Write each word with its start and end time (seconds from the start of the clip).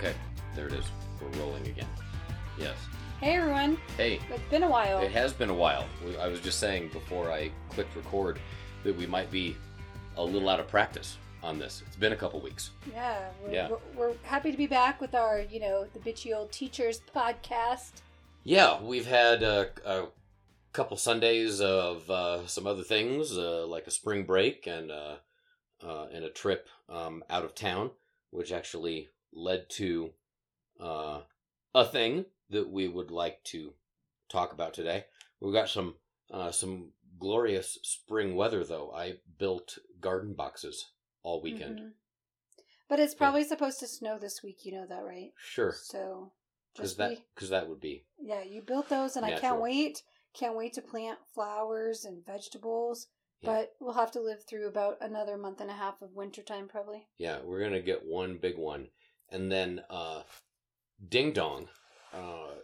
Okay, 0.00 0.14
there 0.56 0.66
it 0.66 0.72
is. 0.72 0.86
We're 1.20 1.38
rolling 1.40 1.66
again. 1.66 1.86
Yes. 2.58 2.74
Hey 3.20 3.34
everyone, 3.34 3.76
Hey, 3.98 4.18
it's 4.30 4.42
been 4.50 4.62
a 4.62 4.68
while. 4.68 5.00
it 5.02 5.10
has 5.10 5.34
been 5.34 5.50
a 5.50 5.54
while. 5.54 5.84
I 6.18 6.26
was 6.26 6.40
just 6.40 6.58
saying 6.58 6.88
before 6.88 7.30
I 7.30 7.50
clicked 7.68 7.94
record 7.94 8.38
that 8.82 8.96
we 8.96 9.04
might 9.06 9.30
be 9.30 9.58
a 10.16 10.24
little 10.24 10.48
out 10.48 10.58
of 10.58 10.68
practice 10.68 11.18
on 11.42 11.58
this. 11.58 11.82
It's 11.86 11.96
been 11.96 12.14
a 12.14 12.16
couple 12.16 12.40
weeks. 12.40 12.70
Yeah, 12.90 13.28
we're, 13.44 13.52
Yeah. 13.52 13.68
We're, 13.68 13.78
we're 13.94 14.14
happy 14.22 14.50
to 14.50 14.56
be 14.56 14.66
back 14.66 15.02
with 15.02 15.14
our, 15.14 15.40
you 15.50 15.60
know, 15.60 15.84
the 15.92 15.98
bitchy 15.98 16.34
old 16.34 16.50
teachers 16.50 17.02
podcast. 17.14 17.90
Yeah, 18.42 18.80
we've 18.82 19.06
had 19.06 19.42
a, 19.42 19.68
a 19.84 20.04
couple 20.72 20.96
Sundays 20.96 21.60
of 21.60 22.08
uh, 22.08 22.46
some 22.46 22.66
other 22.66 22.82
things, 22.84 23.36
uh, 23.36 23.66
like 23.66 23.86
a 23.86 23.90
spring 23.90 24.24
break 24.24 24.66
and 24.66 24.90
uh, 24.90 25.16
uh, 25.86 26.06
and 26.10 26.24
a 26.24 26.30
trip 26.30 26.68
um, 26.88 27.22
out 27.28 27.44
of 27.44 27.54
town, 27.54 27.90
which 28.30 28.50
actually 28.50 29.08
led 29.32 29.68
to 29.70 30.10
uh, 30.80 31.20
a 31.74 31.84
thing 31.84 32.24
that 32.50 32.68
we 32.70 32.88
would 32.88 33.10
like 33.10 33.42
to 33.44 33.74
talk 34.28 34.52
about 34.52 34.74
today. 34.74 35.04
We've 35.40 35.54
got 35.54 35.68
some 35.68 35.94
uh, 36.30 36.52
some 36.52 36.92
glorious 37.18 37.78
spring 37.82 38.36
weather, 38.36 38.64
though. 38.64 38.92
I 38.94 39.14
built 39.38 39.78
garden 40.00 40.34
boxes 40.34 40.92
all 41.22 41.42
weekend. 41.42 41.78
Mhm. 41.78 41.92
But 42.88 42.98
it's 42.98 43.14
probably 43.14 43.44
supposed 43.44 43.78
to 43.80 43.86
snow 43.86 44.18
this 44.18 44.42
week. 44.42 44.64
You 44.64 44.72
know 44.72 44.86
that, 44.86 45.04
right? 45.04 45.32
Sure, 45.36 45.72
So 45.72 46.32
because 46.74 46.96
that 46.96 47.18
because 47.34 47.50
that 47.50 47.68
would 47.68 47.80
be 47.80 48.04
yeah, 48.18 48.42
you 48.42 48.62
built 48.62 48.88
those, 48.88 49.16
and 49.16 49.24
I 49.24 49.38
can't 49.38 49.60
wait. 49.60 50.02
Can't 50.32 50.56
wait 50.56 50.74
to 50.74 50.82
plant 50.82 51.18
flowers 51.34 52.04
and 52.04 52.24
vegetables. 52.24 53.08
Yeah. 53.40 53.50
But 53.50 53.72
we'll 53.80 53.94
have 53.94 54.12
to 54.12 54.20
live 54.20 54.44
through 54.44 54.68
about 54.68 54.98
another 55.00 55.36
month 55.36 55.60
and 55.60 55.70
a 55.70 55.74
half 55.74 56.02
of 56.02 56.14
wintertime, 56.14 56.68
probably. 56.68 57.08
Yeah, 57.18 57.40
we're 57.42 57.60
gonna 57.60 57.80
get 57.80 58.04
one 58.04 58.38
big 58.38 58.56
one, 58.58 58.90
and 59.30 59.50
then 59.50 59.82
uh, 59.90 60.22
Ding 61.06 61.32
Dong 61.32 61.68
uh, 62.12 62.54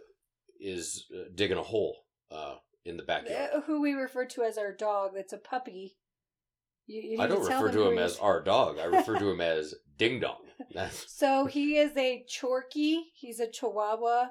is 0.59 1.05
uh, 1.13 1.29
digging 1.33 1.57
a 1.57 1.63
hole 1.63 1.97
uh, 2.31 2.55
in 2.85 2.97
the 2.97 3.03
backyard. 3.03 3.49
Uh, 3.53 3.61
Who 3.61 3.81
we 3.81 3.93
refer 3.93 4.25
to 4.25 4.43
as 4.43 4.57
our 4.57 4.73
dog. 4.73 5.11
That's 5.15 5.33
a 5.33 5.37
puppy. 5.37 5.97
You, 6.85 7.01
you 7.01 7.21
I 7.21 7.27
don't 7.27 7.45
refer 7.45 7.71
to 7.71 7.89
him 7.89 7.97
as 7.97 8.17
our 8.19 8.41
dog. 8.41 8.79
I 8.79 8.85
refer 8.85 9.19
to 9.19 9.29
him 9.29 9.41
as 9.55 9.75
Ding 9.97 10.19
Dong. 10.19 10.43
So 10.89 11.45
he 11.45 11.77
is 11.77 11.95
a 11.97 12.23
Chorky. 12.27 13.11
He's 13.13 13.39
a 13.39 13.47
Chihuahua 13.49 14.29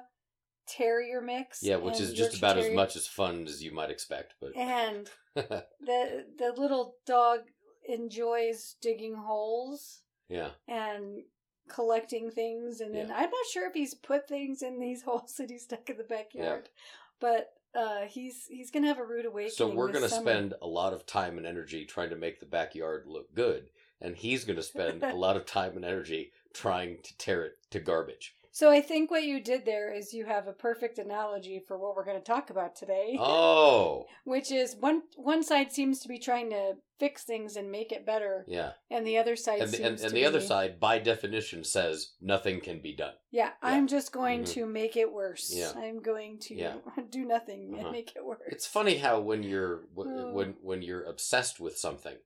Terrier 0.67 1.21
mix. 1.21 1.63
yeah, 1.63 1.77
which 1.77 2.01
is 2.01 2.09
just 2.09 2.33
Yorkshire 2.33 2.37
about 2.37 2.57
as 2.57 2.75
much 2.75 2.95
as 2.97 3.07
fun 3.07 3.45
as 3.47 3.63
you 3.63 3.71
might 3.71 3.89
expect. 3.89 4.33
But 4.41 4.55
And 4.57 5.09
the 5.35 6.25
the 6.37 6.53
little 6.57 6.95
dog 7.05 7.39
enjoys 7.87 8.75
digging 8.81 9.15
holes 9.15 10.01
yeah, 10.27 10.49
and 10.67 11.21
collecting 11.67 12.31
things, 12.31 12.81
and 12.81 12.93
then 12.95 13.07
Yeah. 13.09 13.15
I'm 13.15 13.29
not 13.29 13.45
sure 13.51 13.67
if 13.67 13.73
he's 13.73 13.93
put 13.93 14.27
things 14.27 14.61
in 14.61 14.79
these 14.79 15.01
holes 15.07 15.33
that 15.37 15.49
he's 15.49 15.63
stuck 15.63 15.89
in 15.89 15.97
the 15.97 16.03
backyard, 16.03 16.69
but 17.19 17.53
uh, 17.75 18.05
he's 18.07 18.47
he's 18.47 18.71
gonna 18.71 18.87
have 18.87 18.99
a 18.99 19.05
rude 19.05 19.25
awakening. 19.25 19.53
so 19.55 19.67
we're 19.69 19.91
gonna 19.91 20.09
summer. 20.09 20.21
spend 20.31 20.53
a 20.61 20.67
lot 20.67 20.93
of 20.93 21.05
time 21.05 21.37
and 21.37 21.45
energy 21.45 21.85
trying 21.85 22.09
to 22.09 22.15
make 22.15 22.39
the 22.39 22.45
backyard 22.45 23.05
look 23.05 23.33
good, 23.35 23.69
and 24.01 24.15
he's 24.15 24.45
gonna 24.45 24.63
spend 24.63 25.03
a 25.03 25.13
lot 25.15 25.35
of 25.37 25.45
time 25.45 25.75
and 25.75 25.85
energy 25.85 26.31
trying 26.53 26.97
to 27.03 27.17
tear 27.17 27.43
it 27.45 27.57
to 27.71 27.79
garbage. 27.79 28.33
So 28.57 28.71
I 28.71 28.81
think 28.81 29.11
what 29.11 29.23
you 29.23 29.39
did 29.39 29.65
there 29.67 29.93
is 29.93 30.15
you 30.15 30.25
have 30.25 30.47
a 30.47 30.51
perfect 30.51 30.97
analogy 30.97 31.61
for 31.67 31.77
what 31.77 31.95
we're 31.95 32.03
going 32.03 32.17
to 32.17 32.23
talk 32.23 32.49
about 32.49 32.75
today. 32.75 33.15
Oh, 33.27 34.07
which 34.23 34.51
is 34.51 34.75
one 34.79 35.03
one 35.15 35.43
side 35.43 35.71
seems 35.71 35.99
to 35.99 36.07
be 36.07 36.17
trying 36.17 36.49
to 36.49 36.73
fix 36.99 37.23
things 37.23 37.55
and 37.55 37.71
make 37.71 37.91
it 37.91 38.03
better, 38.03 38.45
yeah. 38.47 38.71
and 38.89 39.05
the 39.05 39.19
other 39.19 39.35
side 39.35 39.61
and 39.61 39.69
the, 39.69 39.83
and, 39.83 39.99
and 39.99 40.11
the 40.11 40.25
other 40.25 40.41
side, 40.41 40.79
by 40.79 40.97
definition, 40.97 41.63
says 41.63 42.13
nothing 42.19 42.59
can 42.59 42.81
be 42.81 42.95
done. 42.95 43.13
Yeah, 43.29 43.51
I'm 43.61 43.85
just 43.85 44.11
going 44.11 44.41
Mhm. 44.41 44.53
to 44.53 44.65
make 44.65 44.97
it 44.97 45.13
worse. 45.13 45.53
Yeah. 45.53 45.73
I'm 45.75 46.01
going 46.01 46.39
to 46.47 46.55
Yeah. 46.55 46.77
do 47.11 47.25
nothing 47.25 47.73
Uh-huh. 47.75 47.83
and 47.83 47.91
make 47.91 48.15
it 48.15 48.25
worse. 48.25 48.41
It's 48.47 48.65
funny 48.65 48.97
how 48.97 49.19
when 49.19 49.43
you're 49.43 49.83
Oh. 49.95 50.31
when 50.33 50.55
when 50.63 50.81
you're 50.81 51.03
obsessed 51.03 51.59
with 51.59 51.77
something, 51.77 52.17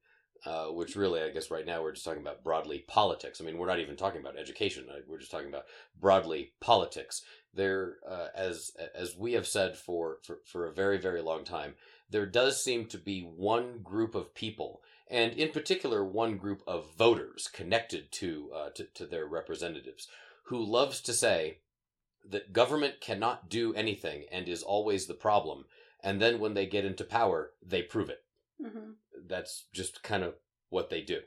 uh, 0.45 0.67
which 0.67 0.95
really 0.95 1.21
I 1.21 1.29
guess 1.29 1.51
right 1.51 1.65
now 1.65 1.81
we're 1.81 1.91
just 1.91 2.05
talking 2.05 2.21
about 2.21 2.43
broadly 2.43 2.79
politics. 2.87 3.39
I 3.39 3.43
mean, 3.43 3.57
we're 3.57 3.67
not 3.67 3.79
even 3.79 3.95
talking 3.95 4.21
about 4.21 4.37
education. 4.37 4.85
uh, 4.89 4.99
We're 5.07 5.19
just 5.19 5.31
talking 5.31 5.49
about 5.49 5.65
broadly 5.99 6.53
politics. 6.59 7.21
There, 7.53 7.97
uh, 8.09 8.27
as 8.35 8.71
as 8.95 9.15
we 9.17 9.33
have 9.33 9.47
said 9.47 9.77
for, 9.77 10.17
for 10.23 10.39
for 10.45 10.67
a 10.67 10.73
very 10.73 10.97
very 10.97 11.21
long 11.21 11.43
time, 11.43 11.75
there 12.09 12.25
does 12.25 12.63
seem 12.63 12.85
to 12.87 12.97
be 12.97 13.21
one 13.21 13.79
group 13.83 14.15
of 14.15 14.33
people, 14.33 14.81
and 15.09 15.33
in 15.33 15.49
particular 15.49 16.03
one 16.03 16.37
group 16.37 16.63
of 16.65 16.95
voters 16.95 17.49
connected 17.51 18.11
to 18.13 18.49
uh, 18.55 18.69
to, 18.71 18.85
to 18.95 19.05
their 19.05 19.27
representatives, 19.27 20.07
who 20.45 20.63
loves 20.63 21.01
to 21.01 21.13
say 21.13 21.57
that 22.25 22.53
government 22.53 23.01
cannot 23.01 23.49
do 23.49 23.73
anything 23.73 24.25
and 24.31 24.47
is 24.47 24.63
always 24.63 25.07
the 25.07 25.13
problem 25.13 25.65
and 26.03 26.21
then 26.21 26.39
when 26.39 26.53
they 26.53 26.65
get 26.65 26.85
into 26.85 27.03
power 27.03 27.51
they 27.65 27.81
prove 27.81 28.09
it 28.09 28.23
Mhm. 28.61 28.95
that's 29.27 29.67
just 29.73 30.03
kind 30.03 30.23
of 30.23 30.35
what 30.69 30.89
they 30.89 31.01
do 31.01 31.21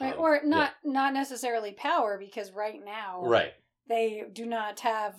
Right, 0.00 0.12
Um, 0.14 0.18
or 0.20 0.42
not 0.42 0.74
not 0.82 1.12
necessarily 1.14 1.72
power 1.72 2.18
because 2.18 2.50
right 2.50 2.84
now 2.84 3.22
right 3.22 3.54
they 3.86 4.24
do 4.32 4.44
not 4.46 4.80
have 4.80 5.14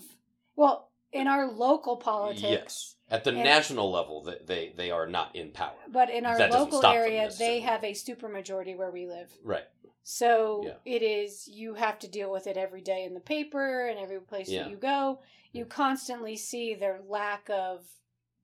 well 0.55 0.91
in 1.13 1.27
our 1.27 1.49
local 1.49 1.95
politics. 1.97 2.41
yes 2.43 2.95
at 3.09 3.23
the 3.23 3.31
national 3.31 3.89
level 3.91 4.21
they, 4.23 4.37
they 4.45 4.73
they 4.75 4.91
are 4.91 5.07
not 5.07 5.35
in 5.35 5.51
power 5.51 5.77
But 5.87 6.09
in 6.09 6.25
our 6.25 6.37
That 6.37 6.51
local 6.51 6.85
area, 6.85 7.29
they 7.37 7.61
have 7.61 7.83
a 7.83 7.91
supermajority 7.93 8.75
where 8.75 8.91
we 8.91 9.07
live. 9.07 9.31
right 9.43 9.67
So 10.03 10.61
Yeah. 10.65 10.77
it 10.85 11.01
is 11.01 11.47
you 11.47 11.75
have 11.75 11.97
to 11.99 12.07
deal 12.07 12.31
with 12.31 12.45
it 12.47 12.57
every 12.57 12.81
day 12.81 13.05
in 13.05 13.13
the 13.13 13.19
paper 13.21 13.87
and 13.87 13.97
every 13.97 14.19
place 14.19 14.49
Yeah. 14.49 14.63
that 14.63 14.69
you 14.71 14.77
go. 14.77 15.21
You 15.53 15.65
constantly 15.65 16.35
see 16.35 16.75
their 16.75 17.01
lack 17.01 17.49
of 17.49 17.87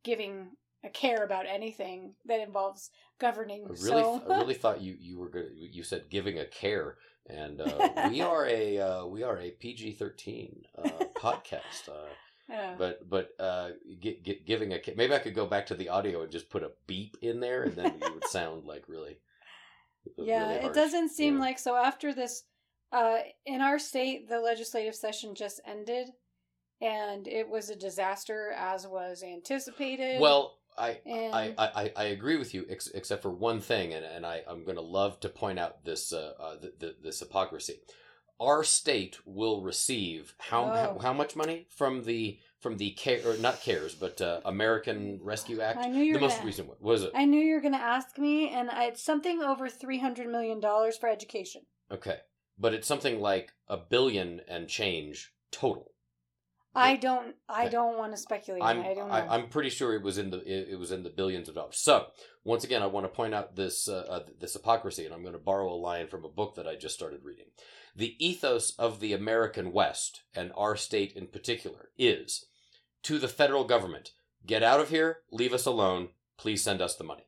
giving 0.04 0.56
care 0.90 1.24
about 1.24 1.46
anything 1.48 2.14
that 2.26 2.40
involves 2.40 2.90
governing. 3.20 3.66
I 3.66 3.70
really, 3.70 4.04
so 4.04 4.24
I 4.30 4.38
really 4.38 4.54
thought 4.54 4.82
you 4.82 4.96
you 5.00 5.18
were 5.18 5.30
good. 5.30 5.52
You 5.56 5.84
said 5.84 6.10
giving 6.10 6.40
a 6.40 6.46
care, 6.46 6.98
and 7.28 7.62
uh, 7.62 8.08
we 8.10 8.22
are 8.22 8.46
a 8.46 8.80
uh, 8.80 9.06
we 9.06 9.24
are 9.24 9.38
a 9.38 9.52
PG 9.52 9.94
thirteen 9.94 10.64
uh, 10.78 10.90
podcast. 11.18 11.90
Uh, 11.90 12.10
yeah. 12.50 12.76
but 12.78 13.08
but 13.10 13.30
uh, 13.40 13.70
gi- 14.00 14.22
gi- 14.24 14.44
giving 14.46 14.74
a 14.74 14.80
maybe 14.96 15.14
I 15.14 15.20
could 15.20 15.36
go 15.36 15.46
back 15.46 15.68
to 15.68 15.76
the 15.76 15.90
audio 15.90 16.24
and 16.24 16.32
just 16.32 16.50
put 16.50 16.64
a 16.64 16.72
beep 16.88 17.18
in 17.22 17.40
there, 17.40 17.64
and 17.64 17.76
then 17.76 17.94
you 18.02 18.14
would 18.14 18.26
sound 18.30 18.66
like 18.66 18.86
really. 18.88 19.20
yeah, 20.18 20.50
really 20.50 20.66
it 20.66 20.74
doesn't 20.74 21.10
seem 21.10 21.40
like 21.40 21.60
so 21.60 21.76
after 21.76 22.14
this 22.14 22.44
uh 22.92 23.20
in 23.46 23.62
our 23.62 23.78
state 23.80 24.28
the 24.28 24.40
legislative 24.40 24.96
session 24.96 25.34
just 25.36 25.62
ended 25.66 26.08
and 26.82 27.28
it 27.28 27.48
was 27.48 27.70
a 27.70 27.76
disaster 27.76 28.52
as 28.58 28.88
was 28.88 29.24
anticipated. 29.24 30.20
Well, 30.20 30.58
I 30.82 31.00
and 31.06 31.36
I, 31.36 31.54
I, 31.58 31.94
I- 31.96 32.04
agree 32.06 32.38
with 32.38 32.54
you, 32.54 32.66
ex- 32.70 32.88
except 32.94 33.22
for 33.22 33.32
one 33.32 33.60
thing, 33.62 33.94
and, 33.94 34.04
and 34.04 34.26
I, 34.26 34.42
I'm 34.48 34.64
going 34.64 34.78
to 34.78 34.82
love 35.00 35.20
to 35.22 35.30
point 35.30 35.60
out 35.60 35.86
this 35.86 36.12
uh, 36.12 36.34
uh, 36.40 36.56
th- 36.58 36.80
th- 36.80 36.96
this 37.04 37.20
hypocrisy. 37.20 37.76
Our 38.40 38.64
state 38.64 39.20
will 39.26 39.62
receive 39.62 40.34
how, 40.40 40.66
how 40.66 40.96
Oh. 40.98 41.00
how 41.00 41.14
much 41.14 41.36
money 41.36 41.68
from 41.70 42.04
the 42.06 42.40
from 42.60 42.78
the 42.78 42.92
care 42.92 43.22
or 43.26 43.38
not 43.38 43.62
cares, 43.62 43.94
but 43.96 44.20
uh, 44.22 44.42
American 44.46 45.20
Rescue 45.22 45.62
Act, 45.62 45.78
I 45.80 45.88
knew 45.90 46.04
you 46.04 46.14
the 46.16 46.20
most 46.20 46.38
gonna- 46.38 46.46
recent 46.48 46.68
one. 46.68 46.78
was 46.80 47.04
it? 47.04 47.12
I 47.16 47.26
knew 47.26 47.40
you 47.40 47.56
were 47.56 47.62
going 47.62 47.74
to 47.74 47.80
ask 47.96 48.18
me, 48.18 48.50
and 48.50 48.70
I- 48.72 48.86
it's 48.86 49.04
something 49.04 49.42
over 49.44 49.70
three 49.70 50.00
hundred 50.00 50.28
million 50.30 50.60
dollars 50.60 50.98
for 50.98 51.08
education. 51.10 51.62
Okay, 51.92 52.18
but 52.58 52.74
it's 52.74 52.88
something 52.88 53.20
like 53.20 53.52
a 53.68 53.78
billion 53.78 54.42
and 54.48 54.68
change 54.68 55.32
total. 55.52 55.91
I 56.74 56.96
don't. 56.96 57.36
I 57.50 57.64
Okay. 57.64 57.72
don't 57.72 57.98
want 57.98 58.14
to 58.14 58.18
speculate. 58.18 58.64
I'm 58.64 58.80
I 58.82 58.94
don't 58.94 59.10
know. 59.10 59.14
I, 59.14 59.36
I'm 59.36 59.50
pretty 59.50 59.70
sure 59.70 59.94
it 59.94 60.02
was 60.04 60.18
in 60.18 60.30
the 60.30 60.38
it, 60.40 60.70
it 60.74 60.80
was 60.80 60.92
in 60.92 61.04
the 61.04 61.10
billions 61.10 61.50
of 61.50 61.56
dollars. 61.56 61.78
So 61.78 62.08
once 62.44 62.64
again, 62.64 62.82
I 62.82 62.88
want 62.88 63.06
to 63.06 63.10
point 63.10 63.34
out 63.34 63.56
this 63.56 63.88
uh, 63.90 64.06
uh, 64.10 64.24
this 64.40 64.54
hypocrisy, 64.54 65.06
and 65.06 65.14
I'm 65.14 65.22
going 65.22 65.34
to 65.34 65.40
borrow 65.40 65.72
a 65.72 65.76
line 65.76 66.08
from 66.08 66.24
a 66.24 66.30
book 66.30 66.56
that 66.56 66.68
I 66.68 66.76
just 66.76 66.96
started 66.96 67.24
reading. 67.24 67.48
The 67.96 68.16
ethos 68.26 68.72
of 68.80 69.00
the 69.02 69.12
American 69.14 69.74
West 69.74 70.22
and 70.34 70.52
our 70.56 70.78
state 70.78 71.12
in 71.14 71.28
particular 71.28 71.90
is 71.98 72.46
to 73.04 73.20
the 73.20 73.28
federal 73.28 73.66
government: 73.66 74.12
get 74.46 74.64
out 74.64 74.80
of 74.80 74.90
here, 74.90 75.20
leave 75.32 75.54
us 75.54 75.66
alone, 75.66 76.10
please 76.38 76.64
send 76.64 76.82
us 76.82 76.96
the 76.96 77.04
money. 77.04 77.26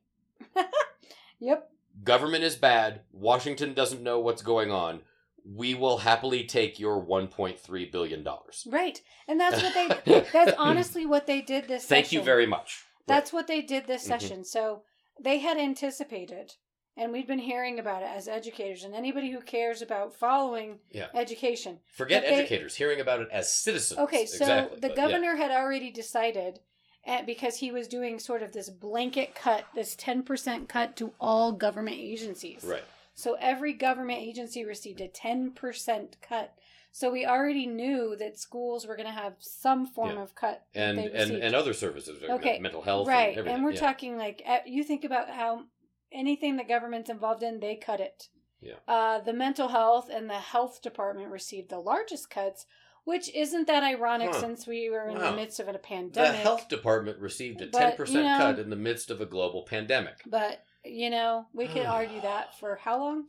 yep. 1.39 1.69
Government 2.03 2.43
is 2.43 2.55
bad. 2.55 3.01
Washington 3.11 3.73
doesn't 3.73 4.01
know 4.01 4.19
what's 4.19 4.41
going 4.41 4.71
on. 4.71 5.01
We 5.45 5.73
will 5.75 5.97
happily 5.99 6.45
take 6.45 6.79
your 6.79 7.03
1.3 7.05 7.91
billion 7.91 8.23
dollars. 8.23 8.65
Right, 8.69 9.01
and 9.27 9.39
that's 9.39 9.61
what 9.61 9.73
they. 10.05 10.25
that's 10.33 10.53
honestly 10.57 11.05
what 11.05 11.27
they 11.27 11.41
did 11.41 11.67
this. 11.67 11.85
Thank 11.85 12.11
you 12.11 12.21
very 12.21 12.45
much. 12.45 12.83
That's 13.07 13.33
what 13.33 13.47
they 13.47 13.61
did 13.61 13.85
this 13.87 14.03
Mhm. 14.03 14.07
session. 14.07 14.45
So 14.45 14.83
they 15.19 15.39
had 15.39 15.57
anticipated, 15.57 16.53
and 16.95 17.11
we've 17.11 17.27
been 17.27 17.39
hearing 17.39 17.77
about 17.79 18.01
it 18.03 18.09
as 18.09 18.27
educators 18.29 18.83
and 18.85 18.95
anybody 18.95 19.31
who 19.31 19.41
cares 19.41 19.81
about 19.81 20.15
following 20.15 20.79
Yeah. 20.91 21.07
education. 21.13 21.79
Forget 21.87 22.23
they- 22.23 22.29
educators 22.35 22.75
hearing 22.75 23.01
about 23.01 23.19
it 23.21 23.27
as 23.31 23.53
citizens. 23.53 23.99
Okay, 23.99 24.25
so 24.25 24.35
Exactly, 24.45 24.75
the 24.79 24.87
but 24.87 24.97
yeah. 24.97 25.03
governor 25.03 25.35
had 25.35 25.51
already 25.51 25.91
decided, 25.91 26.59
and 27.03 27.25
because 27.25 27.57
he 27.57 27.69
was 27.71 27.89
doing 27.89 28.17
sort 28.19 28.41
of 28.41 28.53
this 28.53 28.69
blanket 28.69 29.35
cut, 29.35 29.65
this 29.75 29.95
ten 29.97 30.23
percent 30.23 30.69
cut 30.69 30.95
to 30.95 31.13
all 31.19 31.51
government 31.51 31.97
agencies. 31.99 32.63
Right. 32.63 32.83
So 33.15 33.35
every 33.39 33.73
government 33.73 34.19
agency 34.19 34.63
received 34.65 35.01
a 35.01 35.07
ten 35.07 35.51
percent 35.51 36.17
cut. 36.21 36.53
So 36.91 37.09
we 37.11 37.25
already 37.25 37.65
knew 37.65 38.15
that 38.19 38.37
schools 38.39 38.85
were 38.85 38.95
going 38.95 39.07
to 39.07 39.11
have 39.13 39.33
some 39.39 39.87
form 39.87 40.15
Yeah. 40.17 40.21
of 40.23 40.35
cut. 40.35 40.63
and 40.75 40.99
and 40.99 41.31
and 41.31 41.55
other 41.55 41.73
services, 41.73 42.21
like 42.21 42.29
Okay, 42.39 42.59
mental 42.59 42.81
health, 42.81 43.07
right 43.07 43.29
and, 43.29 43.37
everything. 43.39 43.55
and 43.55 43.63
we're 43.63 43.71
yeah. 43.71 43.79
talking 43.79 44.17
like 44.17 44.43
you 44.65 44.83
think 44.83 45.03
about 45.03 45.29
how 45.29 45.63
anything 46.11 46.55
the 46.57 46.63
government's 46.63 47.09
involved 47.09 47.41
in 47.41 47.59
they 47.59 47.75
cut 47.75 47.99
it 47.99 48.27
Yeah. 48.61 48.75
uh, 48.87 49.19
the 49.21 49.33
mental 49.33 49.69
health 49.69 50.09
and 50.11 50.29
the 50.29 50.35
health 50.39 50.81
department 50.83 51.29
received 51.31 51.69
the 51.69 51.79
largest 51.79 52.29
cuts 52.29 52.67
which 53.03 53.33
isn't 53.33 53.65
that 53.67 53.83
ironic 53.83 54.29
Huh. 54.31 54.39
since 54.39 54.67
we 54.67 54.89
were 54.91 55.07
in 55.09 55.17
Wow. 55.17 55.31
the 55.31 55.35
midst 55.35 55.59
of 55.59 55.67
a 55.67 55.73
pandemic. 55.77 56.31
The 56.31 56.37
health 56.37 56.69
department 56.69 57.17
received 57.19 57.59
a 57.61 57.67
ten 57.67 57.91
you 57.91 57.97
percent 57.97 58.23
know- 58.25 58.37
cut 58.37 58.59
in 58.59 58.69
the 58.69 58.75
midst 58.75 59.09
of 59.11 59.19
a 59.21 59.25
global 59.25 59.63
pandemic. 59.63 60.21
but 60.27 60.63
you 60.83 61.09
know 61.09 61.47
we 61.53 61.67
could 61.67 61.85
argue 61.85 62.21
that 62.21 62.57
for 62.59 62.77
how 62.83 62.99
long? 62.99 63.27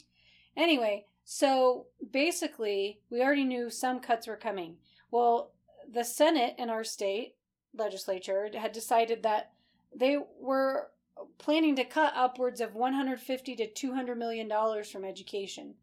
Anyway 0.56 1.06
so 1.24 1.86
basically 2.12 3.00
we 3.10 3.22
already 3.22 3.44
knew 3.44 3.70
some 3.70 4.00
cuts 4.00 4.26
were 4.26 4.36
coming. 4.36 4.76
Well 5.10 5.52
the 5.90 6.04
senate 6.04 6.54
in 6.58 6.70
our 6.70 6.84
state 6.84 7.36
legislature 7.76 8.50
had 8.54 8.72
decided 8.72 9.22
that 9.22 9.52
they 9.94 10.18
were 10.40 10.90
planning 11.38 11.76
to 11.76 11.84
cut 11.84 12.12
upwards 12.16 12.60
of 12.60 12.74
150 12.74 13.56
to 13.56 13.66
200 13.70 14.18
million 14.18 14.48
dollars 14.48 14.90
from 14.90 15.04
education. 15.04 15.74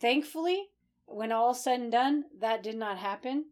Thankfully 0.00 0.68
when 1.06 1.32
all 1.32 1.54
said 1.54 1.80
and 1.80 1.92
done 1.92 2.24
that 2.40 2.62
did 2.62 2.76
not 2.76 2.98
happen. 2.98 3.46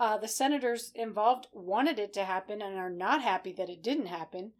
Uh, 0.00 0.18
the 0.18 0.28
senators 0.28 0.90
involved 0.94 1.46
wanted 1.52 1.98
it 1.98 2.12
to 2.12 2.24
happen 2.24 2.60
and 2.60 2.76
are 2.76 2.90
not 2.90 3.22
happy 3.22 3.52
that 3.52 3.70
it 3.70 3.82
didn't 3.82 4.06
happen 4.06 4.52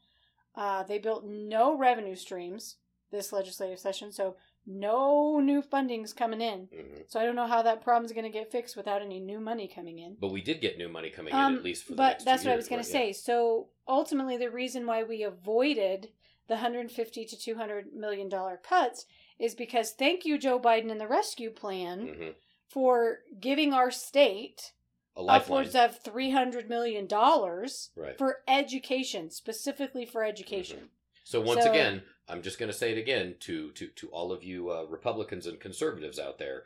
uh, 0.56 0.83
they 0.85 0.99
built 0.99 1.25
no 1.27 1.77
revenue 1.77 2.15
streams 2.17 2.77
this 3.11 3.33
legislative 3.33 3.79
session, 3.79 4.11
so 4.12 4.37
no 4.67 5.39
new 5.41 5.62
funding's 5.62 6.12
coming 6.12 6.41
in. 6.41 6.69
hmm 6.75 7.03
So 7.06 7.21
I 7.21 7.25
don't 7.25 7.37
know 7.37 7.47
how 7.47 7.62
that 7.62 7.83
problem's 7.83 8.12
going 8.12 8.25
to 8.25 8.31
get 8.39 8.51
fixed 8.51 8.77
without 8.77 9.03
any 9.03 9.21
new 9.21 9.39
money 9.41 9.69
coming 9.73 9.99
in. 9.99 10.17
But 10.21 10.33
we 10.33 10.41
did 10.41 10.61
get 10.61 10.79
new 10.79 10.89
money 10.89 11.11
coming 11.11 11.33
Um, 11.35 11.53
in 11.53 11.59
at 11.59 11.65
least 11.65 11.85
for 11.85 11.93
the 11.93 11.97
but 11.97 12.23
that's 12.25 12.45
what 12.45 12.53
I 12.53 12.56
was 12.56 12.69
going 12.69 12.79
right? 12.79 12.85
to 12.87 12.91
say. 12.91 13.12
So 13.12 13.69
ultimately, 13.87 14.37
the 14.37 14.51
reason 14.51 14.87
why 14.87 15.03
we 15.03 15.23
avoided 15.23 16.09
the 16.49 16.55
150 16.55 17.25
to 17.25 17.37
200 17.39 17.93
million 17.95 18.29
dollar 18.29 18.57
cuts 18.57 19.07
is 19.39 19.55
because 19.55 19.93
thank 19.93 20.25
you, 20.25 20.39
Joe 20.39 20.59
Biden 20.59 20.91
and 20.91 21.00
the 21.00 21.09
rescue 21.09 21.50
plan 21.50 22.07
Yeah. 22.07 22.15
hmm 22.15 22.31
for 22.67 23.21
giving 23.41 23.73
our 23.73 23.91
state 23.91 24.73
A 25.16 25.22
lifeline, 25.22 25.61
upwards 25.66 25.75
of 25.76 26.02
300 26.02 26.69
million 26.69 27.06
dollars 27.06 27.90
right? 27.96 28.19
for 28.19 28.38
education, 28.49 29.31
specifically 29.31 30.05
for 30.05 30.25
education. 30.25 30.90
So 31.22 31.40
once 31.40 31.62
So- 31.62 31.70
again, 31.70 32.02
I'm 32.28 32.43
just 32.43 32.58
going 32.58 32.70
to 32.70 32.76
say 32.76 32.90
it 32.93 32.99
again 32.99 33.37
to 33.40 33.70
to 33.72 33.87
to 33.88 34.08
all 34.08 34.32
of 34.32 34.43
you 34.43 34.70
uh, 34.70 34.84
Republicans 34.84 35.46
and 35.46 35.61
conservatives 35.61 36.19
out 36.19 36.38
there. 36.38 36.64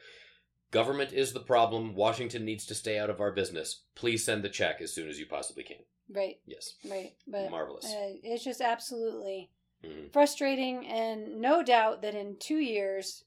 Government 0.70 1.12
is 1.12 1.32
the 1.32 1.40
problem. 1.40 1.94
Washington 1.94 2.44
needs 2.44 2.64
to 2.66 2.74
stay 2.74 2.98
out 2.98 3.10
of 3.10 3.20
our 3.20 3.32
business. 3.32 3.82
Please 3.94 4.24
send 4.24 4.42
the 4.44 4.48
check 4.50 4.80
as 4.80 4.92
soon 4.92 5.08
as 5.08 5.18
you 5.18 5.26
possibly 5.26 5.62
can. 5.64 5.78
Right, 6.10 6.40
Yes, 6.46 6.74
right. 6.90 7.12
But 7.26 7.50
marvelous. 7.50 7.84
Uh, 7.86 8.14
it's 8.22 8.44
just 8.44 8.60
absolutely 8.62 9.50
Mhm. 9.84 10.10
frustrating, 10.12 10.86
and 10.86 11.40
no 11.40 11.62
doubt 11.62 12.00
that 12.02 12.14
in 12.14 12.36
two 12.38 12.58
years 12.58 13.24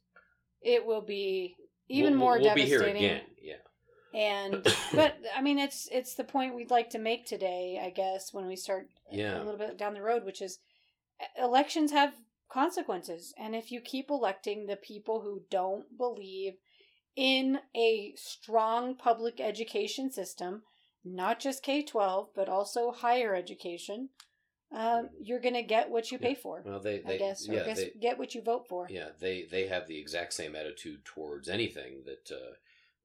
it 0.62 0.86
will 0.86 1.02
be 1.02 1.56
even 1.90 2.14
We'll- 2.14 2.20
more 2.20 2.34
we'll, 2.34 2.46
we'll 2.46 2.56
be 2.56 2.62
here 2.66 2.80
devastating. 2.80 3.06
again. 3.06 3.26
Yeah. 3.42 3.56
And 4.14 4.64
but 4.94 5.18
I 5.36 5.42
mean, 5.42 5.60
it's 5.60 5.88
it's 5.92 6.16
the 6.16 6.24
point 6.24 6.56
we'd 6.56 6.72
like 6.72 6.90
to 6.92 7.00
make 7.00 7.26
today, 7.26 7.82
I 7.84 7.90
guess, 7.90 8.34
when 8.34 8.48
we 8.48 8.56
start 8.56 8.88
Yeah. 9.12 9.38
a 9.38 9.44
little 9.44 9.58
bit 9.58 9.78
down 9.78 9.94
the 9.94 10.02
road, 10.02 10.26
which 10.26 10.42
is 10.42 10.60
elections 11.38 11.92
have 11.92 12.14
consequences, 12.52 13.34
and 13.38 13.56
if 13.56 13.72
you 13.72 13.80
keep 13.80 14.10
electing 14.10 14.66
the 14.66 14.76
people 14.76 15.22
who 15.22 15.44
don't 15.50 15.98
believe 15.98 16.54
in 17.16 17.60
a 17.76 18.14
strong 18.18 18.96
public 18.96 19.40
education 19.40 20.12
system, 20.12 20.64
not 21.04 21.40
just 21.40 21.64
K 21.64 21.84
twelve, 21.84 22.30
but 22.36 22.50
also 22.50 22.92
higher 22.92 23.36
education, 23.36 24.10
um, 24.72 25.10
you're 25.22 25.40
going 25.40 25.56
to 25.56 25.64
get 25.64 25.90
what 25.90 26.12
you 26.12 26.18
pay 26.18 26.34
for. 26.36 26.64
Well, 26.66 26.80
they, 26.80 27.00
they 27.00 27.16
I 27.16 27.18
guess, 27.18 27.48
yeah, 27.48 27.66
guess, 27.66 27.78
they, 27.78 27.92
get 28.00 28.18
what 28.18 28.34
you 28.34 28.42
vote 28.42 28.68
for. 28.68 28.88
yeah, 28.90 29.10
they 29.20 29.44
they 29.44 29.68
have 29.68 29.88
the 29.88 30.00
exact 30.00 30.34
same 30.34 30.56
attitude 30.56 31.04
towards 31.06 31.50
anything 31.50 32.04
that 32.06 32.34
uh, 32.34 32.54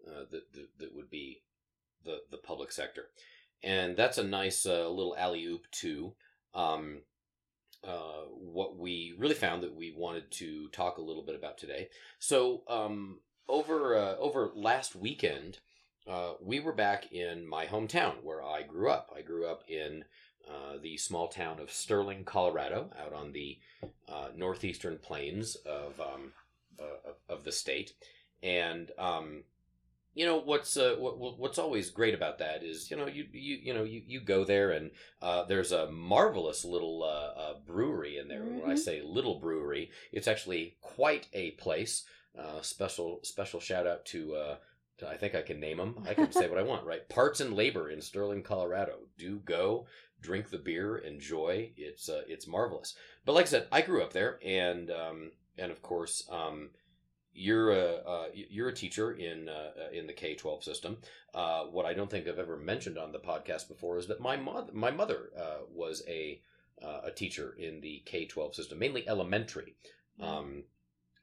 uh, 0.06 0.25
that, 0.31 0.52
that 0.52 0.69
that 0.78 0.94
would 0.94 1.10
be 1.10 1.43
the 2.04 2.19
the 2.31 2.38
public 2.38 2.72
sector, 2.72 3.06
and 3.62 3.96
that's 3.96 4.19
a 4.19 4.25
nice 4.25 4.66
uh, 4.66 4.88
little 4.88 5.16
alley 5.16 5.44
oop 5.44 5.70
to 5.70 6.14
um, 6.54 7.02
uh, 7.87 8.25
what 8.31 8.76
we 8.76 9.14
really 9.19 9.34
found 9.34 9.62
that 9.62 9.75
we 9.75 9.93
wanted 9.96 10.31
to 10.32 10.69
talk 10.69 10.98
a 10.98 11.02
little 11.02 11.22
bit 11.25 11.37
about 11.37 11.58
today. 11.58 11.88
So 12.19 12.62
um, 12.69 13.20
over 13.48 13.96
uh, 13.96 14.16
over 14.16 14.50
last 14.54 14.96
weekend, 14.96 15.58
uh, 16.06 16.34
we 16.40 16.60
were 16.60 16.72
back 16.72 17.12
in 17.12 17.46
my 17.49 17.66
hometown 17.66 18.22
where 18.22 18.42
I 18.42 18.62
grew 18.62 18.90
up. 18.90 19.12
I 19.16 19.22
grew 19.22 19.46
up 19.46 19.62
in 19.69 20.04
uh, 20.49 20.78
the 20.81 20.96
small 20.96 21.28
town 21.28 21.58
of 21.58 21.72
Sterling, 21.72 22.25
Colorado, 22.25 22.90
out 23.00 23.12
on 23.12 23.32
the 23.32 23.58
uh, 24.08 24.28
northeastern 24.37 24.99
plains 24.99 25.56
of 25.66 26.00
um, 26.00 26.32
uh, 26.78 27.12
of- 27.28 27.44
the 27.44 27.52
state. 27.52 27.92
And 28.42 28.90
um, 28.99 29.42
you 30.16 30.26
know 30.26 30.38
what's 30.38 30.76
uh, 30.76 30.96
what, 30.98 31.18
what- 31.18 31.38
what's 31.38 31.58
always 31.58 31.90
great 31.90 32.14
about 32.14 32.38
that 32.38 32.64
is 32.64 32.90
you 32.90 32.96
know 32.96 33.06
you 33.06 33.26
you 33.32 33.56
you 33.66 33.74
know 33.74 33.84
you, 33.84 34.02
you 34.06 34.20
go 34.20 34.44
there 34.44 34.70
and 34.72 34.90
uh, 35.22 35.44
there's 35.44 35.72
a 35.72 35.90
marvelous 35.92 36.64
little 36.64 37.04
uh, 37.04 37.40
uh, 37.40 37.54
brewery 37.66 38.18
in 38.18 38.26
there. 38.28 38.42
When 38.42 38.70
I 38.70 38.74
Mhm. 38.74 38.78
say 38.78 39.02
little 39.02 39.38
brewery, 39.38 39.90
it's 40.12 40.26
actually 40.28 40.76
quite 40.80 41.28
a 41.32 41.52
place. 41.52 42.04
Uh, 42.36 42.60
special 42.62 43.20
special 43.22 43.60
shout 43.60 43.86
out 43.86 44.04
to. 44.06 44.34
Uh, 44.34 44.56
to- 44.98 45.08
I 45.08 45.16
think 45.18 45.34
I 45.34 45.42
can 45.42 45.60
name 45.60 45.76
them. 45.76 46.04
I 46.08 46.14
can 46.14 46.32
say 46.32 46.48
what 46.48 46.58
I 46.58 46.62
want, 46.72 46.86
right? 46.86 47.06
Parts 47.08 47.40
and 47.40 47.54
Labor 47.54 47.90
in 47.90 48.00
Sterling, 48.00 48.42
Colorado. 48.42 48.94
Do 49.18 49.36
go 49.44 49.86
drink 50.22 50.48
the 50.50 50.58
beer, 50.58 50.96
enjoy. 50.98 51.72
It's 51.76 52.08
uh, 52.08 52.22
it's 52.26 52.46
marvelous. 52.46 52.94
But 53.26 53.34
like 53.34 53.46
I 53.46 53.48
said, 53.48 53.66
I 53.70 53.82
grew 53.82 54.02
up 54.02 54.12
there, 54.14 54.38
and 54.44 54.90
um, 54.90 55.32
and 55.58 55.70
of 55.70 55.82
course, 55.82 56.26
um, 56.30 56.70
you're 57.37 57.71
a 57.71 57.94
uh, 57.97 58.25
you're 58.33 58.69
a 58.69 58.75
teacher 58.75 59.12
in 59.12 59.49
uh, 59.49 59.71
in 59.93 60.06
the 60.06 60.12
K 60.12 60.35
twelve 60.35 60.65
system. 60.65 60.97
Uh, 61.35 61.65
what 61.65 61.85
I 61.85 61.93
don't 61.93 62.11
think 62.11 62.27
I've 62.27 62.38
ever 62.38 62.56
mentioned 62.56 62.99
on 62.99 63.12
the 63.12 63.19
podcast 63.19 63.69
before 63.69 63.99
is 63.99 64.06
that 64.09 64.21
my 64.21 64.37
mother 64.37 64.73
my 64.73 64.91
mother 64.91 65.31
uh, 65.38 65.59
was 65.73 66.03
a 66.09 66.41
uh, 66.83 67.00
a 67.05 67.11
teacher 67.11 67.55
in 67.59 67.81
the 67.81 68.02
K 68.07 68.25
twelve 68.25 68.55
system, 68.55 68.78
mainly 68.78 69.07
elementary. 69.09 69.75
Um, 70.21 70.64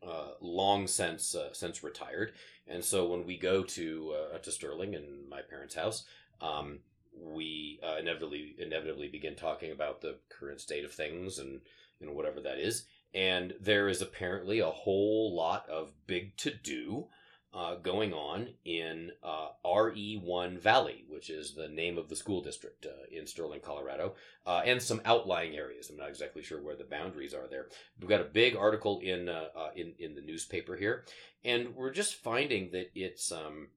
uh, 0.07 0.31
long 0.41 0.85
since 0.85 1.33
uh, 1.33 1.53
since 1.53 1.83
retired, 1.83 2.33
and 2.67 2.83
so 2.83 3.07
when 3.07 3.25
we 3.25 3.37
go 3.37 3.63
to 3.63 4.13
uh, 4.33 4.37
to 4.37 4.51
Sterling 4.51 4.95
and 4.95 5.29
my 5.29 5.41
parents' 5.41 5.75
house, 5.75 6.03
um, 6.41 6.79
we 7.17 7.79
uh, 7.83 7.95
inevitably 7.99 8.55
inevitably 8.59 9.07
begin 9.07 9.35
talking 9.35 9.71
about 9.71 10.01
the 10.01 10.17
current 10.29 10.59
state 10.59 10.83
of 10.83 10.91
things 10.91 11.39
and 11.39 11.61
you 11.99 12.07
know 12.07 12.13
whatever 12.13 12.41
that 12.41 12.59
is. 12.59 12.85
And 13.13 13.53
there 13.59 13.87
is 13.87 14.01
apparently 14.01 14.59
a 14.59 14.69
whole 14.69 15.35
lot 15.35 15.69
of 15.69 15.91
big 16.07 16.35
to 16.37 16.51
do 16.51 17.07
uh, 17.53 17.75
going 17.75 18.13
on 18.13 18.49
in 18.65 19.11
uh, 19.21 19.49
RE1 19.63 20.59
Valley, 20.59 21.05
which 21.07 21.29
is 21.29 21.53
the 21.53 21.67
name 21.67 21.97
of 21.99 22.09
the 22.09 22.15
school 22.15 22.41
district 22.41 22.87
uh, 22.87 23.05
in 23.11 23.27
Sterling, 23.27 23.59
Colorado, 23.59 24.15
uh, 24.47 24.61
and 24.65 24.81
some 24.81 25.01
outlying 25.05 25.55
areas. 25.55 25.89
I'm 25.89 25.97
not 25.97 26.09
exactly 26.09 26.41
sure 26.41 26.61
where 26.61 26.75
the 26.75 26.83
boundaries 26.83 27.33
are 27.33 27.47
there. 27.47 27.67
We've 27.99 28.09
got 28.09 28.21
a 28.21 28.25
big 28.25 28.55
article 28.55 28.99
in 29.03 29.29
uh, 29.29 29.49
uh, 29.55 29.69
in 29.75 29.93
in 29.99 30.15
the 30.15 30.21
newspaper 30.21 30.75
here, 30.75 31.05
and 31.45 31.75
we're 31.75 31.91
just 31.91 32.15
finding 32.15 32.71
that 32.71 32.89
it's 32.95 33.31
um, 33.31 33.67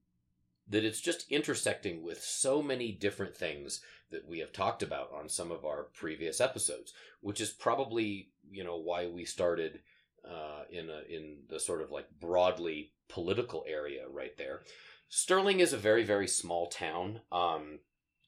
that 0.69 0.83
it's 0.83 1.01
just 1.01 1.29
intersecting 1.31 2.03
with 2.03 2.21
so 2.21 2.61
many 2.61 2.91
different 2.91 3.35
things 3.35 3.81
that 4.11 4.27
we 4.27 4.39
have 4.39 4.53
talked 4.53 4.83
about 4.83 5.11
on 5.13 5.29
some 5.29 5.51
of 5.51 5.65
our 5.65 5.83
previous 5.93 6.39
episodes, 6.39 6.93
which 7.21 7.41
is 7.41 7.49
probably 7.49 8.29
you 8.49 8.63
know 8.63 8.77
why 8.77 9.07
we 9.07 9.25
started 9.25 9.79
uh, 10.25 10.63
in 10.69 10.89
a, 10.89 11.01
in 11.09 11.37
the 11.49 11.59
sort 11.59 11.81
of 11.81 11.91
like 11.91 12.07
broadly 12.19 12.91
political 13.09 13.63
area 13.67 14.03
right 14.09 14.37
there. 14.37 14.61
Sterling 15.09 15.59
is 15.59 15.73
a 15.73 15.77
very 15.77 16.03
very 16.03 16.27
small 16.27 16.67
town. 16.67 17.21
Um, 17.31 17.79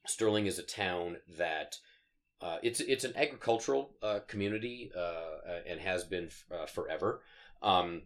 Sterling 0.05 0.45
is 0.45 0.59
a 0.59 0.63
town 0.63 1.17
that 1.37 1.77
uh, 2.41 2.57
it's 2.63 2.79
it's 2.79 3.03
an 3.03 3.13
agricultural 3.15 3.91
uh, 4.01 4.19
community 4.27 4.91
uh, 4.97 5.59
and 5.67 5.79
has 5.79 6.03
been 6.03 6.29
uh, 6.51 6.65
forever. 6.65 7.21
Um, 7.61 8.03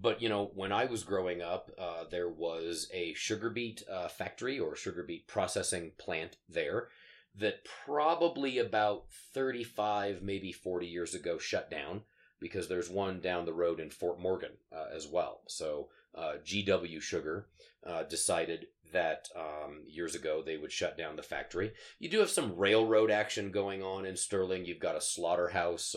but 0.00 0.20
you 0.20 0.28
know, 0.28 0.50
when 0.54 0.72
I 0.72 0.86
was 0.86 1.04
growing 1.04 1.40
up, 1.40 1.70
uh, 1.78 2.04
there 2.10 2.28
was 2.28 2.88
a 2.92 3.14
sugar 3.14 3.50
beet 3.50 3.82
uh, 3.90 4.08
factory 4.08 4.58
or 4.58 4.74
sugar 4.74 5.02
beet 5.02 5.26
processing 5.28 5.92
plant 5.98 6.36
there 6.48 6.88
that 7.36 7.64
probably 7.86 8.58
about 8.58 9.04
35, 9.32 10.22
maybe 10.22 10.52
40 10.52 10.86
years 10.86 11.14
ago 11.14 11.38
shut 11.38 11.70
down 11.70 12.02
because 12.40 12.68
there's 12.68 12.90
one 12.90 13.20
down 13.20 13.44
the 13.44 13.52
road 13.52 13.80
in 13.80 13.90
Fort 13.90 14.20
Morgan 14.20 14.52
uh, 14.72 14.86
as 14.94 15.06
well. 15.06 15.42
So 15.48 15.88
uh, 16.14 16.34
GW 16.44 17.00
Sugar 17.00 17.46
uh, 17.86 18.04
decided 18.04 18.66
that 18.92 19.28
um, 19.34 19.82
years 19.88 20.14
ago 20.14 20.42
they 20.44 20.56
would 20.56 20.70
shut 20.70 20.96
down 20.96 21.16
the 21.16 21.22
factory. 21.22 21.72
You 21.98 22.08
do 22.08 22.20
have 22.20 22.30
some 22.30 22.56
railroad 22.56 23.10
action 23.10 23.50
going 23.50 23.82
on 23.82 24.04
in 24.04 24.16
Sterling. 24.16 24.64
You've 24.64 24.78
got 24.78 24.96
a 24.96 25.00
slaughterhouse. 25.00 25.96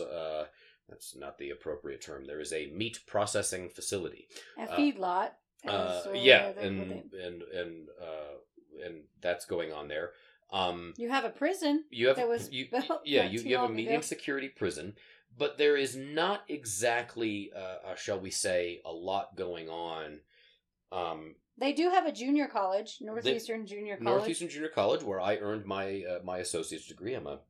That's 0.88 1.14
not 1.14 1.38
the 1.38 1.50
appropriate 1.50 2.00
term. 2.00 2.24
There 2.26 2.40
is 2.40 2.52
a 2.52 2.66
meat 2.68 3.00
processing 3.06 3.68
facility. 3.68 4.28
A 4.58 4.62
Uh, 4.62 4.76
feedlot. 4.76 5.30
Uh, 5.66 6.02
yeah, 6.14 6.52
and 6.60 7.02
and 7.12 7.42
and 7.42 7.88
uh, 8.00 8.84
and 8.84 9.02
that's 9.20 9.44
going 9.44 9.72
on 9.72 9.88
there. 9.88 10.12
Um, 10.50 10.94
you 10.96 11.10
have 11.10 11.24
a 11.24 11.30
prison. 11.30 11.84
you 11.90 12.06
have 12.08 12.16
that 12.16 12.28
was 12.28 12.50
you, 12.52 12.68
built 12.70 13.02
yeah 13.04 13.24
you, 13.28 13.40
you 13.40 13.56
have 13.58 13.68
a 13.68 13.72
medium 13.72 13.96
ago. 13.96 14.02
security 14.02 14.48
prison, 14.48 14.94
but 15.36 15.58
there 15.58 15.76
is 15.76 15.94
not 15.96 16.44
exactly, 16.48 17.50
uh, 17.54 17.90
uh, 17.90 17.94
shall 17.96 18.20
we 18.20 18.30
say, 18.30 18.80
a 18.84 18.92
lot 18.92 19.36
going 19.36 19.68
on. 19.68 20.20
Um, 20.92 21.34
They 21.58 21.72
do 21.72 21.90
have 21.90 22.06
a 22.06 22.12
junior 22.12 22.46
college, 22.46 22.98
Northeastern 23.00 23.66
Junior 23.66 23.96
College. 23.96 24.04
Northeastern 24.04 24.48
Junior 24.48 24.68
College, 24.70 25.02
where 25.02 25.20
I 25.20 25.36
earned 25.38 25.66
my 25.66 26.02
uh, 26.08 26.20
my 26.24 26.38
associate's 26.38 26.86
degree. 26.86 27.14
I'm 27.14 27.26
a 27.26 27.40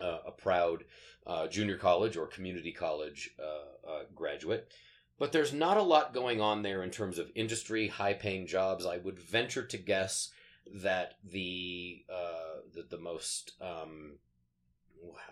uh, 0.00 0.18
a 0.26 0.30
proud 0.30 0.84
uh, 1.26 1.46
junior 1.46 1.76
college 1.76 2.16
or 2.16 2.26
community 2.26 2.72
college 2.72 3.30
uh, 3.38 3.88
uh, 3.90 4.02
graduate. 4.14 4.72
But 5.18 5.32
there's 5.32 5.52
not 5.52 5.76
a 5.76 5.82
lot 5.82 6.14
going 6.14 6.40
on 6.40 6.62
there 6.62 6.82
in 6.82 6.90
terms 6.90 7.18
of 7.18 7.30
industry, 7.34 7.88
high 7.88 8.14
paying 8.14 8.46
jobs. 8.46 8.86
I 8.86 8.96
would 8.96 9.18
venture 9.18 9.64
to 9.64 9.76
guess 9.76 10.30
that 10.74 11.14
the 11.22 12.04
uh, 12.10 12.62
the, 12.74 12.96
the 12.96 12.98
most 12.98 13.52
um, 13.60 14.14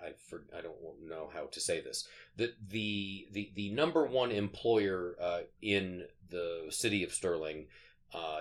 I 0.03 0.13
for, 0.29 0.45
I 0.57 0.61
don't 0.61 0.77
know 1.03 1.31
how 1.33 1.47
to 1.47 1.61
say 1.61 1.81
this. 1.81 2.07
That 2.37 2.55
the 2.69 3.29
the 3.33 3.51
the 3.55 3.71
number 3.71 4.05
one 4.05 4.31
employer 4.31 5.17
uh, 5.21 5.41
in 5.63 6.05
the 6.29 6.67
city 6.69 7.03
of 7.03 7.13
Sterling 7.15 7.67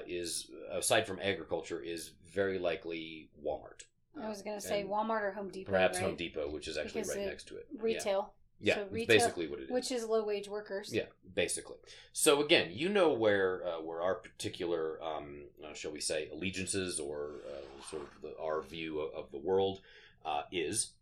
is 0.06 0.50
aside 0.72 1.06
from 1.06 1.20
agriculture 1.22 1.82
is 1.82 2.12
very 2.34 2.60
likely 2.60 3.30
Walmart. 3.44 3.84
I 4.24 4.30
was 4.30 4.42
going 4.42 4.60
to 4.60 4.66
say 4.66 4.86
Walmart 4.88 5.22
or 5.22 5.32
Home 5.32 5.50
Depot. 5.50 5.72
Perhaps 5.72 5.98
right? 5.98 6.06
Home 6.06 6.16
Depot, 6.16 6.50
which 6.50 6.68
is 6.68 6.78
actually 6.78 7.02
Because 7.02 7.16
right 7.16 7.26
next 7.26 7.48
to 7.50 7.58
it. 7.58 7.68
Retail. 7.80 8.34
Yeah, 8.60 8.76
So 8.76 8.88
retail, 8.90 9.18
basically 9.18 9.48
what 9.48 9.60
it 9.60 9.64
is. 9.64 9.70
Which 9.70 9.92
is 9.92 10.06
low 10.06 10.24
wage 10.26 10.48
workers. 10.50 10.92
Yeah, 10.92 11.04
basically. 11.36 11.78
So 12.12 12.44
again, 12.44 12.70
you 12.72 12.90
know 12.90 13.14
where 13.14 13.62
uh, 13.66 13.82
where 13.82 14.02
our 14.02 14.16
particular, 14.16 15.00
um, 15.04 15.44
uh, 15.64 15.74
shall 15.76 15.92
we 15.92 16.00
say, 16.00 16.30
allegiances 16.34 17.00
or 17.00 17.36
uh, 17.48 17.84
sort 17.88 18.04
of 18.04 18.10
the, 18.22 18.34
our 18.42 18.64
view 18.64 19.00
of, 19.00 19.26
of 19.26 19.32
the 19.32 19.38
world 19.38 19.82
uh, 20.26 20.42
is. 20.52 20.94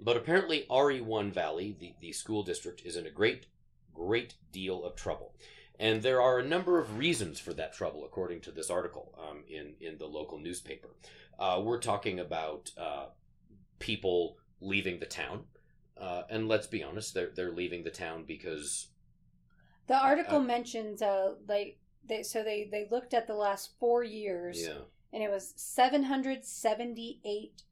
But 0.00 0.16
apparently, 0.16 0.66
RE1 0.70 1.32
Valley, 1.32 1.76
the, 1.78 1.94
the 2.00 2.12
school 2.12 2.42
district, 2.42 2.82
is 2.84 2.96
in 2.96 3.06
a 3.06 3.10
great, 3.10 3.46
great 3.94 4.34
deal 4.50 4.82
of 4.84 4.96
trouble. 4.96 5.34
And 5.78 6.02
there 6.02 6.22
are 6.22 6.38
a 6.38 6.46
number 6.46 6.78
of 6.78 6.98
reasons 6.98 7.40
for 7.40 7.52
that 7.54 7.74
trouble, 7.74 8.04
according 8.04 8.40
to 8.42 8.52
this 8.52 8.70
article 8.70 9.12
um, 9.18 9.42
in, 9.48 9.74
in 9.80 9.98
the 9.98 10.06
local 10.06 10.38
newspaper. 10.38 10.88
Uh, 11.38 11.60
we're 11.64 11.80
talking 11.80 12.20
about 12.20 12.70
uh, 12.78 13.06
people 13.78 14.36
leaving 14.60 15.00
the 15.00 15.06
town. 15.06 15.44
Uh, 16.00 16.22
and 16.30 16.48
let's 16.48 16.66
be 16.66 16.82
honest, 16.82 17.14
they're, 17.14 17.30
they're 17.34 17.52
leaving 17.52 17.84
the 17.84 17.90
town 17.90 18.24
because 18.26 18.88
The 19.86 19.96
article 19.96 20.38
Uh, 20.38 20.42
mentions 20.42 21.02
uh 21.02 21.34
like 21.46 21.78
they 22.08 22.22
so 22.22 22.42
they 22.42 22.68
they 22.70 22.86
looked 22.90 23.12
at 23.14 23.26
the 23.26 23.34
last 23.34 23.72
4 23.78 24.02
years 24.04 24.62
Yeah. 24.62 24.78
and 25.12 25.22
it 25.22 25.30
was 25.30 25.52
778 25.56 27.62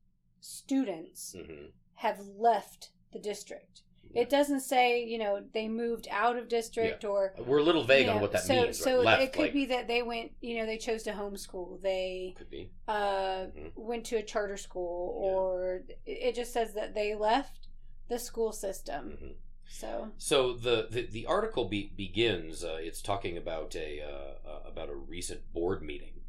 students 0.41 1.35
hmm 1.35 1.67
have 1.97 2.21
left 2.37 2.91
the 3.13 3.19
district. 3.19 3.83
It 4.15 4.31
doesn't 4.31 4.61
say, 4.61 5.05
you 5.05 5.19
know, 5.19 5.43
they 5.55 5.69
moved 5.69 6.07
out 6.11 6.37
of 6.37 6.49
district 6.49 7.05
or 7.05 7.35
We're 7.39 7.59
a 7.59 7.63
little 7.63 7.85
vague 7.85 8.07
you 8.07 8.13
on 8.13 8.21
what 8.21 8.33
that 8.33 8.43
so, 8.43 8.55
means. 8.65 8.79
So 8.79 8.97
right? 8.97 9.05
Left, 9.07 9.23
it 9.23 9.33
could 9.33 9.43
like, 9.43 9.53
be 9.53 9.67
that 9.67 9.89
they 9.89 10.03
went, 10.03 10.33
you 10.41 10.59
know, 10.59 10.67
they 10.67 10.77
chose 10.79 11.03
to 11.05 11.13
homeschool. 11.13 11.81
They 11.83 12.35
could 12.37 12.51
be. 12.51 12.71
uh, 12.89 13.47
Mhm. 13.47 13.73
went 13.77 14.05
to 14.07 14.17
a 14.17 14.23
charter 14.23 14.57
school, 14.57 15.21
Yeah. 15.25 15.31
or 15.31 15.85
it 16.07 16.35
just 16.35 16.53
says 16.53 16.75
that 16.75 16.95
they 16.95 17.15
left 17.15 17.69
the 18.09 18.19
school 18.19 18.53
system. 18.53 19.19
Mhm. 19.23 19.35
So 19.69 20.13
So 20.19 20.53
the 20.53 20.89
the, 20.91 21.03
the 21.07 21.27
article 21.27 21.65
be, 21.65 21.93
begins. 21.97 22.63
Uh, 22.63 22.79
it's 22.81 23.01
talking 23.01 23.39
about 23.39 23.75
a 23.75 24.03
uh, 24.03 24.49
uh, 24.49 24.63
about 24.67 24.91
a 24.91 24.95
recent 24.95 25.51
board 25.55 25.83
meeting, 25.83 26.21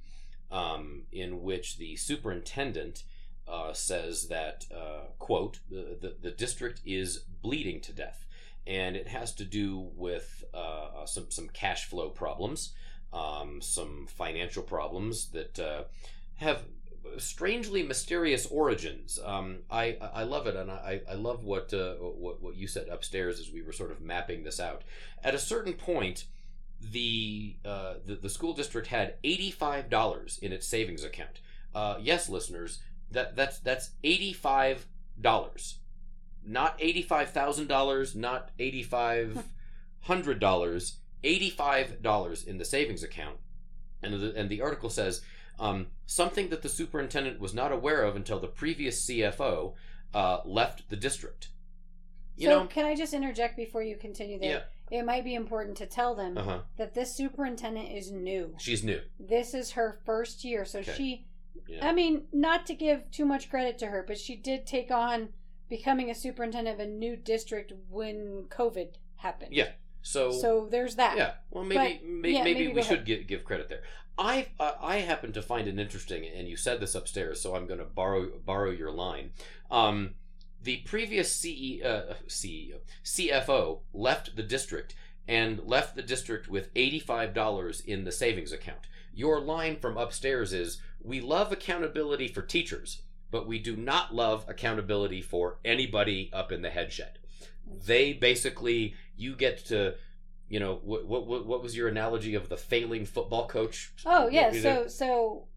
um, 0.50 1.08
in 1.12 1.42
which 1.44 1.78
the 1.78 1.98
superintendent 1.98 3.04
uh, 3.48 3.74
says 3.74 4.28
that 4.28 4.66
uh, 4.76 5.08
quote 5.20 5.60
the, 5.70 5.98
the 6.00 6.16
the 6.22 6.32
district 6.32 6.82
is 6.86 7.26
bleeding 7.42 7.82
to 7.82 7.94
death, 7.94 8.26
and 8.66 8.96
it 8.96 9.08
has 9.08 9.34
to 9.36 9.46
do 9.46 9.92
with 9.96 10.44
uh, 10.54 10.58
uh, 10.58 11.06
some 11.06 11.30
some 11.30 11.50
cash 11.50 11.86
flow 11.86 12.10
problems, 12.10 12.74
um, 13.12 13.62
some 13.62 14.08
financial 14.08 14.64
problems 14.64 15.30
that 15.32 15.60
uh, 15.60 15.84
have 16.36 16.64
strangely 17.18 17.84
mysterious 17.84 18.46
origins. 18.46 19.20
Um, 19.24 19.60
I 19.70 19.98
I 20.02 20.24
love 20.24 20.48
it, 20.48 20.56
and 20.56 20.72
I 20.72 21.02
I 21.10 21.16
love 21.16 21.44
what 21.44 21.74
uh, 21.74 21.96
what 21.96 22.42
what 22.42 22.56
you 22.56 22.68
said 22.68 22.88
upstairs 22.88 23.40
as 23.40 23.52
we 23.52 23.62
were 23.62 23.74
sort 23.74 23.92
of 23.92 24.02
mapping 24.02 24.44
this 24.44 24.60
out. 24.60 24.84
At 25.24 25.36
a 25.36 25.40
certain 25.40 25.74
point, 25.74 26.26
the 26.80 27.58
the, 27.64 28.18
the 28.22 28.30
school 28.30 28.54
district 28.54 28.88
had 28.88 29.16
eighty 29.24 29.52
five 29.52 29.90
dollars 29.90 30.40
in 30.42 30.54
its 30.54 30.66
savings 30.66 31.04
account. 31.04 31.42
Yes, 32.02 32.30
listeners, 32.30 32.80
that 33.14 33.36
that's 33.36 33.60
that's 33.60 33.92
eighty 34.04 34.34
five 34.34 34.86
dollars, 35.20 35.80
not 36.46 36.76
eighty 36.80 37.02
five 37.02 37.30
thousand 37.30 37.68
dollars, 37.68 38.16
not 38.16 38.52
eighty 38.60 38.84
five 38.84 39.44
hundred 40.02 40.40
dollars. 40.40 40.98
Eighty 41.24 41.50
five 41.50 42.02
dollars 42.02 42.44
in 42.44 42.58
the 42.58 42.66
savings 42.66 43.02
account, 43.02 43.38
and 44.02 44.14
the, 44.14 44.34
and 44.36 44.50
the 44.50 44.62
article 44.62 44.90
says 44.90 45.22
um, 45.58 45.88
something 46.06 46.50
that 46.50 46.62
the 46.62 46.70
superintendent 46.70 47.40
was 47.40 47.54
not 47.54 47.72
aware 47.72 48.04
of 48.04 48.18
until 48.18 48.40
the 48.40 48.48
previous 48.48 49.08
CFO 49.08 49.74
uh, 50.14 50.40
left 50.44 50.90
the 50.90 50.98
district. 50.98 51.50
You 52.36 52.48
so 52.50 52.60
know, 52.60 52.68
can 52.68 52.86
I 52.86 52.96
just 52.96 53.14
interject 53.14 53.56
before 53.56 53.84
you 53.84 53.96
continue 53.96 54.40
there? 54.40 54.66
It 54.92 55.06
might 55.06 55.24
be 55.24 55.36
important 55.36 55.78
to 55.78 55.86
tell 55.86 56.14
them 56.14 56.38
uh 56.38 56.44
huh. 56.44 56.60
that 56.78 56.94
this 56.94 57.16
superintendent 57.16 57.90
is 57.92 58.12
new. 58.12 58.54
She's 58.60 58.84
new. 58.84 59.00
This 59.20 59.54
is 59.54 59.72
her 59.72 60.00
first 60.06 60.44
year, 60.44 60.66
so 60.66 60.80
Okay. 60.80 60.94
she 60.94 61.26
Yeah. 61.68 61.88
I 61.88 61.94
mean, 61.94 62.24
not 62.32 62.66
to 62.68 62.74
give 62.74 63.10
too 63.12 63.26
much 63.26 63.50
credit 63.50 63.78
to 63.80 63.88
her, 63.88 64.04
but 64.06 64.18
she 64.18 64.36
did 64.36 64.66
take 64.66 64.92
on 64.92 65.30
becoming 65.70 66.10
a 66.10 66.16
superintendent 66.16 66.80
of 66.80 66.86
a 66.86 66.90
new 66.90 67.16
district 67.16 67.74
when 67.90 68.46
COVID 68.50 68.90
happened. 69.18 69.54
Yeah. 69.54 69.70
So, 70.02 70.32
So 70.32 70.68
there's 70.70 70.96
that. 70.96 71.18
yeah. 71.18 71.34
Well, 71.50 71.64
maybe 71.64 72.00
But, 72.02 72.08
may, 72.08 72.30
yeah, 72.32 72.44
maybe, 72.44 72.60
maybe 72.66 72.74
we 72.74 72.84
should 72.84 73.06
give, 73.06 73.26
give 73.26 73.44
credit 73.44 73.70
there. 73.70 73.84
I 74.18 74.48
uh, 74.60 74.74
I 74.80 74.98
happen 74.98 75.34
to 75.34 75.42
find 75.42 75.68
it 75.68 75.80
interesting, 75.80 76.26
and 76.26 76.48
you 76.48 76.56
said 76.56 76.80
this 76.80 76.94
upstairs, 76.94 77.42
so 77.42 77.56
I'm 77.56 77.66
going 77.66 77.80
to 77.80 77.86
borrow 77.86 78.30
borrow 78.46 78.70
your 78.70 78.92
line. 78.92 79.32
Um, 79.72 80.14
the 80.62 80.78
previous 80.86 81.32
CE, 81.36 81.82
uh, 81.84 82.14
CEO 82.28 82.82
CFO 83.04 83.80
left 83.94 84.36
the 84.36 84.44
district 84.44 84.94
and 85.28 85.60
left 85.66 85.96
the 85.96 86.04
district 86.04 86.48
with 86.48 86.70
eighty 86.76 87.00
five 87.00 87.34
dollars 87.34 87.82
in 87.82 88.04
the 88.04 88.12
savings 88.12 88.52
account. 88.52 88.82
Your 89.14 89.40
line 89.40 89.78
from 89.78 89.98
upstairs 89.98 90.54
is: 90.54 90.82
"We 91.02 91.22
love 91.22 91.52
accountability 91.52 92.28
for 92.28 92.42
teachers, 92.42 93.02
but 93.32 93.48
we 93.48 93.60
do 93.60 93.76
not 93.76 94.14
love 94.14 94.46
accountability 94.48 95.22
for 95.22 95.60
anybody 95.64 96.30
up 96.34 96.52
in 96.52 96.62
the 96.62 96.70
head 96.70 96.92
shed." 96.92 97.20
They 97.66 98.14
basically, 98.14 98.96
you 99.16 99.36
get 99.36 99.66
to, 99.66 99.96
you 100.50 100.60
know, 100.60 100.80
what 100.84 101.06
what 101.06 101.46
what 101.46 101.64
was 101.64 101.76
your 101.76 101.88
analogy 101.88 102.36
of 102.36 102.50
the 102.50 102.58
failing 102.58 103.06
football 103.06 103.48
coach? 103.48 103.94
Oh 104.06 104.28
yeah, 104.28 104.52
so 104.52 104.88
so 104.88 105.48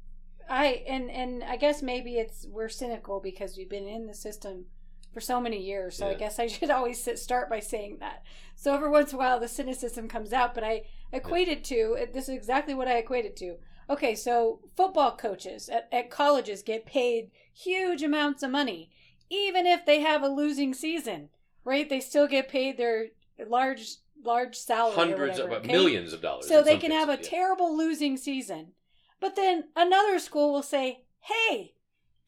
I 0.48 0.84
and 0.86 1.10
and 1.10 1.42
I 1.42 1.56
guess 1.56 1.82
maybe 1.82 2.18
it's 2.18 2.46
we're 2.48 2.68
cynical 2.68 3.20
because 3.20 3.56
we've 3.56 3.70
been 3.70 3.88
in 3.88 4.06
the 4.06 4.14
system 4.14 4.66
for 5.12 5.20
so 5.22 5.40
many 5.40 5.62
years. 5.62 5.96
So 5.96 6.08
I 6.08 6.14
guess 6.14 6.38
I 6.38 6.46
should 6.46 6.70
always 6.70 7.08
start 7.20 7.48
by 7.48 7.60
saying 7.60 7.98
that. 8.00 8.22
So 8.54 8.74
every 8.74 8.90
once 8.90 9.12
in 9.12 9.16
a 9.16 9.18
while 9.18 9.40
the 9.40 9.48
cynicism 9.48 10.08
comes 10.08 10.32
out, 10.32 10.54
but 10.54 10.62
I 10.62 10.82
equate 11.12 11.48
it 11.48 11.64
to 11.64 12.06
this 12.12 12.28
is 12.28 12.34
exactly 12.34 12.74
what 12.74 12.88
I 12.88 12.98
equated 12.98 13.36
to. 13.36 13.56
Okay, 13.88 14.14
so 14.14 14.60
football 14.76 15.16
coaches 15.16 15.68
at, 15.68 15.88
at 15.92 16.10
colleges 16.10 16.62
get 16.62 16.86
paid 16.86 17.30
huge 17.54 18.02
amounts 18.02 18.42
of 18.42 18.50
money, 18.50 18.90
even 19.30 19.64
if 19.66 19.86
they 19.86 20.00
have 20.00 20.22
a 20.22 20.28
losing 20.28 20.74
season, 20.74 21.28
right? 21.64 21.88
They 21.88 22.00
still 22.00 22.26
get 22.26 22.48
paid 22.48 22.76
their 22.76 23.06
large 23.48 23.96
large 24.24 24.56
salary, 24.56 24.94
hundreds 24.94 25.38
whatever, 25.38 25.56
of 25.56 25.64
okay? 25.64 25.72
millions 25.72 26.12
of 26.12 26.20
dollars. 26.20 26.48
So 26.48 26.62
they 26.62 26.78
can 26.78 26.90
have 26.90 27.08
a 27.08 27.12
yeah. 27.12 27.28
terrible 27.28 27.76
losing 27.76 28.16
season. 28.16 28.72
But 29.20 29.36
then 29.36 29.64
another 29.76 30.18
school 30.18 30.52
will 30.52 30.62
say, 30.62 31.04
hey, 31.20 31.74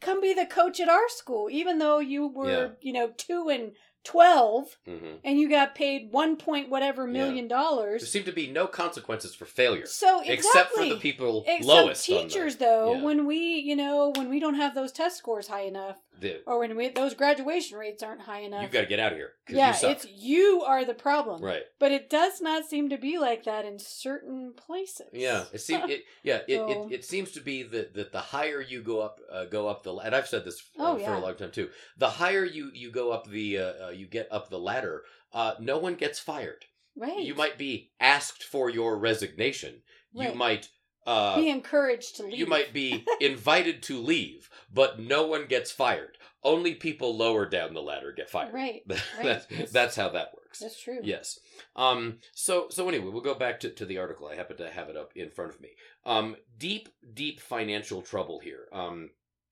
come 0.00 0.20
be 0.20 0.32
the 0.32 0.46
coach 0.46 0.80
at 0.80 0.88
our 0.88 1.08
school, 1.08 1.48
even 1.50 1.78
though 1.78 1.98
you 1.98 2.28
were, 2.28 2.50
Yeah. 2.50 2.68
you 2.80 2.92
know, 2.92 3.10
two 3.16 3.48
and 3.48 3.72
12 4.08 4.78
Mhm. 4.88 5.18
and 5.22 5.38
you 5.38 5.50
got 5.50 5.74
paid 5.74 6.10
one 6.12 6.36
point 6.36 6.70
whatever 6.70 7.06
Yeah. 7.06 7.12
dollars 7.12 7.48
There 7.48 7.58
dollars. 7.58 8.10
seem 8.10 8.24
to 8.24 8.32
be 8.32 8.46
no 8.46 8.66
consequences 8.66 9.34
for 9.34 9.44
failure, 9.44 9.84
So 9.84 10.20
exactly. 10.20 10.34
except 10.34 10.70
for 10.72 10.84
the 10.86 10.96
people 10.96 11.44
Except 11.46 11.64
lowest. 11.64 12.10
on 12.10 12.22
teachers, 12.22 12.56
though, 12.56 12.94
Yeah. 12.94 13.02
when 13.02 13.26
we, 13.26 13.36
you 13.58 13.76
know, 13.76 14.12
when 14.16 14.30
we 14.30 14.40
don't 14.40 14.54
have 14.54 14.74
those 14.74 14.92
test 14.92 15.18
scores 15.18 15.48
high 15.48 15.64
enough, 15.64 15.98
the- 16.20 16.42
or 16.46 16.58
when 16.58 16.76
we, 16.76 16.88
those 16.88 17.14
graduation 17.14 17.78
rates 17.78 18.02
aren't 18.02 18.20
high 18.22 18.40
enough, 18.40 18.62
you've 18.62 18.72
got 18.72 18.80
to 18.80 18.86
get 18.86 18.98
out 19.00 19.12
of 19.12 19.18
here. 19.18 19.32
yeah, 19.48 19.76
you 19.82 19.88
it's 19.88 20.06
you 20.10 20.62
are 20.66 20.84
the 20.84 20.94
problem. 20.94 21.42
right. 21.42 21.62
But 21.78 21.92
it 21.92 22.10
does 22.10 22.40
not 22.40 22.64
seem 22.64 22.88
to 22.90 22.98
be 22.98 23.18
like 23.18 23.44
that 23.44 23.64
in 23.64 23.78
certain 23.78 24.52
places. 24.56 25.06
Yeah, 25.12 25.44
it 25.52 25.60
seems. 25.60 25.90
It, 25.90 26.02
yeah, 26.22 26.40
it, 26.48 26.56
So- 26.56 26.88
it, 26.88 26.92
it 26.92 27.04
seems 27.04 27.30
to 27.32 27.40
be 27.40 27.62
that, 27.62 27.94
that 27.94 28.12
the 28.12 28.20
higher 28.20 28.60
you 28.60 28.82
go 28.82 29.00
up, 29.00 29.18
uh, 29.32 29.44
go 29.46 29.68
up 29.68 29.82
the, 29.82 29.94
and 29.96 30.14
I've 30.14 30.28
said 30.28 30.44
this 30.44 30.60
uh, 30.78 30.92
Oh, 30.92 30.98
for 30.98 31.12
a 31.14 31.20
long 31.20 31.34
time 31.36 31.50
too. 31.52 31.70
The 31.96 32.10
higher 32.10 32.44
you 32.44 32.70
you 32.74 32.90
go 32.90 33.10
up 33.12 33.26
the, 33.28 33.58
uh, 33.58 33.86
uh, 33.86 33.90
you 33.90 34.06
get 34.06 34.28
up 34.30 34.50
the 34.50 34.58
ladder. 34.58 35.02
Uh, 35.32 35.54
no 35.60 35.78
one 35.78 35.94
gets 35.94 36.18
fired. 36.18 36.64
right. 36.96 37.20
You 37.20 37.34
might 37.34 37.58
be 37.58 37.90
asked 38.00 38.42
for 38.42 38.70
your 38.70 38.96
resignation. 38.98 39.82
you 40.12 40.32
might 40.34 40.68
uh, 41.06 41.36
Be 41.36 41.48
encouraged 41.48 42.16
to 42.16 42.22
leave. 42.24 42.38
you 42.38 42.46
might 42.46 42.72
be 42.72 43.04
invited 43.20 43.82
to 43.84 43.98
leave, 43.98 44.48
but 44.72 45.00
no 45.00 45.26
one 45.26 45.46
gets 45.46 45.70
fired. 45.70 46.18
Only 46.42 46.74
people 46.74 47.16
lower 47.16 47.48
down 47.48 47.74
the 47.74 47.82
ladder 47.82 48.12
get 48.12 48.30
fired. 48.30 48.54
Right. 48.54 48.82
that's, 49.22 49.72
that's 49.72 49.96
how 49.96 50.10
that 50.10 50.34
works. 50.34 50.60
That's 50.60 50.80
true. 50.80 51.00
Yes. 51.02 51.40
Um. 51.74 52.18
So 52.32 52.68
so 52.70 52.88
anyway, 52.88 53.08
we'll 53.10 53.22
go 53.22 53.34
back 53.34 53.60
to, 53.60 53.70
to 53.70 53.84
the 53.84 53.98
article. 53.98 54.28
I 54.28 54.36
happen 54.36 54.56
to 54.58 54.70
have 54.70 54.88
it 54.88 54.96
up 54.96 55.12
in 55.16 55.30
front 55.30 55.52
of 55.52 55.60
me. 55.60 55.70
Um. 56.06 56.36
Deep 56.56 56.88
deep 57.14 57.40
financial 57.40 58.02
trouble 58.02 58.40
here. 58.40 58.66
Um. 58.72 59.10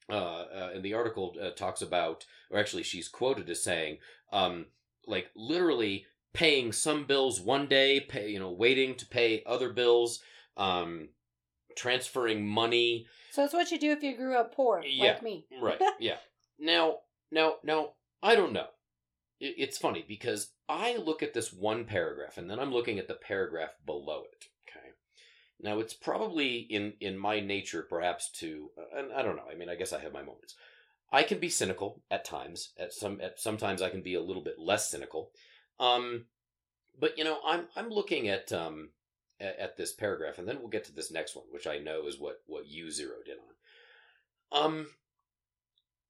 Uh. 0.08 0.14
uh 0.14 0.70
and 0.74 0.84
the 0.84 0.94
article 0.94 1.34
uh, 1.42 1.50
talks 1.50 1.82
about, 1.82 2.24
or 2.50 2.58
actually, 2.58 2.84
she's 2.84 3.08
quoted 3.08 3.50
as 3.50 3.62
saying, 3.62 3.98
um, 4.32 4.66
like 5.06 5.30
literally 5.34 6.06
paying 6.32 6.70
some 6.70 7.04
bills 7.04 7.40
one 7.40 7.66
day, 7.66 7.98
pay 8.00 8.30
you 8.30 8.38
know, 8.38 8.52
waiting 8.52 8.94
to 8.96 9.06
pay 9.06 9.42
other 9.44 9.72
bills. 9.72 10.20
Um. 10.56 11.08
Transferring 11.76 12.46
money 12.46 13.06
So 13.36 13.44
it's 13.44 13.52
what 13.52 13.70
you 13.70 13.78
do 13.78 13.92
if 13.92 14.02
you 14.02 14.16
grew 14.16 14.34
up 14.34 14.54
poor, 14.54 14.82
Yeah. 14.82 15.12
like 15.12 15.22
me. 15.22 15.44
Right. 15.60 15.78
yeah. 16.00 16.16
Now, 16.58 17.00
now, 17.30 17.56
now, 17.62 17.90
I 18.22 18.34
don't 18.34 18.54
know. 18.54 18.68
It's 19.40 19.76
funny 19.76 20.02
because 20.08 20.52
I 20.70 20.96
look 20.96 21.22
at 21.22 21.34
this 21.34 21.52
one 21.52 21.84
paragraph 21.84 22.38
and 22.38 22.50
then 22.50 22.58
I'm 22.58 22.72
looking 22.72 22.98
at 22.98 23.08
the 23.08 23.14
paragraph 23.14 23.72
below 23.84 24.22
it. 24.32 24.46
Okay. 24.66 24.86
Now 25.60 25.80
it's 25.80 25.92
probably 25.92 26.60
in 26.60 26.94
in 26.98 27.18
my 27.18 27.40
nature, 27.40 27.82
perhaps 27.82 28.30
to, 28.40 28.70
and 28.96 29.12
I 29.12 29.20
don't 29.20 29.36
know. 29.36 29.50
I 29.52 29.54
mean, 29.54 29.68
I 29.68 29.74
guess 29.74 29.92
I 29.92 30.00
have 30.00 30.14
my 30.14 30.22
moments. 30.22 30.54
I 31.12 31.22
can 31.22 31.38
be 31.38 31.50
cynical 31.50 32.00
at 32.10 32.24
times. 32.24 32.70
At 32.78 32.94
some, 32.94 33.20
at 33.20 33.38
sometimes 33.38 33.82
I 33.82 33.90
can 33.90 34.00
be 34.00 34.14
a 34.14 34.22
little 34.22 34.42
bit 34.42 34.58
less 34.58 34.90
cynical. 34.90 35.30
Um, 35.78 36.24
but 36.98 37.18
you 37.18 37.24
know, 37.24 37.40
I'm 37.46 37.68
I'm 37.76 37.90
looking 37.90 38.28
at 38.28 38.50
um 38.50 38.92
at, 39.40 39.58
at 39.58 39.76
this 39.76 39.92
paragraph, 39.92 40.38
and 40.38 40.48
then 40.48 40.58
we'll 40.58 40.68
get 40.68 40.84
to 40.84 40.92
this 40.92 41.10
next 41.10 41.36
one, 41.36 41.46
which 41.50 41.66
I 41.66 41.78
know 41.78 42.06
is 42.06 42.18
what 42.18 42.42
what 42.46 42.66
you 42.66 42.90
zeroed 42.90 43.28
in 43.28 43.36
on. 43.38 44.64
Um, 44.64 44.86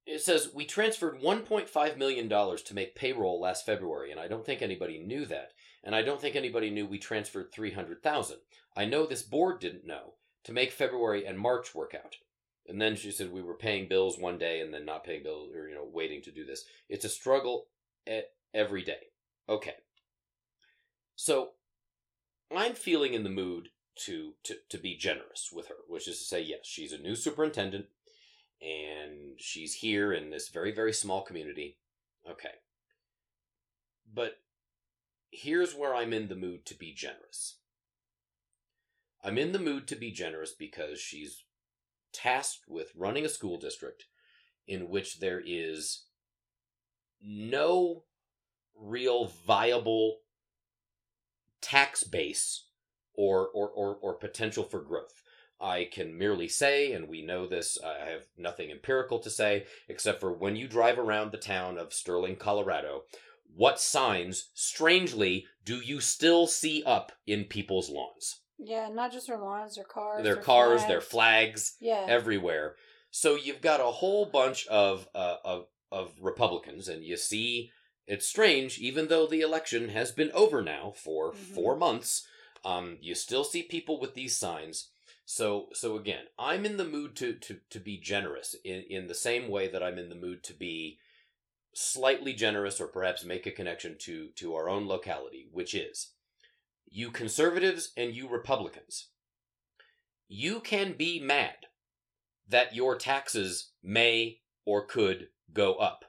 it 0.07 0.21
says 0.21 0.51
we 0.55 0.65
transferred 0.65 1.21
1.5 1.21 1.97
million 1.97 2.29
dollars 2.29 2.63
to 2.65 2.75
make 2.75 2.95
payroll 2.95 3.41
last 3.41 3.67
February, 3.67 4.11
and 4.11 4.21
I 4.21 4.29
don't 4.29 4.47
think 4.47 4.63
anybody 4.63 4.99
knew 4.99 5.25
that, 5.27 5.53
and 5.83 5.95
I 5.95 6.03
don't 6.03 6.21
think 6.21 6.37
anybody 6.37 6.71
knew 6.71 6.87
we 6.87 6.99
transferred 6.99 7.53
300,000. 7.53 8.37
I 8.77 8.85
know 8.85 9.07
this 9.07 9.23
board 9.23 9.61
didn't 9.61 9.87
know 9.87 10.15
to 10.45 10.53
make 10.53 10.71
February 10.71 11.27
and 11.27 11.39
March 11.39 11.75
work 11.75 11.95
out. 11.95 12.17
And 12.69 12.81
then 12.81 12.97
she 12.97 13.11
said 13.11 13.33
we 13.33 13.43
were 13.43 13.55
paying 13.55 13.89
bills 13.89 14.19
one 14.19 14.39
day 14.39 14.61
and 14.61 14.75
then 14.75 14.85
not 14.85 15.05
paying 15.05 15.23
bills, 15.23 15.51
or 15.55 15.69
you 15.69 15.75
know, 15.75 15.89
waiting 15.93 16.23
to 16.23 16.33
do 16.33 16.45
this. 16.45 16.65
It's 16.89 17.05
a 17.05 17.09
struggle 17.09 17.67
every 18.55 18.83
day. 18.83 19.11
Okay. 19.49 19.75
So 21.15 21.51
I'm 22.55 22.75
feeling 22.75 23.15
in 23.15 23.25
the 23.25 23.31
mood 23.31 23.69
to, 24.05 24.35
to 24.45 24.57
to 24.69 24.79
be 24.79 24.97
generous 24.97 25.51
with 25.53 25.69
her, 25.69 25.77
which 25.89 26.07
is 26.07 26.19
to 26.19 26.25
say, 26.25 26.41
yes, 26.43 26.61
she's 26.65 26.93
a 26.93 26.99
new 26.99 27.17
superintendent 27.17 27.87
and 28.61 29.39
she's 29.39 29.75
here 29.75 30.13
in 30.13 30.31
this 30.31 30.49
very 30.49 30.73
very 30.73 30.93
small 30.93 31.23
community. 31.23 31.79
Okay. 32.31 32.57
But 34.13 34.39
here's 35.31 35.75
where 35.75 35.95
I'm 35.95 36.13
in 36.13 36.29
the 36.29 36.37
mood 36.37 36.65
to 36.67 36.75
be 36.75 36.93
generous. 36.93 37.59
I'm 39.25 39.39
in 39.39 39.53
the 39.53 39.59
mood 39.59 39.89
to 39.89 39.97
be 39.97 40.13
generous 40.13 40.53
because 40.53 41.01
she's 41.01 41.45
tasked 42.13 42.65
with 42.69 42.93
running 42.97 43.25
a 43.25 43.29
school 43.29 43.59
district 43.59 44.05
in 44.69 44.89
which 44.89 45.21
there 45.21 45.43
is 45.45 46.05
no 47.21 48.05
real 48.79 49.27
viable 49.47 50.19
tax 51.61 52.05
base 52.05 52.65
or, 53.15 53.49
or, 53.49 53.69
or, 53.69 53.97
or 53.97 54.15
potential 54.15 54.65
for 54.65 54.81
growth. 54.81 55.23
I 55.61 55.89
can 55.91 56.19
merely 56.19 56.49
say, 56.49 56.93
and 56.93 57.09
we 57.09 57.23
know 57.23 57.47
this, 57.47 57.79
I 57.83 58.09
have 58.11 58.23
nothing 58.37 58.71
empirical 58.71 59.19
to 59.21 59.31
say, 59.31 59.65
except 59.89 60.21
for 60.21 60.33
when 60.33 60.55
you 60.55 60.69
drive 60.69 60.99
around 60.99 61.33
the 61.33 61.39
town 61.39 61.79
of 61.79 61.95
Sterling, 61.95 62.37
Colorado, 62.37 63.05
what 63.55 63.81
signs, 63.81 64.51
strangely, 64.53 65.47
do 65.65 65.77
you 65.77 66.01
still 66.01 66.47
see 66.47 66.83
up 66.85 67.13
in 67.27 67.45
people's 67.45 67.89
lawns? 67.89 68.41
Yeah, 68.59 68.89
not 68.93 69.13
just 69.13 69.29
their 69.29 69.39
lawns, 69.39 69.77
their 69.77 69.85
cars. 69.85 70.23
Their 70.23 70.37
cars, 70.37 70.85
their 70.87 71.01
flags. 71.01 71.71
flags, 71.71 71.77
Yeah. 71.81 72.07
everywhere. 72.09 72.77
So 73.11 73.35
you've 73.35 73.63
got 73.63 73.81
a 73.81 73.85
whole 73.85 74.27
bunch 74.27 74.67
of 74.67 75.09
uh, 75.15 75.37
of 75.43 75.67
of 75.93 76.13
Republicans, 76.21 76.89
and 76.89 77.03
you 77.05 77.17
see 77.17 77.71
it's 78.07 78.27
strange. 78.27 78.79
Even 78.79 79.09
though 79.09 79.27
the 79.27 79.41
election 79.41 79.89
has 79.91 80.13
been 80.13 80.31
over 80.33 80.63
now 80.63 80.93
for 80.97 81.33
Mhm. 81.33 81.55
four 81.55 81.77
months, 81.77 82.27
um, 82.65 82.99
you 83.01 83.15
still 83.15 83.45
see 83.45 83.63
people 83.63 83.99
with 83.99 84.15
these 84.15 84.37
signs. 84.37 84.91
So 85.25 85.71
so 85.73 85.97
again, 85.97 86.27
I'm 86.39 86.65
in 86.65 86.77
the 86.77 86.85
mood 86.85 87.17
to 87.17 87.35
to 87.35 87.61
to 87.71 87.81
be 87.81 87.97
generous 87.99 88.55
in 88.65 88.83
in 88.85 89.07
the 89.09 89.15
same 89.15 89.49
way 89.49 89.69
that 89.69 89.83
I'm 89.83 89.99
in 89.99 90.09
the 90.09 90.15
mood 90.15 90.45
to 90.45 90.55
be 90.55 90.99
slightly 91.75 92.33
generous 92.33 92.81
or 92.81 92.87
perhaps 92.87 93.25
make 93.25 93.45
a 93.45 93.51
connection 93.51 93.99
to 93.99 94.31
to 94.37 94.55
our 94.55 94.69
own 94.69 94.87
locality, 94.87 95.49
which 95.51 95.75
is 95.75 96.13
you 96.89 97.11
conservatives 97.11 97.93
and 97.97 98.15
you 98.15 98.29
Republicans. 98.29 99.09
You 100.29 100.61
can 100.61 100.93
be 100.93 101.21
mad 101.21 101.67
that 102.49 102.75
your 102.75 102.97
taxes 102.97 103.73
may 103.83 104.41
or 104.65 104.87
could 104.87 105.31
go 105.53 105.75
up. 105.75 106.05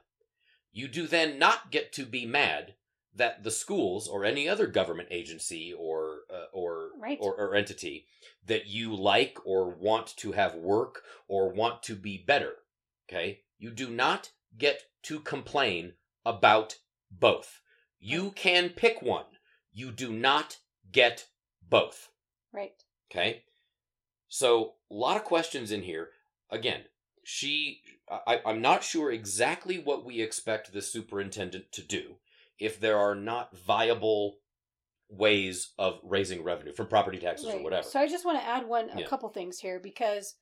You 0.72 0.88
do 0.88 1.06
then 1.06 1.38
not 1.38 1.70
get 1.70 1.92
to 1.94 2.04
be 2.04 2.26
mad 2.26 2.74
that 3.14 3.42
the 3.42 3.50
schools 3.50 4.06
or 4.06 4.24
any 4.24 4.48
other 4.48 4.66
government 4.66 5.08
agency 5.10 5.72
or 5.72 6.20
uh, 6.32 6.46
or, 6.52 6.90
Right. 6.98 7.18
or 7.20 7.34
or 7.34 7.54
entity 7.54 8.06
that 8.46 8.66
you 8.66 8.94
like 8.94 9.38
or 9.44 9.68
want 9.70 10.16
to 10.18 10.32
have 10.32 10.54
work 10.54 11.02
or 11.26 11.52
want 11.52 11.82
to 11.84 11.96
be 11.96 12.16
better, 12.18 12.54
okay? 13.08 13.40
You 13.58 13.70
do 13.70 13.88
not 13.90 14.30
get 14.56 14.84
to 15.04 15.20
complain 15.20 15.94
about 16.24 16.76
both. 17.10 17.60
You 17.98 18.30
can 18.30 18.70
pick 18.70 19.02
one. 19.02 19.24
You 19.72 19.90
do 19.90 20.12
not 20.12 20.58
get 20.92 21.26
both. 21.68 22.10
Right. 22.52 22.82
Okay. 23.10 23.42
So 24.28 24.74
a 24.90 24.94
lot 24.94 25.16
of 25.16 25.24
questions 25.24 25.72
in 25.72 25.82
here. 25.82 26.10
Again, 26.50 26.82
she 27.28 27.82
I, 28.10 28.40
I'm 28.46 28.62
not 28.62 28.82
sure 28.82 29.12
exactly 29.12 29.78
what 29.78 30.02
we 30.02 30.22
expect 30.22 30.72
the 30.72 30.80
superintendent 30.80 31.70
to 31.72 31.82
do 31.82 32.16
if 32.58 32.80
there 32.80 32.96
are 32.96 33.14
not 33.14 33.54
viable 33.54 34.38
ways 35.10 35.74
of 35.78 36.00
raising 36.02 36.42
revenue 36.42 36.72
from 36.72 36.86
property 36.86 37.18
taxes 37.18 37.50
or 37.52 37.62
whatever. 37.62 37.82
So 37.86 38.00
I 38.00 38.08
just 38.08 38.24
want 38.24 38.40
to 38.40 38.46
add 38.46 38.66
one 38.66 38.88
a 38.88 39.00
Yeah. 39.00 39.06
couple 39.06 39.28
things 39.28 39.58
here 39.60 39.78
because 39.78 40.36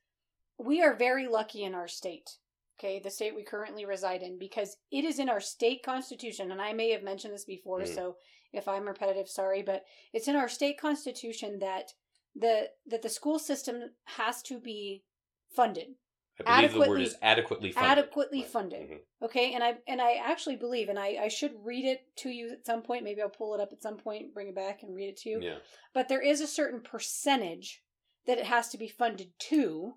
we 0.58 0.80
are 0.80 0.94
very 0.94 1.26
lucky 1.26 1.64
in 1.64 1.74
our 1.74 1.88
state. 1.88 2.38
Okay, 2.78 3.00
the 3.00 3.10
state 3.10 3.34
we 3.34 3.42
currently 3.42 3.84
reside 3.84 4.22
in 4.22 4.38
because 4.38 4.76
it 4.92 5.04
is 5.04 5.18
in 5.18 5.28
our 5.28 5.40
state 5.40 5.82
constitution 5.82 6.52
and 6.52 6.62
I 6.62 6.72
may 6.72 6.90
have 6.90 7.02
mentioned 7.02 7.34
this 7.34 7.44
before 7.44 7.80
Mhm. 7.80 7.94
so 7.94 8.16
if 8.52 8.68
I'm 8.68 8.86
repetitive 8.86 9.28
sorry 9.28 9.62
but 9.62 9.84
it's 10.12 10.28
in 10.28 10.36
our 10.36 10.48
state 10.48 10.78
constitution 10.78 11.58
that 11.58 11.94
the 12.36 12.70
that 12.86 13.02
the 13.02 13.08
school 13.08 13.40
system 13.40 13.96
has 14.04 14.40
to 14.42 14.60
be 14.60 15.02
funded 15.48 15.96
I 16.44 16.66
believe 16.66 16.72
the 16.72 16.78
word 16.80 16.84
adequately- 16.84 17.04
is 17.04 17.16
adequately 17.22 17.72
funded. 17.72 17.90
adequately 17.98 18.40
Right. 18.42 18.50
funded. 18.50 18.90
Mhm. 18.90 19.00
Okay, 19.22 19.54
and 19.54 19.64
I 19.64 19.78
and 19.86 20.02
I 20.02 20.14
actually 20.14 20.56
believe, 20.56 20.88
and 20.88 20.98
I, 20.98 21.16
I 21.24 21.28
should 21.28 21.64
read 21.64 21.84
it 21.84 22.14
to 22.16 22.30
you 22.30 22.50
at 22.50 22.66
some 22.66 22.82
point. 22.82 23.04
Maybe 23.04 23.22
I'll 23.22 23.30
pull 23.30 23.54
it 23.54 23.60
up 23.60 23.72
at 23.72 23.80
some 23.82 23.96
point, 23.96 24.34
bring 24.34 24.48
it 24.48 24.54
back, 24.54 24.82
and 24.82 24.94
read 24.94 25.08
it 25.08 25.16
to 25.18 25.30
you. 25.30 25.40
Yeah. 25.40 25.58
But 25.94 26.08
there 26.08 26.20
is 26.20 26.40
a 26.40 26.46
certain 26.46 26.82
percentage 26.82 27.82
that 28.26 28.38
it 28.38 28.46
has 28.46 28.68
to 28.70 28.78
be 28.78 28.88
funded 28.88 29.38
to, 29.38 29.94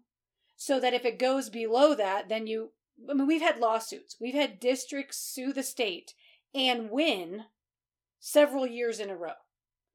so 0.56 0.80
that 0.80 0.93
if 0.93 1.04
it 1.04 1.17
goes 1.19 1.49
below 1.49 1.93
that, 1.95 2.30
then 2.30 2.47
you. 2.47 2.73
I 3.10 3.13
mean, 3.13 3.28
we've 3.28 3.41
had 3.41 3.60
lawsuits. 3.60 4.17
We've 4.19 4.34
had 4.36 4.60
districts 4.60 5.17
sue 5.17 5.54
the 5.54 5.63
state 5.63 6.13
and 6.54 6.89
win 6.91 7.45
several 8.19 8.67
years 8.67 8.99
in 8.99 9.10
a 9.10 9.15
row 9.15 9.36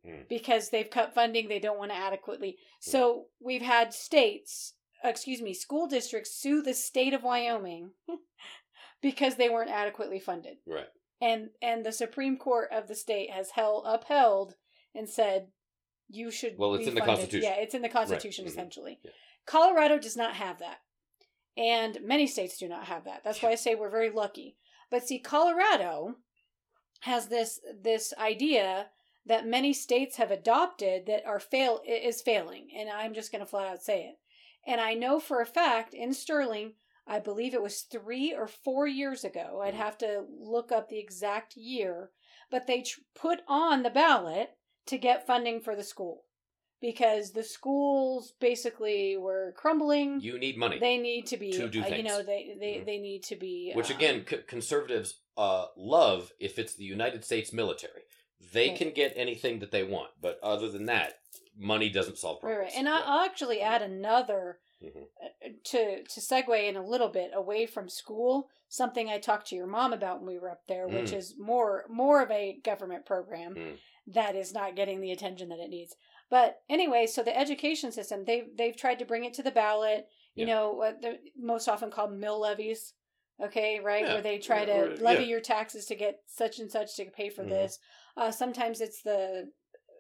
Mm. 0.07 0.27
because 0.29 0.71
they've 0.71 0.89
cut 0.89 1.13
funding. 1.15 1.49
They 1.49 1.59
don't 1.59 1.79
want 1.79 1.91
to 1.91 1.97
adequately. 1.97 2.59
So 2.81 3.29
we've 3.41 3.61
had 3.63 3.93
states, 3.93 4.75
excuse 5.05 5.41
me, 5.43 5.55
school 5.55 5.87
districts 5.87 6.35
sue 6.35 6.63
the 6.63 6.75
state 6.75 7.13
of 7.15 7.23
Wyoming 7.23 7.91
because 9.03 9.37
they 9.37 9.49
weren't 9.49 9.71
adequately 9.71 10.19
funded 10.19 10.57
Right. 10.67 10.89
and 11.21 11.51
and 11.63 11.85
the 11.85 11.93
Supreme 11.93 12.37
Court 12.37 12.71
of 12.73 12.89
the 12.89 12.95
state 12.95 13.31
has 13.31 13.51
held 13.51 13.85
upheld 13.87 14.55
and 14.95 15.09
said 15.09 15.49
you 16.09 16.31
should. 16.31 16.57
Well, 16.59 16.75
it's 16.75 16.87
in 16.89 16.95
the. 16.95 17.01
Constitution. 17.01 17.43
Yeah, 17.49 17.57
it's 17.61 17.75
in 17.75 17.83
the 17.83 17.89
Constitution 17.89 18.45
Mhm. 18.45 18.49
essentially. 18.49 19.01
Yeah. 19.03 19.11
Colorado 19.47 19.99
does 19.99 20.17
not 20.17 20.35
have 20.37 20.59
that, 20.61 20.79
and 21.57 22.01
many 22.03 22.27
states 22.27 22.57
do 22.59 22.69
not 22.69 22.87
have 22.87 23.05
that. 23.05 23.23
That's 23.25 23.43
why 23.43 23.51
I 23.51 23.55
say 23.57 23.75
we're 23.75 23.91
very 23.91 24.11
lucky. 24.11 24.57
But 24.91 25.07
see, 25.07 25.19
Colorado 25.19 26.17
has 27.01 27.29
this 27.29 27.61
this 27.75 28.13
idea 28.19 28.91
that 29.27 29.47
many 29.47 29.73
states 29.73 30.17
have 30.17 30.31
adopted 30.31 31.07
that 31.07 31.25
are 31.27 31.41
fail 31.41 31.81
is 31.87 32.21
failing, 32.23 32.69
and 32.77 32.91
I'm 32.91 33.15
just 33.15 33.33
going 33.33 33.41
to 33.41 33.47
flat 33.51 33.67
out 33.69 33.83
say 33.83 34.05
it. 34.05 34.17
And 34.67 34.81
I 34.81 34.95
know 34.95 35.21
for 35.21 35.41
a 35.41 35.47
fact 35.47 35.95
in 35.95 36.13
Sterling, 36.15 36.73
I 37.07 37.19
believe 37.19 37.53
it 37.55 37.63
was 37.63 37.83
three 37.83 38.33
or 38.35 38.47
four 38.47 38.87
years 38.87 39.25
ago. 39.25 39.61
I'd 39.63 39.75
have 39.75 39.99
to 39.99 40.25
look 40.41 40.73
up 40.73 40.89
the 40.89 40.99
exact 40.99 41.55
year, 41.57 42.11
but 42.51 42.67
they 42.67 42.83
tr- 42.83 43.01
put 43.15 43.41
on 43.47 43.83
the 43.83 43.91
ballot 43.91 44.51
to 44.87 44.99
get 44.99 45.27
funding 45.27 45.61
for 45.61 45.77
the 45.77 45.83
school 45.83 46.23
because 46.81 47.33
the 47.33 47.43
schools 47.43 48.33
basically 48.41 49.17
were 49.19 49.55
crumbling. 49.57 50.21
You 50.21 50.39
need 50.39 50.57
money. 50.57 50.79
they 50.79 50.97
need 50.99 51.27
to 51.27 51.37
be, 51.37 51.53
to 51.53 51.69
do 51.69 51.83
uh, 51.83 51.89
you 51.89 52.03
know, 52.03 52.23
they 52.23 52.57
they, 52.59 52.75
Mhm. 52.77 52.87
they 52.87 52.99
need 52.99 53.23
to 53.25 53.37
be. 53.37 53.73
Which 53.75 53.91
um, 53.91 53.97
again, 53.97 54.27
c- 54.29 54.39
conservatives 54.47 55.21
uh, 55.37 55.67
love 55.77 56.33
if 56.39 56.59
it's 56.59 56.75
the 56.75 56.85
United 56.85 57.25
States 57.25 57.53
military. 57.53 58.03
They 58.53 58.69
Right. 58.69 58.79
can 58.79 58.91
get 58.91 59.13
anything 59.17 59.59
that 59.61 59.71
they 59.73 59.83
want, 59.85 60.11
but 60.21 60.39
other 60.43 60.69
than 60.69 60.85
that, 60.87 61.19
money 61.57 61.89
doesn't 61.89 62.19
solve 62.19 62.41
problems. 62.41 62.65
right. 62.65 62.79
And 62.79 62.89
I, 62.89 62.99
Yeah. 62.99 63.05
I'll 63.07 63.25
actually 63.25 63.61
add 63.61 63.83
another 63.83 64.59
Mhm. 64.83 65.07
uh, 65.23 65.49
to 65.65 66.03
to 66.05 66.21
segue 66.21 66.69
in 66.69 66.77
a 66.77 66.85
little 66.87 67.09
bit 67.09 67.31
away 67.35 67.67
from 67.67 67.89
school. 67.89 68.49
Something 68.69 69.09
I 69.09 69.19
talked 69.19 69.47
to 69.49 69.55
your 69.57 69.67
mom 69.67 69.93
about 69.93 70.19
when 70.19 70.27
we 70.27 70.39
were 70.39 70.51
up 70.51 70.67
there, 70.67 70.89
which 70.89 71.11
Mm. 71.13 71.17
is 71.17 71.39
more 71.39 71.85
more 71.89 72.21
of 72.23 72.31
a 72.31 72.55
government 72.65 73.07
program 73.07 73.55
Mm. 73.55 73.79
that 74.09 74.35
is 74.37 74.53
not 74.53 74.75
getting 74.77 75.01
the 75.01 75.13
attention 75.13 75.49
that 75.51 75.61
it 75.61 75.69
needs. 75.71 75.97
But 76.29 76.63
anyway, 76.69 77.07
so 77.07 77.23
the 77.23 77.37
education 77.37 77.93
system 77.93 78.25
they 78.25 78.49
they've 78.55 78.77
tried 78.77 78.99
to 78.99 79.05
bring 79.05 79.25
it 79.25 79.35
to 79.35 79.43
the 79.43 79.51
ballot. 79.53 80.09
You 80.35 80.47
Yeah. 80.47 80.55
know 80.55 80.73
what 80.73 81.01
they're 81.01 81.19
most 81.37 81.69
often 81.69 81.91
called 81.91 82.13
mill 82.13 82.39
levies. 82.41 82.95
Okay, 83.41 83.81
right, 83.81 84.05
Yeah. 84.05 84.13
where 84.15 84.23
they 84.23 84.39
try 84.39 84.65
to 84.65 84.93
or- 84.93 84.97
levy 84.97 85.25
your 85.25 85.41
taxes 85.41 85.87
to 85.87 85.95
get 85.97 86.23
such 86.27 86.59
and 86.61 86.71
such 86.71 86.95
to 86.97 87.05
pay 87.11 87.29
for 87.31 87.43
Mhm. 87.45 87.49
this. 87.49 87.79
Uh, 88.17 88.31
sometimes 88.31 88.81
it's 88.81 89.03
the 89.03 89.51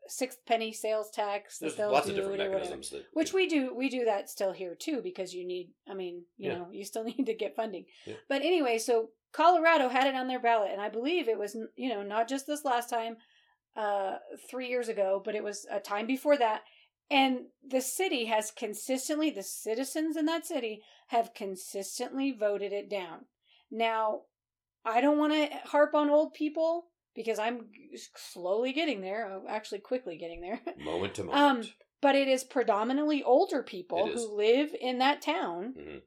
sixth 0.09 0.39
penny 0.47 0.73
sales 0.73 1.11
tax 1.11 1.59
There's 1.59 1.79
lots 1.79 2.09
of 2.09 2.15
different 2.15 2.33
whatever. 2.39 2.55
mechanisms 2.55 2.91
that 2.91 3.07
Which 3.13 3.33
we 3.33 3.47
do 3.49 3.75
we 3.75 3.89
do 3.89 4.05
that 4.05 4.29
still 4.31 4.53
here 4.53 4.75
too 4.75 5.01
because 5.03 5.35
you 5.35 5.47
need 5.47 5.71
I 5.89 5.95
mean, 5.95 6.25
you 6.37 6.51
Yeah. 6.51 6.59
know, 6.59 6.69
you 6.71 6.85
still 6.85 7.05
need 7.13 7.27
to 7.27 7.35
get 7.35 7.57
funding. 7.57 7.87
Yeah. 8.07 8.15
But 8.29 8.43
anyway, 8.43 8.79
so 8.79 9.11
Colorado 9.33 9.89
had 9.89 10.07
it 10.07 10.15
on 10.15 10.29
their 10.29 10.41
ballot 10.41 10.71
and 10.73 10.81
I 10.81 10.89
believe 10.89 11.29
it 11.29 11.39
was 11.39 11.57
you 11.77 11.89
know, 11.89 12.03
not 12.03 12.29
just 12.29 12.47
this 12.47 12.65
last 12.65 12.89
time 12.91 13.17
uh 13.77 14.19
3 14.51 14.69
years 14.69 14.89
ago, 14.89 15.21
but 15.25 15.35
it 15.35 15.43
was 15.43 15.67
a 15.71 15.81
time 15.81 16.07
before 16.07 16.37
that. 16.37 16.63
And 17.11 17.47
the 17.67 17.81
city 17.81 18.27
has 18.27 18.51
consistently 18.51 19.31
the 19.31 19.43
citizens 19.43 20.17
in 20.17 20.27
that 20.27 20.47
city 20.47 20.83
have 21.09 21.35
consistently 21.35 22.33
voted 22.33 22.73
it 22.73 22.89
down. 22.89 23.27
Now, 23.71 24.23
I 24.85 25.01
don't 25.01 25.19
want 25.19 25.33
to 25.33 25.57
harp 25.69 25.95
on 25.95 26.09
old 26.11 26.33
people 26.35 26.87
because 27.15 27.39
I'm 27.39 27.67
slowly 28.17 28.73
getting 28.73 29.01
there, 29.01 29.31
uh, 29.33 29.41
actually 29.49 29.81
quickly 29.81 30.17
getting 30.17 30.41
there. 30.41 30.61
moment 30.79 31.15
to 31.15 31.23
Um, 31.23 31.29
moment. 31.29 31.73
but 32.01 32.15
it 32.15 32.29
is 32.29 32.45
predominantly 32.45 33.23
older 33.23 33.63
people 33.63 34.07
who 34.07 34.37
live 34.37 34.75
in 34.81 34.99
that 34.99 35.23
town 35.23 35.75
Mhm. 35.79 36.03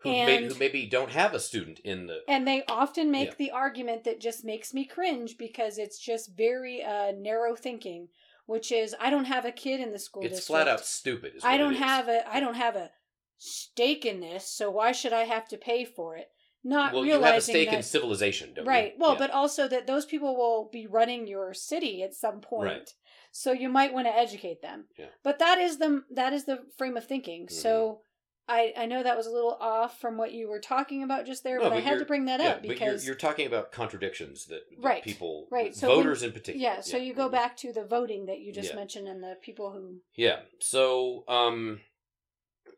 Who, 0.00 0.10
maybe, 0.10 0.44
and- 0.44 0.52
who 0.52 0.58
maybe 0.58 0.86
don't 0.86 1.10
have 1.12 1.32
a 1.34 1.38
student 1.40 1.78
in 1.80 2.06
the. 2.08 2.22
and 2.26 2.46
they 2.46 2.64
often 2.68 3.10
make 3.12 3.28
Yeah. 3.30 3.34
the 3.38 3.50
argument 3.52 4.02
that 4.04 4.18
just 4.20 4.44
makes 4.44 4.74
me 4.74 4.84
cringe 4.84 5.38
because 5.38 5.78
it's 5.78 5.98
just 5.98 6.36
very 6.36 6.82
uh, 6.82 7.12
narrow 7.12 7.54
thinking 7.54 8.08
which 8.46 8.72
is 8.72 8.96
i 8.98 9.08
don't 9.10 9.26
have 9.26 9.44
a 9.44 9.52
kid 9.52 9.78
in 9.78 9.92
the 9.92 9.98
school 10.00 10.24
It's 10.24 10.38
district 10.38 10.46
flat 10.64 10.66
out 10.68 10.84
stupid. 10.84 11.34
I 11.44 11.56
don't 11.56 11.74
have 11.76 12.08
a 12.08 12.28
i 12.28 12.40
don't 12.40 12.56
have 12.56 12.74
a 12.74 12.90
stake 13.38 14.04
in 14.04 14.18
this 14.20 14.44
so 14.48 14.68
why 14.70 14.90
should 14.92 15.12
i 15.12 15.22
have 15.22 15.46
to 15.48 15.56
pay 15.56 15.84
for 15.84 16.16
it 16.16 16.30
not 16.64 16.92
Well, 16.92 17.04
you 17.04 17.20
have 17.20 17.36
a 17.36 17.40
stake 17.40 17.70
that 17.70 17.76
in 17.76 17.82
civilization, 17.82 18.54
don't 18.54 18.66
right 18.66 18.92
you? 18.94 19.00
well 19.00 19.12
Yeah. 19.12 19.18
but 19.18 19.30
also 19.30 19.66
that 19.68 19.86
those 19.86 20.06
people 20.06 20.36
will 20.36 20.68
be 20.72 20.86
running 20.86 21.26
your 21.26 21.52
city 21.54 22.02
at 22.02 22.14
some 22.14 22.40
point 22.40 22.64
Right. 22.70 22.94
so 23.32 23.52
you 23.52 23.68
might 23.68 23.92
want 23.92 24.06
to 24.06 24.16
educate 24.16 24.62
them 24.62 24.86
Yeah. 24.96 25.06
but 25.22 25.38
that 25.40 25.58
is 25.58 25.78
the 25.78 26.04
that 26.10 26.32
is 26.32 26.44
the 26.44 26.60
frame 26.78 26.96
of 26.96 27.06
thinking 27.06 27.42
Mm-hmm. 27.46 27.54
so 27.54 28.00
i 28.48 28.72
i 28.76 28.86
know 28.86 29.02
that 29.02 29.16
was 29.16 29.26
a 29.26 29.30
little 29.30 29.56
off 29.60 30.00
from 30.00 30.16
what 30.16 30.32
you 30.32 30.48
were 30.48 30.58
talking 30.60 31.02
about 31.04 31.26
just 31.26 31.42
there 31.44 31.58
No, 31.58 31.70
but 31.70 31.72
i 31.78 31.80
had 31.80 31.98
to 32.00 32.04
bring 32.04 32.24
that 32.26 32.40
yeah, 32.40 32.48
up 32.50 32.56
but 32.62 32.64
you're, 32.68 32.74
because 32.74 33.06
you're 33.06 33.14
talking 33.14 33.46
about 33.46 33.70
contradictions 33.72 34.46
that, 34.46 34.62
that 34.70 34.84
Right, 34.84 35.02
people, 35.02 35.46
right. 35.50 35.74
So 35.74 35.86
voters 35.88 36.22
in 36.24 36.32
particular. 36.32 36.60
yeah 36.60 36.80
so 36.80 36.96
you 36.96 37.14
go 37.14 37.28
Mhm. 37.28 37.32
back 37.32 37.56
to 37.58 37.72
the 37.72 37.84
voting 37.84 38.26
that 38.26 38.40
you 38.40 38.52
just 38.52 38.74
mentioned 38.74 39.06
and 39.08 39.22
the 39.22 39.36
people 39.40 39.70
who 39.72 40.00
Yeah. 40.14 40.40
So 40.60 41.24
um, 41.28 41.80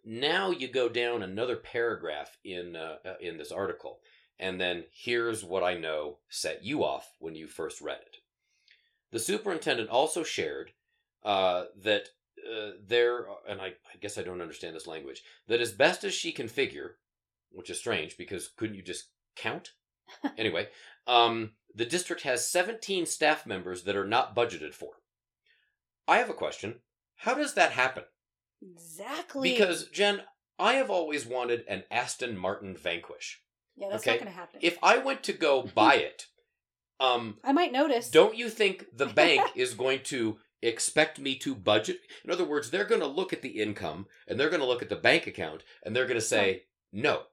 now 0.05 0.51
you 0.51 0.69
go 0.69 0.89
down 0.89 1.23
another 1.23 1.57
paragraph 1.57 2.37
in 2.45 2.77
uh, 2.77 2.97
uh, 3.05 3.15
in 3.21 3.39
this 3.39 3.53
article, 3.53 4.01
and 4.39 4.61
then 4.61 4.85
here's 4.93 5.45
what 5.45 5.63
I 5.63 5.75
know 5.75 6.19
set 6.29 6.65
you 6.65 6.85
off 6.85 7.11
when 7.19 7.35
you 7.35 7.47
first 7.47 7.81
read 7.81 8.01
it. 8.01 8.17
The 9.13 9.19
superintendent 9.19 9.91
also 9.91 10.23
shared 10.23 10.73
uh, 11.25 11.65
that 11.83 12.09
uh, 12.45 12.73
there, 12.87 13.27
and 13.49 13.61
I, 13.61 13.67
I 13.67 13.97
guess 14.01 14.19
I 14.19 14.23
don't 14.23 14.43
understand 14.43 14.75
this 14.77 14.87
language, 14.87 15.23
that 15.49 15.61
as 15.61 15.73
best 15.73 16.05
as 16.05 16.13
she 16.13 16.33
can 16.33 16.49
figure, 16.49 16.97
which 17.51 17.71
is 17.71 17.79
strange 17.79 18.17
because 18.17 18.49
couldn't 18.49 18.77
you 18.77 18.83
just 18.83 19.11
count? 19.37 19.73
anyway, 20.37 20.69
um, 21.07 21.53
the 21.75 21.87
district 21.87 22.23
has 22.23 22.51
17 22.51 23.07
staff 23.07 23.47
members 23.47 23.85
that 23.85 23.97
are 23.97 24.07
not 24.07 24.37
budgeted 24.37 24.75
for. 24.75 24.95
I 26.07 26.19
have 26.19 26.29
a 26.29 26.35
question. 26.35 26.81
How 27.17 27.35
does 27.35 27.55
that 27.55 27.73
happen? 27.73 28.05
Exactly 28.73 29.51
Because, 29.53 29.89
Jen, 29.89 30.23
I 30.59 30.75
have 30.75 30.91
always 30.91 31.27
wanted 31.27 31.65
an 31.69 31.85
Aston 31.91 32.37
Martin 32.37 32.77
Vanquish. 32.77 33.41
yeah 33.77 33.89
that's 33.91 34.03
okay, 34.03 34.13
not 34.13 34.19
gonna 34.21 34.31
happen 34.31 34.61
If 34.63 34.79
I 34.83 34.99
went 34.99 35.23
to 35.25 35.33
go 35.33 35.63
buy 35.75 35.97
it, 35.97 36.27
um, 37.01 37.39
i 37.43 37.53
might 37.53 37.73
notice 37.73 38.09
don't 38.09 38.37
you 38.37 38.49
think 38.49 38.87
the 38.97 39.07
bank 39.07 39.43
is 39.57 39.75
going 39.75 40.01
to 40.05 40.39
expect 40.63 41.19
me 41.19 41.35
to 41.37 41.55
budget? 41.55 41.99
In 42.25 42.31
other 42.31 42.45
words, 42.45 42.71
they're 42.71 42.87
going 42.87 43.01
to 43.03 43.07
look 43.07 43.33
at 43.35 43.43
the 43.43 43.61
income 43.61 44.07
and 44.27 44.41
they're 44.41 44.49
going 44.49 44.63
to 44.63 44.67
look 44.67 44.81
at 44.81 44.89
the 44.89 44.97
bank 44.97 45.27
account 45.27 45.63
and 45.85 45.95
they're 45.95 46.07
going 46.07 46.15
to 46.21 46.25
say 46.25 46.63
no. 46.93 47.25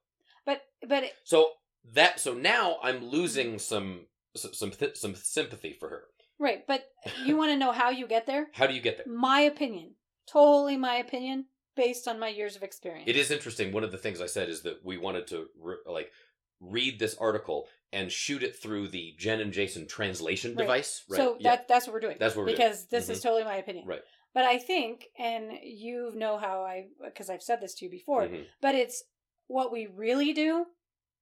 but 0.45 0.61
but 0.87 1.03
it- 1.03 1.13
So 1.23 1.51
that 1.93 2.19
so 2.19 2.33
now 2.33 2.77
I'm 2.83 3.05
losing 3.05 3.57
some 3.59 4.07
some 4.35 4.71
some 4.95 5.15
sympathy 5.15 5.73
for 5.79 5.89
her. 5.89 6.03
right 6.39 6.65
but 6.67 6.83
you 7.25 7.37
want 7.37 7.51
to 7.51 7.57
know 7.57 7.71
how 7.71 7.89
you 7.89 8.05
get 8.07 8.25
there 8.25 8.47
How 8.53 8.67
do 8.67 8.73
you 8.73 8.81
get 8.81 8.97
there? 8.97 9.07
my 9.13 9.41
opinion 9.41 9.95
totally 10.27 10.77
my 10.77 10.95
opinion 10.95 11.45
based 11.75 12.07
on 12.07 12.19
my 12.19 12.27
years 12.27 12.55
of 12.55 12.63
experience 12.63 13.07
It 13.09 13.15
is 13.15 13.31
interesting. 13.31 13.71
One 13.71 13.83
of 13.83 13.91
the 13.91 13.97
things 13.97 14.19
I 14.21 14.25
said 14.27 14.49
is 14.49 14.61
that 14.63 14.83
we 14.83 14.97
wanted 14.97 15.27
to 15.27 15.47
re- 15.59 15.77
like 15.85 16.11
read 16.59 16.99
this 16.99 17.15
article 17.17 17.67
and 17.93 18.11
shoot 18.11 18.43
it 18.43 18.55
through 18.55 18.87
the 18.89 19.15
Jen 19.17 19.39
and 19.39 19.51
Jason 19.53 19.87
translation 19.87 20.51
Right. 20.51 20.59
device. 20.63 21.03
Right. 21.09 21.17
So 21.17 21.37
yeah. 21.39 21.51
that 21.55 21.67
that's 21.67 21.87
what 21.87 21.93
we're 21.93 21.99
doing. 22.01 22.17
That's 22.19 22.35
what 22.35 22.41
we're 22.43 22.47
doing. 22.55 22.57
because 22.57 22.87
this 22.87 23.09
is 23.09 23.21
totally 23.21 23.43
my 23.43 23.55
opinion. 23.55 23.85
Right. 23.87 24.01
But 24.33 24.45
I 24.45 24.59
think, 24.59 25.07
and 25.19 25.51
you 25.63 26.11
know 26.15 26.37
how 26.37 26.63
I, 26.63 26.85
because 27.03 27.29
I've 27.29 27.43
said 27.43 27.59
this 27.61 27.73
to 27.75 27.85
you 27.85 27.91
before, 27.91 28.27
Mhm. 28.27 28.45
but 28.61 28.75
it's 28.75 29.03
what 29.47 29.71
we 29.73 29.87
really 29.87 30.31
do 30.33 30.67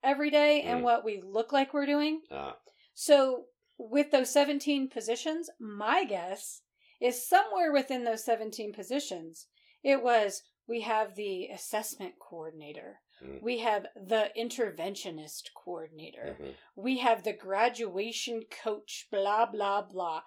every 0.03 0.29
day 0.29 0.61
and 0.61 0.81
Mm. 0.81 0.83
what 0.83 1.03
we 1.03 1.21
look 1.21 1.51
like 1.51 1.73
we're 1.73 1.87
doing. 1.87 2.21
Ah, 2.31 2.57
So 2.93 3.45
with 3.77 4.11
those 4.11 4.29
17 4.29 4.89
positions, 4.89 5.49
my 5.59 6.03
guess 6.03 6.61
is 6.99 7.27
somewhere 7.27 7.71
within 7.71 8.03
those 8.03 8.23
17 8.25 8.73
positions, 8.73 9.47
it 9.83 10.03
was 10.03 10.43
we 10.67 10.81
have 10.81 11.15
the 11.15 11.47
assessment 11.47 12.13
coordinator. 12.19 12.99
Mm. 13.23 13.41
We 13.41 13.59
have 13.59 13.87
the 13.95 14.29
interventionist 14.37 15.49
coordinator 15.55 16.37
mhm. 16.39 16.53
we 16.75 16.99
have 16.99 17.23
the 17.23 17.33
graduation 17.33 18.43
coach, 18.63 19.07
blah, 19.11 19.45
blah, 19.45 19.81
blah. 19.81 20.21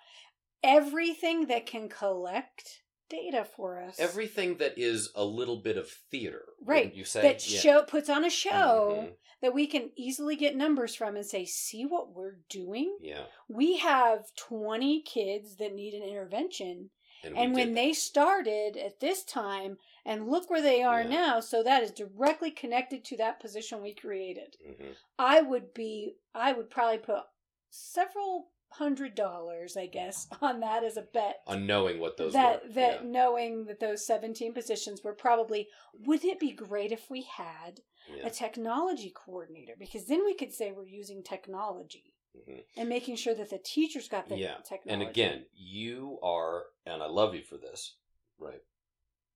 Everything 0.62 1.46
that 1.46 1.66
can 1.66 1.88
collect 1.88 2.82
data 3.12 3.44
for 3.44 3.80
us. 3.80 4.00
everything 4.00 4.56
that 4.56 4.74
is 4.78 5.10
a 5.14 5.24
little 5.24 5.60
bit 5.60 5.76
of 5.76 5.88
theater. 6.10 6.44
Right. 6.60 6.92
You 6.94 7.04
say 7.04 7.22
that 7.22 7.46
Yeah. 7.48 7.60
show 7.60 7.82
puts 7.82 8.08
on 8.08 8.24
a 8.24 8.30
show 8.30 8.96
Mhm. 9.10 9.16
that 9.42 9.54
we 9.54 9.66
can 9.66 9.92
easily 9.96 10.34
get 10.34 10.56
numbers 10.56 10.94
from 10.94 11.14
and 11.16 11.26
say, 11.26 11.44
see 11.44 11.84
what 11.84 12.14
we're 12.14 12.38
doing? 12.48 12.96
Yeah. 13.00 13.26
We 13.48 13.76
have 13.78 14.34
20 14.36 15.02
kids 15.02 15.56
that 15.56 15.74
need 15.74 15.94
an 15.94 16.02
intervention. 16.02 16.90
And, 17.24 17.36
And 17.38 17.54
when 17.54 17.74
they 17.74 17.92
started 17.92 18.76
at 18.76 18.98
this 18.98 19.22
time, 19.22 19.78
and 20.04 20.28
look 20.28 20.50
where 20.50 20.62
they 20.62 20.82
are 20.82 21.02
Yeah. 21.02 21.08
now, 21.08 21.40
so 21.40 21.62
that 21.62 21.82
is 21.84 21.92
directly 21.92 22.50
connected 22.50 23.04
to 23.04 23.16
that 23.18 23.38
position 23.38 23.80
we 23.80 23.94
created. 23.94 24.56
Mhm. 24.66 24.96
I 25.18 25.40
would 25.42 25.72
be 25.74 26.16
I 26.34 26.52
would 26.52 26.70
probably 26.70 26.98
put 26.98 27.22
several 27.70 28.50
hundred 28.78 29.14
dollars, 29.14 29.76
I 29.76 29.86
guess, 29.86 30.26
on 30.40 30.60
that 30.60 30.84
as 30.84 30.96
a 30.96 31.02
bet. 31.02 31.42
on 31.46 31.66
knowing 31.66 31.98
what 32.00 32.16
those 32.16 32.32
that 32.32 32.62
were. 32.68 32.72
that 32.74 33.04
yeah. 33.04 33.10
knowing 33.10 33.64
that 33.66 33.80
those 33.80 34.06
17 34.06 34.52
positions 34.52 35.02
were 35.04 35.14
probably 35.14 35.68
wouldn't 35.94 36.32
it 36.32 36.40
be 36.40 36.52
great 36.52 36.92
if 36.92 37.08
we 37.10 37.22
had 37.22 37.80
Yeah. 38.14 38.26
a 38.26 38.30
technology 38.30 39.10
coordinator 39.14 39.74
because 39.78 40.06
then 40.06 40.24
we 40.24 40.34
could 40.34 40.52
say 40.52 40.72
we're 40.72 40.86
using 40.86 41.22
technology 41.22 42.14
Mhm. 42.36 42.64
and 42.76 42.88
making 42.88 43.16
sure 43.16 43.34
that 43.34 43.50
the 43.50 43.58
teachers 43.58 44.08
got 44.08 44.28
the 44.28 44.36
yeah. 44.38 44.56
technology. 44.64 44.88
And 44.88 45.02
again, 45.02 45.46
you 45.54 46.18
are, 46.22 46.64
and 46.86 47.02
I 47.02 47.06
love 47.06 47.34
you 47.34 47.42
for 47.42 47.58
this, 47.58 47.96
right? 48.38 48.62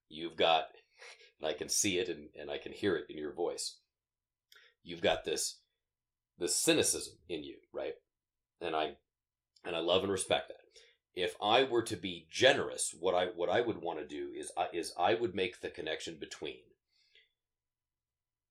You've 0.09 0.37
got, 0.37 0.69
and 1.41 1.47
I 1.49 1.53
can 1.53 1.69
see 1.69 1.99
it 1.99 2.09
and, 2.09 2.31
and 2.35 2.51
I 2.51 2.57
can 2.59 2.73
hear 2.73 2.97
it 2.97 3.05
in 3.11 3.19
your 3.19 3.33
voice. 3.35 3.79
You've 4.83 5.03
got 5.03 5.25
this, 5.25 5.61
this 6.39 6.57
cynicism 6.57 7.19
in 7.29 7.45
you, 7.45 7.57
right? 7.73 7.95
And 8.61 8.75
I, 8.75 8.97
and 9.67 9.77
I 9.77 9.81
love 9.81 10.03
and 10.03 10.13
respect 10.13 10.49
that. 10.49 10.61
If 11.15 11.35
I 11.43 11.65
were 11.65 11.83
to 11.83 11.97
be 11.97 12.27
generous, 12.31 12.95
what 12.99 13.15
I 13.15 13.27
what 13.27 13.49
I 13.51 13.61
would 13.63 13.83
want 13.83 13.99
to 14.01 14.07
do 14.07 14.31
is 14.37 14.53
I 14.57 14.69
is 14.73 14.93
I 14.99 15.15
would 15.15 15.35
make 15.35 15.61
the 15.61 15.71
connection 15.71 16.17
between 16.21 16.59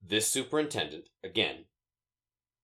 this 0.02 0.28
superintendent 0.28 1.10
again. 1.24 1.66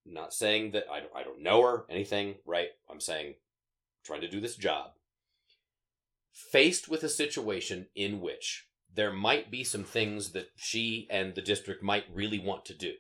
Not 0.05 0.33
saying 0.33 0.71
that 0.71 0.85
I 0.91 0.99
don't, 1.01 1.15
I 1.15 1.23
don't 1.23 1.43
know 1.43 1.61
her 1.63 1.85
anything, 1.89 2.35
right? 2.45 2.69
I'm 2.89 2.99
saying 2.99 3.35
trying 4.03 4.21
to 4.21 4.29
do 4.29 4.41
this 4.41 4.55
job. 4.55 4.91
faced 6.31 6.89
with 6.89 7.03
a 7.03 7.09
situation 7.09 7.87
in 7.95 8.21
which 8.21 8.67
there 8.93 9.13
might 9.13 9.49
be 9.51 9.63
some 9.63 9.83
things 9.83 10.31
that 10.31 10.49
she 10.55 11.07
and 11.09 11.35
the 11.35 11.41
district 11.41 11.83
might 11.83 12.05
really 12.13 12.39
want 12.39 12.65
to 12.65 12.73
do, 12.73 12.93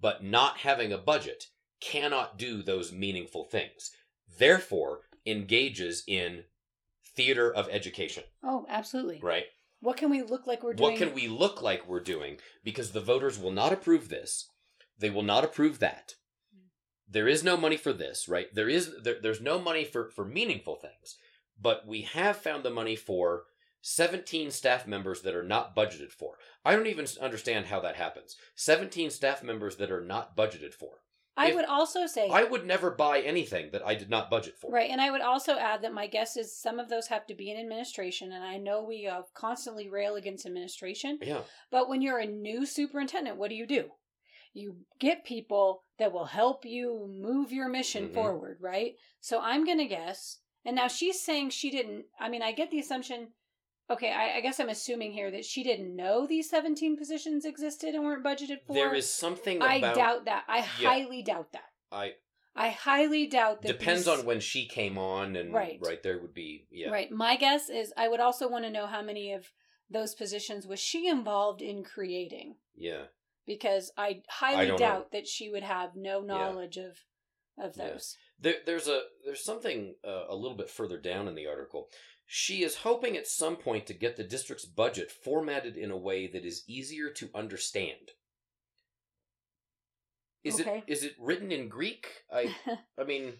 but 0.00 0.24
not 0.24 0.58
having 0.58 0.92
a 0.92 0.98
budget 0.98 1.46
cannot 1.80 2.38
do 2.38 2.62
those 2.62 2.92
meaningful 2.92 3.44
things. 3.44 3.92
Therefore, 4.38 5.00
engages 5.26 6.02
in 6.06 6.44
theater 7.16 7.52
of 7.52 7.68
education, 7.70 8.24
Oh, 8.42 8.66
absolutely. 8.68 9.20
right? 9.22 9.44
What 9.80 9.96
can 9.96 10.10
we 10.10 10.22
look 10.22 10.46
like 10.46 10.62
we're 10.62 10.74
doing? 10.74 10.90
What 10.92 10.98
can 10.98 11.14
we 11.14 11.26
look 11.28 11.62
like 11.62 11.86
we're 11.88 12.00
doing? 12.00 12.38
Because 12.62 12.92
the 12.92 13.00
voters 13.00 13.38
will 13.38 13.50
not 13.50 13.72
approve 13.72 14.08
this. 14.08 14.48
They 14.98 15.10
will 15.10 15.22
not 15.22 15.44
approve 15.44 15.78
that. 15.78 16.14
There 17.08 17.26
is 17.26 17.42
no 17.42 17.56
money 17.56 17.76
for 17.76 17.92
this, 17.92 18.28
right? 18.28 18.46
There 18.54 18.68
is 18.68 18.94
there, 19.02 19.16
there's 19.20 19.40
no 19.40 19.58
money 19.58 19.84
for 19.84 20.10
for 20.10 20.24
meaningful 20.24 20.76
things. 20.76 21.16
But 21.60 21.86
we 21.86 22.02
have 22.02 22.36
found 22.36 22.62
the 22.62 22.70
money 22.70 22.94
for 22.96 23.44
17 23.82 24.50
staff 24.50 24.86
members 24.86 25.22
that 25.22 25.34
are 25.34 25.42
not 25.42 25.74
budgeted 25.74 26.12
for. 26.12 26.34
I 26.64 26.76
don't 26.76 26.86
even 26.86 27.06
understand 27.20 27.66
how 27.66 27.80
that 27.80 27.96
happens. 27.96 28.36
17 28.54 29.10
staff 29.10 29.42
members 29.42 29.76
that 29.76 29.90
are 29.90 30.04
not 30.04 30.36
budgeted 30.36 30.74
for. 30.74 30.99
I 31.36 31.48
if- 31.50 31.54
would 31.54 31.64
also 31.64 32.06
say 32.06 32.28
I 32.28 32.44
would 32.44 32.66
never 32.66 32.90
buy 32.90 33.20
anything 33.20 33.70
that 33.72 33.86
I 33.86 33.94
did 33.94 34.10
not 34.10 34.30
budget 34.30 34.56
for. 34.58 34.70
Right, 34.70 34.90
and 34.90 35.00
I 35.00 35.10
would 35.10 35.20
also 35.20 35.56
add 35.56 35.82
that 35.82 35.92
my 35.92 36.06
guess 36.06 36.36
is 36.36 36.56
some 36.56 36.78
of 36.78 36.88
those 36.88 37.06
have 37.08 37.26
to 37.28 37.34
be 37.34 37.50
in 37.50 37.58
administration, 37.58 38.32
and 38.32 38.44
I 38.44 38.58
know 38.58 38.82
we 38.84 39.06
uh, 39.06 39.22
constantly 39.34 39.88
rail 39.88 40.16
against 40.16 40.44
administration, 40.46 41.18
Yeah. 41.22 41.42
but 41.70 41.88
when 41.88 42.02
you're 42.02 42.18
a 42.18 42.26
new 42.26 42.66
superintendent, 42.66 43.36
what 43.36 43.48
do 43.48 43.54
you 43.56 43.66
do? 43.66 43.90
You 44.52 44.78
get 44.98 45.24
people 45.24 45.84
that 45.98 46.12
will 46.12 46.24
help 46.26 46.64
you 46.64 47.06
move 47.08 47.52
your 47.52 47.68
mission 47.68 48.08
Mhm. 48.08 48.14
forward, 48.14 48.58
right? 48.60 48.96
So 49.20 49.40
I'm 49.40 49.64
going 49.64 49.78
to 49.78 49.86
guess, 49.86 50.38
and 50.64 50.74
now 50.76 50.88
she's 50.88 51.22
saying 51.22 51.50
she 51.50 51.70
didn't, 51.70 52.06
I 52.18 52.28
mean, 52.28 52.42
I 52.42 52.52
get 52.52 52.70
the 52.70 52.80
assumption, 52.80 53.28
okay, 53.90 54.12
I, 54.12 54.38
I 54.38 54.40
guess 54.40 54.60
I'm 54.60 54.68
assuming 54.68 55.12
here 55.12 55.30
that 55.30 55.44
she 55.44 55.62
didn't 55.62 55.94
know 55.94 56.26
these 56.26 56.48
17 56.48 56.96
positions 56.96 57.44
existed 57.44 57.94
and 57.94 58.04
weren't 58.04 58.24
budgeted 58.24 58.62
for. 58.66 58.74
There 58.74 58.94
is 58.94 59.08
something 59.12 59.56
About, 59.58 59.70
I 59.70 59.80
doubt 59.80 60.24
that. 60.26 60.44
I 60.48 60.58
Yeah. 60.58 60.88
highly 60.88 61.22
doubt 61.22 61.52
that. 61.52 61.64
I 61.92 62.14
I 62.54 62.70
highly 62.70 63.26
doubt 63.26 63.62
that. 63.62 63.68
depends 63.78 64.04
these- 64.06 64.18
on 64.18 64.26
when 64.26 64.40
she 64.40 64.66
came 64.66 64.98
on 64.98 65.36
and 65.36 65.52
Right. 65.52 65.78
right 65.82 66.02
there 66.02 66.18
would 66.18 66.34
be 66.34 66.66
yeah. 66.70 66.90
Right. 66.90 67.10
My 67.10 67.36
guess 67.36 67.68
is 67.68 67.92
I 67.96 68.08
would 68.08 68.20
also 68.20 68.48
want 68.48 68.64
to 68.64 68.70
know 68.70 68.86
how 68.86 69.02
many 69.02 69.32
of 69.32 69.52
those 69.88 70.14
positions 70.14 70.66
was 70.66 70.78
she 70.80 71.08
involved 71.08 71.62
in 71.62 71.82
creating 71.84 72.56
Yeah. 72.76 73.06
because 73.46 73.92
I 73.96 74.02
I 74.06 74.22
highly 74.28 74.66
don't 74.68 74.78
doubt 74.78 75.12
that 75.12 75.26
she 75.26 75.48
would 75.50 75.62
have 75.62 75.96
no 75.96 76.20
Yeah. 76.20 76.26
knowledge 76.26 76.76
of 76.76 77.04
of 77.58 77.76
Yeah. 77.76 77.90
those. 77.90 78.16
There, 78.38 78.56
there's 78.66 78.88
a 78.88 79.02
there's 79.24 79.44
something 79.44 79.96
uh, 80.04 80.24
a 80.28 80.34
little 80.36 80.56
bit 80.56 80.70
further 80.70 80.98
down 80.98 81.28
in 81.28 81.34
the 81.34 81.46
article. 81.46 81.90
She 82.32 82.62
is 82.62 82.76
hoping 82.76 83.16
at 83.16 83.26
some 83.26 83.56
point 83.56 83.86
to 83.88 83.92
get 83.92 84.16
the 84.16 84.22
district's 84.22 84.64
budget 84.64 85.10
formatted 85.10 85.76
in 85.76 85.90
a 85.90 85.96
way 85.96 86.28
that 86.28 86.44
is 86.44 86.62
easier 86.68 87.10
to 87.10 87.28
understand. 87.34 88.12
Is 90.44 90.60
Okay. 90.60 90.84
it 90.86 90.92
is 90.92 91.02
it 91.02 91.16
written 91.18 91.50
in 91.50 91.68
Greek? 91.68 92.06
I 92.32 92.54
I 92.98 93.02
mean 93.04 93.34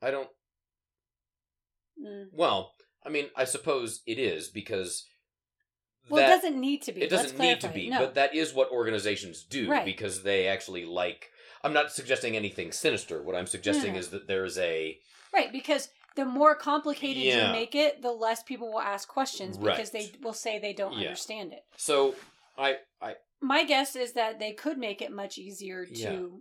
I 0.00 0.10
don't 0.10 0.30
Mm. 2.02 2.28
well, 2.32 2.74
I 3.04 3.10
mean 3.10 3.28
I 3.36 3.44
suppose 3.44 4.02
it 4.06 4.18
is 4.18 4.48
because 4.48 5.06
Well, 6.08 6.22
that- 6.26 6.32
it 6.32 6.36
doesn't 6.42 6.58
need 6.60 6.80
to 6.84 6.92
be. 6.92 7.02
It 7.02 7.10
doesn't 7.10 7.38
need 7.38 7.60
to 7.60 7.68
be, 7.68 7.90
No. 7.90 7.98
but 8.00 8.14
that 8.14 8.34
is 8.34 8.54
what 8.54 8.70
organizations 8.70 9.44
do 9.44 9.68
Right. 9.70 9.84
because 9.84 10.22
they 10.22 10.46
actually 10.48 10.86
like. 10.86 11.30
I'm 11.62 11.74
not 11.74 11.92
suggesting 11.92 12.36
anything 12.36 12.72
sinister. 12.72 13.22
What 13.22 13.36
I'm 13.36 13.46
suggesting 13.46 13.92
No. 13.92 13.98
is 13.98 14.08
that 14.10 14.26
there's 14.28 14.56
a 14.56 14.98
right 15.30 15.52
because 15.52 15.90
the 16.16 16.24
more 16.24 16.54
complicated 16.54 17.22
Yeah. 17.22 17.46
you 17.48 17.52
make 17.52 17.74
it, 17.74 18.02
the 18.02 18.12
less 18.12 18.42
people 18.42 18.70
will 18.72 18.80
ask 18.80 19.08
questions 19.08 19.56
because 19.58 19.90
they 19.90 20.10
will 20.22 20.32
say 20.32 20.58
they 20.58 20.72
don't 20.72 20.92
Yeah. 20.94 21.08
understand 21.08 21.52
it. 21.52 21.64
so 21.76 22.14
I 22.56 22.78
I 23.00 23.16
My 23.40 23.64
guess 23.64 23.94
is 23.96 24.12
that 24.14 24.38
they 24.38 24.52
could 24.52 24.78
make 24.78 25.02
it 25.02 25.10
much 25.12 25.36
easier 25.38 25.84
to 25.86 25.92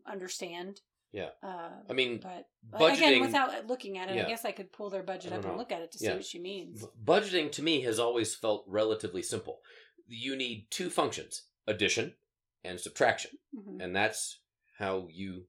Yeah. 0.06 0.12
understand. 0.12 0.82
Yeah. 1.12 1.30
Uh, 1.42 1.72
I 1.90 1.94
mean 1.94 2.20
but 2.20 2.48
budgeting 2.80 2.98
again, 2.98 3.22
without 3.22 3.68
looking 3.68 3.98
at 3.98 4.10
it, 4.10 4.16
Yeah. 4.16 4.26
I 4.26 4.30
guess 4.30 4.46
I 4.46 4.52
could 4.52 4.72
pull 4.72 4.90
their 4.90 5.04
budget 5.04 5.34
up 5.34 5.42
don't 5.42 5.52
and 5.52 5.60
look 5.60 5.72
at 5.72 5.82
it 5.82 5.92
to 5.94 5.98
see 6.00 6.10
what 6.10 6.26
she 6.26 6.40
means. 6.40 6.82
b- 6.86 6.88
budgeting 7.04 7.52
to 7.54 7.62
me 7.62 7.82
has 7.82 8.00
always 8.00 8.36
felt 8.36 8.64
relatively 8.68 9.22
simple. 9.22 9.62
You 10.08 10.36
need 10.36 10.68
two 10.72 10.90
functions: 10.90 11.44
addition 11.68 12.16
and 12.64 12.80
subtraction, 12.80 13.38
Mhm. 13.56 13.84
and 13.84 13.96
that's 13.96 14.40
how 14.78 15.08
you 15.12 15.48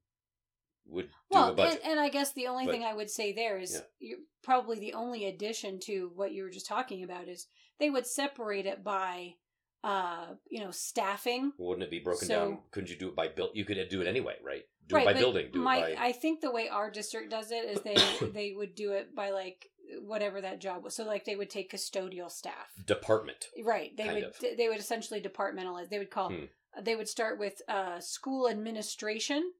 would 0.87 1.07
do 1.09 1.13
Well, 1.31 1.45
a 1.45 1.49
and, 1.49 1.57
budget. 1.57 1.81
and 1.85 2.01
I 2.01 2.09
guess 2.09 2.33
the 2.33 2.47
only 2.47 2.67
But- 2.67 2.73
thing 2.73 2.85
I 2.85 2.95
would 2.95 3.11
say 3.11 3.33
there 3.33 3.59
is 3.59 3.75
Yeah. 3.75 3.81
you're, 3.99 4.19
probably 4.43 4.79
the 4.79 4.93
only 4.95 5.25
addition 5.25 5.81
to 5.81 6.11
what 6.15 6.33
you 6.33 6.43
were 6.43 6.51
just 6.51 6.67
talking 6.67 7.03
about 7.03 7.29
is 7.29 7.47
they 7.79 7.89
would 7.91 8.07
separate 8.07 8.67
it 8.67 8.85
by, 8.85 9.37
uh, 9.83 10.35
you 10.51 10.61
know, 10.61 10.71
staffing. 10.71 11.53
Wouldn't 11.59 11.83
it 11.83 11.91
be 11.91 11.99
broken 12.01 12.29
so- 12.29 12.35
down? 12.51 12.63
Couldn't 12.71 12.91
you 12.91 12.97
do 12.97 13.09
it 13.09 13.17
by 13.17 13.29
build? 13.29 13.51
You 13.55 13.65
could 13.65 13.89
do 13.89 14.01
it 14.03 14.07
anyway, 14.07 14.37
right? 14.43 14.65
Do 14.87 14.97
right, 14.97 15.07
it 15.09 15.15
by 15.15 15.19
building. 15.19 15.51
Do 15.51 15.61
my, 15.61 15.79
it 15.79 15.97
by 15.97 16.05
I 16.09 16.13
think 16.13 16.41
the 16.43 16.51
way 16.51 16.69
our 16.69 16.91
district 16.91 17.31
does 17.31 17.51
it 17.51 17.65
is 17.65 17.81
they 17.81 17.95
they 18.33 18.53
would 18.53 18.75
do 18.75 18.93
it 18.93 19.15
by 19.15 19.31
like 19.31 19.71
whatever 20.03 20.41
that 20.43 20.61
job 20.61 20.85
was. 20.85 20.95
So 20.95 21.05
like 21.05 21.25
they 21.25 21.37
would 21.37 21.49
take 21.51 21.73
custodial 21.73 22.31
staff. 22.31 22.71
department. 22.87 23.49
Right. 23.63 23.97
They 23.97 24.13
would 24.13 24.25
of. 24.25 24.39
they 24.41 24.69
would 24.69 24.79
essentially 24.79 25.23
departmentalize. 25.23 25.89
They 25.89 25.99
would 25.99 26.11
call 26.11 26.31
Hmm. 26.31 26.45
they 26.83 26.97
would 26.97 27.09
start 27.09 27.39
with 27.39 27.63
uh, 27.69 28.01
school 28.01 28.47
administration 28.49 29.53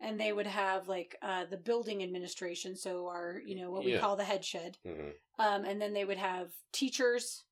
and 0.00 0.18
they 0.20 0.32
would 0.32 0.46
have 0.46 0.88
like 0.88 1.16
uh, 1.22 1.44
the 1.50 1.56
building 1.56 2.02
administration 2.02 2.76
so 2.76 3.06
our 3.06 3.40
you 3.44 3.54
know 3.56 3.70
what 3.70 3.84
we 3.84 3.92
Yeah. 3.92 4.00
call 4.00 4.16
the 4.16 4.24
head 4.24 4.44
shed 4.44 4.78
hmm 4.84 5.10
um, 5.40 5.64
and 5.64 5.80
then 5.80 5.92
they 5.92 6.04
would 6.04 6.18
have 6.18 6.50
teachers 6.72 7.44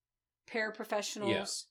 paraprofessionals 0.53 1.65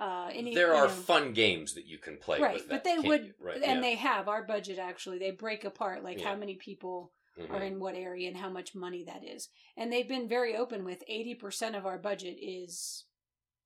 uh, 0.00 0.30
any, 0.32 0.54
there 0.54 0.68
you 0.68 0.80
are 0.80 0.86
know- 0.86 0.92
fun 0.92 1.32
games 1.32 1.74
that 1.74 1.84
you 1.86 1.98
can 1.98 2.16
play 2.16 2.40
right 2.40 2.54
with. 2.54 2.68
but 2.68 2.84
they 2.84 2.98
would 2.98 3.34
right, 3.40 3.56
and 3.62 3.76
yeah. 3.76 3.80
they 3.80 3.94
have 3.96 4.28
our 4.28 4.42
budget 4.42 4.78
actually 4.78 5.18
they 5.18 5.30
break 5.30 5.64
apart 5.64 6.02
like 6.02 6.20
how 6.20 6.34
many 6.34 6.54
people 6.54 7.12
Mhm. 7.38 7.50
are 7.50 7.62
in 7.62 7.78
what 7.78 7.94
area 7.94 8.26
and 8.26 8.36
how 8.36 8.50
much 8.50 8.74
money 8.74 9.04
that 9.04 9.22
is 9.24 9.48
and 9.76 9.92
they've 9.92 10.08
been 10.08 10.28
very 10.28 10.56
open 10.56 10.84
with 10.84 11.04
80% 11.08 11.76
of 11.78 11.86
our 11.86 11.96
budget 11.96 12.36
is 12.42 13.04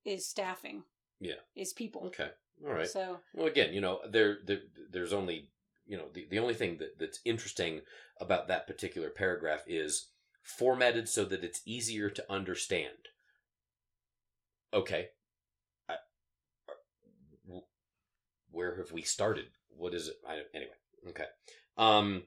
is 0.05 0.27
staffing 0.29 0.85
Yeah. 1.19 1.41
is 1.57 1.73
people 1.73 2.03
Okay. 2.09 2.31
All 2.65 2.73
right. 2.75 2.87
so 2.87 3.21
Well, 3.33 3.47
again, 3.47 3.73
you 3.73 3.81
know, 3.81 4.01
there, 4.07 4.39
there 4.45 4.61
there's 4.91 5.13
only, 5.15 5.49
you 5.87 5.97
know, 5.97 6.07
the, 6.13 6.27
the 6.31 6.39
only 6.39 6.55
thing 6.55 6.79
that, 6.79 6.99
that's 6.99 7.21
interesting 7.25 7.83
about 8.21 8.49
that 8.49 8.67
particular 8.67 9.11
paragraph 9.11 9.63
is 9.67 10.09
formatted 10.43 11.09
so 11.09 11.25
that 11.25 11.45
it's 11.45 11.63
easier 11.67 12.11
to 12.11 12.33
understand. 12.33 13.09
Okay. 14.73 15.09
I, 15.89 15.97
w- 17.47 17.65
where 18.51 18.77
have 18.77 18.93
we 18.93 19.03
started? 19.03 19.47
What 19.69 19.95
is 19.95 20.09
it? 20.09 20.17
I, 20.29 20.43
anyway. 20.55 20.73
Okay. 21.09 21.27
Um, 21.77 22.25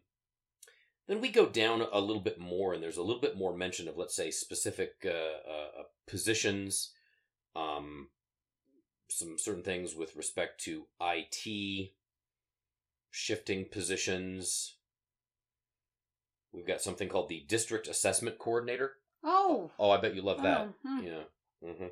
then 1.07 1.21
we 1.21 1.29
go 1.29 1.45
down 1.45 1.85
a 1.91 2.01
little 2.01 2.21
bit 2.21 2.39
more, 2.39 2.73
and 2.73 2.83
there's 2.83 2.97
a 2.97 3.03
little 3.03 3.21
bit 3.21 3.37
more 3.37 3.55
mention 3.55 3.87
of, 3.87 3.97
let's 3.97 4.15
say, 4.15 4.29
specific 4.29 4.95
uh, 5.05 5.09
uh, 5.09 5.79
uh, 5.79 5.83
positions. 6.05 6.91
Um, 7.55 8.09
some 9.09 9.37
certain 9.37 9.63
things 9.63 9.95
with 9.95 10.15
respect 10.17 10.61
to 10.65 10.87
IT, 11.01 11.91
shifting 13.11 13.65
positions. 13.65 14.75
We've 16.51 16.67
got 16.67 16.81
something 16.81 17.09
called 17.09 17.29
the 17.29 17.43
District 17.47 17.87
Assessment 17.87 18.39
Coordinator. 18.39 18.93
oh 19.23 19.71
Oh, 19.77 19.91
I 19.91 19.97
bet 19.99 20.15
you 20.15 20.21
love 20.21 20.41
that. 20.43 20.61
Oh, 20.61 20.73
hmm. 20.87 21.05
Yeah. 21.05 21.23
hmm 21.73 21.85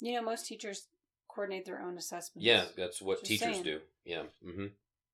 You 0.00 0.14
know, 0.14 0.22
most 0.22 0.46
teachers 0.46 0.86
coordinate 1.28 1.64
their 1.64 1.80
own 1.80 1.96
assessments. 1.96 2.44
Yeah, 2.44 2.64
that's 2.76 3.02
what 3.02 3.20
Just 3.20 3.28
teachers 3.28 3.54
saying. 3.54 3.64
do. 3.64 3.80
Yeah. 4.04 4.22
hmm 4.44 4.66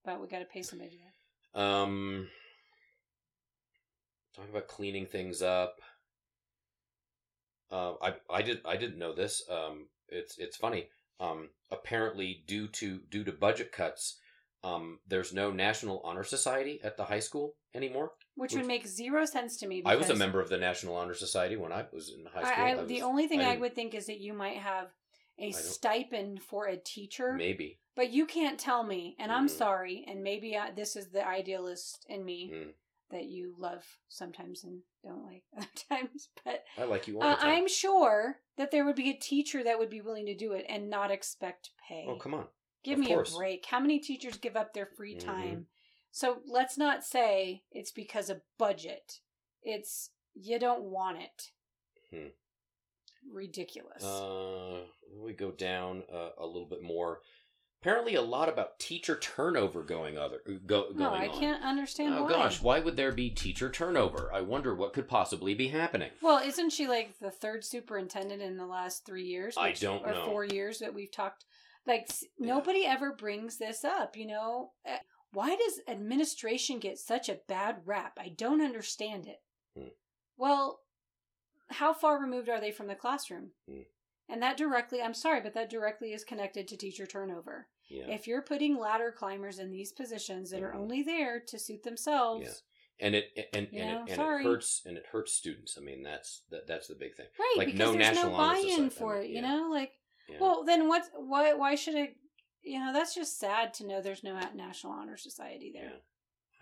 But 0.04 0.20
we 0.20 0.26
got 0.26 0.40
to 0.40 0.44
pay 0.44 0.62
somebody 0.62 0.90
to 0.90 0.96
do. 0.96 1.60
Um, 1.60 2.28
talking 4.34 4.50
about 4.50 4.68
cleaning 4.68 5.06
things 5.06 5.42
up. 5.42 5.80
Uh, 7.70 7.94
I 8.02 8.14
I 8.28 8.42
did 8.42 8.60
I 8.64 8.76
didn't 8.76 8.98
know 8.98 9.14
this. 9.14 9.42
Um, 9.48 9.86
it's 10.08 10.38
it's 10.38 10.56
funny. 10.56 10.88
Um, 11.20 11.50
apparently 11.70 12.42
due 12.46 12.66
to 12.68 12.98
due 13.10 13.24
to 13.24 13.32
budget 13.32 13.70
cuts, 13.72 14.18
um, 14.62 14.98
there's 15.08 15.32
no 15.32 15.50
National 15.50 16.00
Honor 16.04 16.24
Society 16.24 16.80
at 16.82 16.96
the 16.96 17.04
high 17.04 17.20
school 17.20 17.54
anymore. 17.74 18.12
Which, 18.36 18.54
would 18.54 18.66
make 18.66 18.86
zero 18.86 19.24
sense 19.24 19.56
to 19.58 19.66
me. 19.66 19.82
I 19.84 19.96
was 19.96 20.08
a 20.10 20.14
member 20.14 20.40
of 20.40 20.48
the 20.48 20.56
National 20.56 20.96
Honor 20.96 21.14
Society 21.14 21.56
when 21.56 21.72
I 21.72 21.86
was 21.92 22.10
in 22.10 22.24
high 22.26 22.42
school. 22.52 22.64
I, 22.64 22.70
I, 22.70 22.80
I 22.80 22.84
the 22.84 23.02
only 23.02 23.26
thing 23.26 23.40
I 23.40 23.54
I, 23.54 23.56
would 23.56 23.74
think 23.74 23.94
is 23.94 24.06
that 24.06 24.20
you 24.20 24.32
might 24.32 24.56
have 24.56 24.88
a 25.38 25.52
stipend 25.52 26.42
for 26.42 26.66
a 26.66 26.76
teacher, 26.76 27.34
maybe. 27.34 27.80
but 27.96 28.10
you 28.10 28.26
can't 28.26 28.58
tell 28.58 28.82
me. 28.82 29.16
And 29.18 29.32
I'm 29.32 29.46
Mhm. 29.46 29.50
sorry, 29.50 30.04
and 30.06 30.22
maybe 30.22 30.56
this 30.76 30.96
is 30.96 31.08
the 31.10 31.26
idealist 31.26 32.06
in 32.08 32.24
me 32.24 32.50
Mm. 32.52 32.74
that 33.10 33.24
you 33.24 33.54
love 33.58 33.84
sometimes 34.08 34.64
and 34.64 34.82
don't 35.02 35.24
like 35.24 35.44
other 35.56 35.68
times. 35.88 36.28
But 36.44 36.64
I 36.78 36.84
like 36.84 37.08
you 37.08 37.16
all 37.16 37.24
uh, 37.24 37.30
the 37.34 37.40
time. 37.40 37.50
I'm 37.50 37.68
sure 37.68 38.40
that 38.56 38.70
there 38.70 38.84
would 38.84 38.96
be 38.96 39.10
a 39.10 39.14
teacher 39.14 39.64
that 39.64 39.78
would 39.78 39.90
be 39.90 40.00
willing 40.02 40.26
to 40.26 40.34
do 40.34 40.52
it 40.52 40.66
and 40.68 40.90
not 40.90 41.10
expect 41.10 41.70
pay. 41.88 42.04
Oh 42.06 42.16
come 42.16 42.34
on. 42.34 42.46
Give 42.82 42.98
Of 42.98 43.04
me 43.04 43.06
course. 43.08 43.34
a 43.34 43.38
break. 43.38 43.66
How 43.66 43.78
many 43.80 43.98
teachers 43.98 44.36
give 44.38 44.56
up 44.56 44.72
their 44.72 44.86
free 44.86 45.14
Mhm. 45.14 45.24
time? 45.24 45.68
So 46.10 46.40
let's 46.46 46.76
not 46.78 47.04
say 47.04 47.64
it's 47.70 47.90
because 47.92 48.30
of 48.30 48.42
budget. 48.58 49.20
It's 49.62 50.10
you 50.34 50.58
don't 50.58 50.82
want 50.82 51.18
it. 51.18 51.50
Hmm. 52.10 52.28
ridiculous. 53.30 54.02
Uh, 54.02 54.86
we 55.14 55.32
go 55.34 55.50
down 55.50 56.02
uh, 56.12 56.30
a 56.38 56.46
little 56.46 56.66
bit 56.68 56.82
more. 56.82 57.20
Apparently, 57.82 58.14
a 58.14 58.22
lot 58.22 58.48
about 58.48 58.78
teacher 58.78 59.16
turnover 59.18 59.82
going 59.82 60.18
other 60.18 60.40
go, 60.66 60.84
going 60.84 60.96
no, 60.98 61.10
I 61.12 61.28
on. 61.28 61.38
can't 61.38 61.62
understand 61.62 62.14
Oh 62.14 62.24
why. 62.24 62.30
gosh, 62.30 62.60
why 62.62 62.80
would 62.80 62.96
there 62.96 63.12
be 63.12 63.30
teacher 63.30 63.70
turnover? 63.70 64.30
I 64.32 64.40
wonder 64.40 64.74
what 64.74 64.92
could 64.92 65.08
possibly 65.08 65.54
be 65.54 65.68
happening. 65.68 66.10
Well, 66.20 66.38
isn't 66.46 66.70
she 66.70 66.88
like 66.88 67.18
the 67.20 67.30
third 67.30 67.64
superintendent 67.64 68.42
in 68.42 68.56
the 68.56 68.66
last 68.66 69.04
three 69.06 69.26
years? 69.26 69.56
I 69.56 69.72
don't 69.72 70.04
or 70.04 70.12
know. 70.12 70.26
four 70.26 70.44
years 70.44 70.78
that 70.80 70.92
we've 70.94 71.12
talked. 71.12 71.44
Like 71.90 72.09
Yeah. 72.22 72.29
nobody 72.55 72.87
ever 72.87 73.12
brings 73.12 73.59
this 73.59 73.85
up. 73.85 74.16
You 74.16 74.26
know, 74.26 74.72
Eh, 74.85 74.98
why 75.33 75.57
does 75.57 75.81
administration 75.88 76.79
get 76.79 76.98
such 76.98 77.29
a 77.29 77.40
bad 77.46 77.83
rap? 77.87 78.18
I 78.18 78.29
don't 78.31 78.61
understand 78.62 79.26
it. 79.26 79.42
Hmm. 79.76 79.88
Well, 80.37 80.83
how 81.68 81.92
far 81.92 82.20
removed 82.20 82.48
are 82.48 82.61
they 82.61 82.72
from 82.72 82.87
the 82.87 82.94
classroom? 82.94 83.53
Hmm. 83.68 83.83
And 84.29 84.42
that 84.42 84.57
directly, 84.57 85.03
I'm 85.03 85.14
sorry, 85.14 85.40
but 85.40 85.55
that 85.55 85.70
directly 85.70 86.12
is 86.12 86.22
connected 86.24 86.68
to 86.68 86.76
teacher 86.76 87.07
turnover. 87.07 87.68
Yeah. 87.88 88.07
If 88.09 88.29
you're 88.29 88.42
putting 88.42 88.79
ladder 88.79 89.11
climbers 89.11 89.59
in 89.59 89.72
these 89.72 89.90
positions 89.92 90.50
that 90.50 90.62
are 90.62 90.72
Mhm. 90.72 90.76
only 90.76 91.03
there 91.03 91.40
to 91.40 91.59
suit 91.59 91.83
themselves, 91.83 92.62
Yeah. 93.00 93.07
and 93.07 93.14
it 93.16 93.33
and, 93.53 93.66
and, 93.66 93.72
know, 93.72 94.05
it, 94.05 94.11
and 94.12 94.20
it 94.40 94.44
hurts 94.44 94.83
and 94.87 94.96
it 94.96 95.07
hurts 95.07 95.33
students. 95.33 95.76
I 95.76 95.81
mean, 95.81 96.05
that's 96.05 96.42
that, 96.50 96.68
that's 96.68 96.87
the 96.87 96.94
big 96.94 97.16
thing. 97.16 97.26
right? 97.37 97.55
Like, 97.57 97.66
because 97.66 97.79
no 97.81 97.92
there's 97.92 98.14
National 98.16 98.31
no 98.31 98.37
buy-in 98.37 98.90
for 98.90 99.18
it. 99.18 99.29
You 99.29 99.37
yeah. 99.37 99.40
know, 99.57 99.68
like 99.70 99.98
Yeah. 100.30 100.38
well, 100.40 100.64
then 100.64 100.88
what? 100.88 101.02
Why? 101.16 101.54
Why 101.54 101.74
should 101.74 101.94
it? 101.94 102.16
You 102.62 102.78
know, 102.78 102.92
that's 102.92 103.14
just 103.14 103.38
sad 103.38 103.72
to 103.74 103.86
know 103.86 104.00
there's 104.02 104.22
no 104.24 104.38
National 104.54 104.92
Honor 104.92 105.16
Society 105.16 105.70
there. 105.74 105.84
Yeah. 105.84 105.96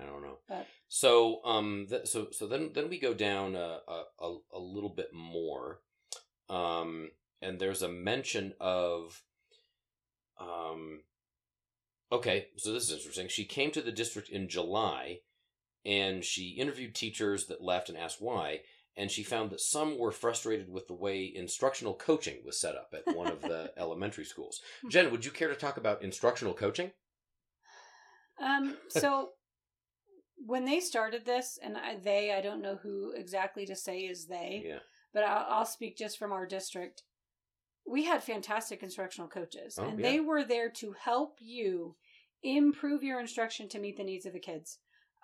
I 0.00 0.06
don't 0.06 0.22
know. 0.22 0.38
But 0.48 0.66
So 0.86 1.44
um, 1.44 1.86
th- 1.88 2.06
so 2.06 2.28
so 2.30 2.46
then 2.46 2.70
then 2.74 2.88
we 2.88 2.98
go 3.00 3.14
down 3.14 3.56
a 3.56 3.80
a, 3.88 4.02
a, 4.20 4.36
a 4.54 4.58
little 4.60 4.90
bit 4.90 5.10
more, 5.12 5.80
um, 6.48 7.10
and 7.42 7.58
there's 7.58 7.82
a 7.82 7.88
mention 7.88 8.54
of, 8.60 9.22
um, 10.40 11.00
okay, 12.12 12.46
so 12.56 12.72
this 12.72 12.84
is 12.84 12.92
interesting. 12.92 13.28
She 13.28 13.44
came 13.44 13.72
to 13.72 13.82
the 13.82 13.90
district 13.92 14.28
in 14.28 14.48
July, 14.48 15.20
and 15.84 16.24
she 16.24 16.50
interviewed 16.50 16.94
teachers 16.94 17.46
that 17.46 17.62
left 17.62 17.88
and 17.88 17.98
asked 17.98 18.20
why. 18.20 18.60
And 18.98 19.10
she 19.10 19.22
found 19.22 19.50
that 19.50 19.60
some 19.60 19.96
were 19.96 20.10
frustrated 20.10 20.68
with 20.68 20.88
the 20.88 20.94
way 20.94 21.32
instructional 21.32 21.94
coaching 21.94 22.38
was 22.44 22.60
set 22.60 22.74
up 22.74 22.92
at 22.92 23.16
one 23.16 23.28
of 23.28 23.40
the 23.40 23.72
elementary 23.78 24.24
schools. 24.24 24.60
Jen, 24.90 25.12
would 25.12 25.24
you 25.24 25.30
care 25.30 25.48
to 25.48 25.54
talk 25.54 25.76
about 25.76 26.02
instructional 26.02 26.52
coaching? 26.52 26.90
um, 28.42 28.76
so 28.88 29.30
when 30.36 30.64
they 30.64 30.80
started 30.80 31.24
this, 31.24 31.58
and 31.62 31.76
I, 31.76 31.96
they, 31.96 32.32
I 32.32 32.40
don't 32.40 32.60
know 32.62 32.76
who 32.82 33.12
exactly 33.16 33.66
to 33.66 33.76
say 33.76 34.00
is 34.00 34.26
they, 34.26 34.64
Yeah. 34.66 34.78
but 35.14 35.22
I'll, 35.24 35.46
I'll 35.48 35.64
speak 35.66 35.96
just 35.96 36.18
from 36.18 36.32
our 36.32 36.46
district. 36.46 37.04
We 37.86 38.04
had 38.04 38.22
fantastic 38.22 38.82
instructional 38.82 39.28
coaches, 39.28 39.78
Oh, 39.78 39.84
and 39.84 39.98
yeah. 39.98 40.10
they 40.10 40.20
were 40.20 40.44
there 40.44 40.70
to 40.70 40.94
help 41.00 41.36
you 41.40 41.94
improve 42.42 43.02
your 43.02 43.20
instruction 43.20 43.68
to 43.70 43.78
meet 43.78 43.96
the 43.96 44.04
needs 44.04 44.26
of 44.26 44.32
the 44.32 44.38
kids. 44.40 44.78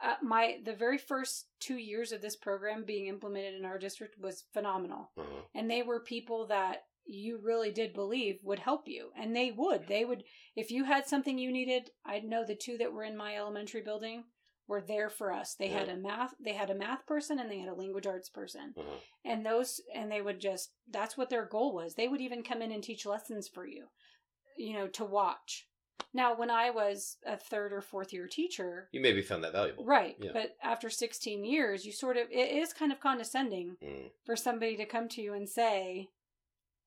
Uh, 0.04 0.16
my 0.22 0.58
the 0.64 0.74
very 0.74 0.98
first 0.98 1.46
two 1.60 1.76
years 1.78 2.12
of 2.12 2.20
this 2.20 2.36
program 2.36 2.84
being 2.84 3.06
implemented 3.06 3.54
in 3.54 3.64
our 3.64 3.78
district 3.78 4.18
was 4.18 4.44
phenomenal, 4.52 5.10
Uh-huh. 5.16 5.40
and 5.54 5.70
they 5.70 5.82
were 5.82 6.00
people 6.00 6.46
that 6.48 6.84
you 7.06 7.38
really 7.42 7.70
did 7.70 7.92
believe 7.92 8.38
would 8.42 8.58
help 8.58 8.86
you, 8.88 9.10
and 9.16 9.34
they 9.34 9.50
would. 9.50 9.86
They 9.88 10.04
would 10.04 10.24
if 10.56 10.70
you 10.70 10.84
had 10.84 11.06
something 11.06 11.38
you 11.38 11.50
needed. 11.52 11.90
I 12.04 12.20
know 12.20 12.44
the 12.44 12.54
two 12.54 12.76
that 12.78 12.92
were 12.92 13.04
in 13.04 13.16
my 13.16 13.36
elementary 13.36 13.82
building 13.82 14.24
were 14.66 14.80
there 14.80 15.10
for 15.10 15.30
us. 15.32 15.54
They 15.54 15.68
had 15.68 15.88
a 15.90 15.96
math 15.96 16.34
they 16.40 16.54
had 16.54 16.70
a 16.70 16.74
math 16.74 17.06
person 17.06 17.38
and 17.38 17.50
they 17.50 17.58
had 17.58 17.68
a 17.68 17.74
language 17.74 18.06
arts 18.06 18.30
person 18.30 18.72
Uh-huh. 18.76 18.96
and 19.24 19.44
those 19.44 19.80
and 19.94 20.10
they 20.10 20.22
would 20.22 20.40
just 20.40 20.72
that's 20.90 21.16
what 21.18 21.28
their 21.30 21.44
goal 21.46 21.74
was 21.74 21.94
they 21.94 22.08
would 22.08 22.22
even 22.22 22.42
come 22.42 22.62
in 22.62 22.72
and 22.72 22.82
teach 22.82 23.04
lessons 23.04 23.46
for 23.46 23.66
you 23.66 23.88
you 24.56 24.72
know 24.72 24.88
to 24.88 25.04
watch 25.04 25.68
now 26.12 26.34
when 26.36 26.50
i 26.50 26.70
was 26.70 27.16
a 27.26 27.36
third 27.36 27.72
or 27.72 27.80
fourth 27.80 28.12
year 28.12 28.26
teacher 28.26 28.88
You 28.92 29.00
maybe 29.00 29.22
found 29.22 29.44
that 29.44 29.52
valuable. 29.52 29.84
right 29.84 30.16
Yeah. 30.18 30.30
but 30.32 30.56
after 30.62 30.90
16 30.90 31.44
years 31.44 31.84
you 31.86 31.92
sort 31.92 32.16
of 32.16 32.28
it 32.30 32.56
is 32.56 32.72
kind 32.72 32.92
of 32.92 33.00
condescending 33.00 33.76
Mm. 33.82 34.10
for 34.24 34.36
somebody 34.36 34.76
to 34.76 34.86
come 34.86 35.08
to 35.10 35.22
you 35.22 35.34
and 35.34 35.48
say 35.48 36.08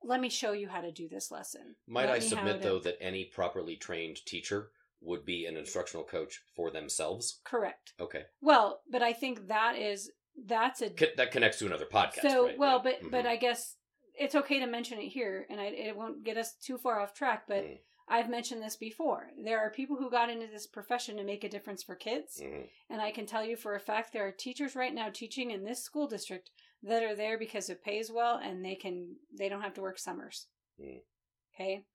let 0.03 0.21
me 0.21 0.29
show 0.29 0.51
you 0.51 0.67
how 0.67 0.81
to 0.81 0.91
do 0.91 1.07
this 1.07 1.31
lesson 1.31 1.75
Might 1.87 2.05
Let 2.07 2.15
I 2.15 2.19
submit, 2.19 2.61
to-" 2.61 2.67
though, 2.67 2.79
that 2.79 2.97
any 3.01 3.25
properly 3.25 3.75
trained 3.75 4.25
teacher 4.25 4.69
would 5.01 5.25
be 5.25 5.45
an 5.45 5.57
instructional 5.57 6.03
coach 6.05 6.41
for 6.55 6.71
themselves? 6.71 7.39
correct 7.43 7.93
Okay. 7.99 8.25
well 8.41 8.81
but 8.89 9.01
i 9.01 9.13
think 9.13 9.47
that 9.47 9.75
is 9.77 10.11
that's 10.45 10.81
a 10.83 10.89
that 11.17 11.31
connects 11.31 11.57
to 11.59 11.65
another 11.65 11.85
podcast. 11.85 12.21
so 12.21 12.45
right? 12.47 12.57
well 12.57 12.81
Yeah. 12.85 12.91
but 13.01 13.11
but 13.11 13.25
Mhm. 13.25 13.29
i 13.29 13.35
guess 13.37 13.75
it's 14.19 14.35
okay 14.35 14.59
to 14.59 14.65
mention 14.67 14.97
it 14.99 15.09
here 15.09 15.45
and 15.49 15.59
I, 15.61 15.65
it 15.65 15.95
won't 15.95 16.23
get 16.23 16.37
us 16.37 16.55
too 16.55 16.77
far 16.79 16.99
off 16.99 17.13
track 17.13 17.43
but 17.47 17.63
Mm. 17.63 17.79
I've 18.09 18.29
mentioned 18.29 18.61
this 18.61 18.75
before 18.77 19.29
there 19.43 19.59
are 19.59 19.69
people 19.69 19.95
who 19.97 20.09
got 20.09 20.29
into 20.29 20.47
this 20.47 20.65
profession 20.67 21.17
to 21.17 21.23
make 21.23 21.43
a 21.43 21.49
difference 21.49 21.83
for 21.83 21.95
kids 21.95 22.39
Mhm. 22.41 22.69
and 22.89 23.01
i 23.01 23.11
can 23.11 23.25
tell 23.25 23.43
you 23.45 23.55
for 23.57 23.75
a 23.75 23.79
fact 23.79 24.13
there 24.13 24.25
are 24.27 24.31
teachers 24.31 24.75
right 24.75 24.93
now 24.93 25.09
teaching 25.09 25.51
in 25.51 25.63
this 25.63 25.83
school 25.83 26.07
district 26.07 26.51
that 26.83 27.03
are 27.03 27.15
there 27.15 27.37
because 27.37 27.69
it 27.69 27.83
pays 27.83 28.11
well 28.11 28.37
and 28.37 28.63
they 28.63 28.75
can 28.75 29.15
they 29.31 29.49
don't 29.49 29.61
have 29.61 29.73
to 29.75 29.81
work 29.81 29.97
summers 29.99 30.47
Mm. 30.79 31.01
okay 31.55 31.85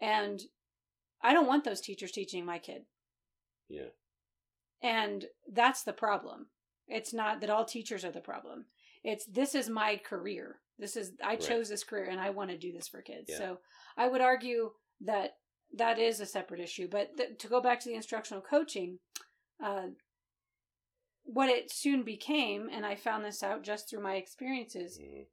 and 0.00 0.42
i 1.22 1.32
don't 1.32 1.46
want 1.46 1.64
those 1.64 1.80
teachers 1.80 2.12
teaching 2.12 2.44
my 2.44 2.58
kid 2.58 2.86
Yeah. 3.68 3.90
and 4.82 5.26
that's 5.46 5.84
the 5.84 5.92
problem 5.92 6.50
it's 6.88 7.12
not 7.14 7.40
that 7.40 7.50
all 7.50 7.64
teachers 7.64 8.04
are 8.04 8.10
the 8.10 8.20
problem 8.20 8.66
it's 9.04 9.24
this 9.26 9.54
is 9.54 9.68
my 9.68 9.96
career 9.96 10.60
this 10.78 10.96
is 10.96 11.12
i 11.22 11.30
Right. 11.30 11.40
chose 11.40 11.68
this 11.68 11.84
career 11.84 12.04
and 12.10 12.20
i 12.20 12.30
want 12.30 12.50
to 12.50 12.58
do 12.58 12.72
this 12.72 12.88
for 12.88 13.00
kids 13.00 13.26
Yeah. 13.30 13.38
so 13.38 13.60
i 13.96 14.08
would 14.08 14.20
argue 14.20 14.72
that 15.02 15.38
that 15.74 15.98
is 15.98 16.20
a 16.20 16.26
separate 16.26 16.60
issue 16.60 16.88
but 16.88 17.16
th- 17.16 17.38
to 17.38 17.48
go 17.48 17.60
back 17.60 17.80
to 17.80 17.88
the 17.88 17.94
instructional 17.94 18.42
coaching 18.42 18.98
uh, 19.64 19.86
what 21.24 21.48
it 21.48 21.70
soon 21.70 22.02
became 22.02 22.68
and 22.72 22.84
i 22.84 22.94
found 22.94 23.24
this 23.24 23.42
out 23.42 23.62
just 23.62 23.88
through 23.88 24.02
my 24.02 24.14
experiences 24.16 24.98
Mhm. 24.98 25.26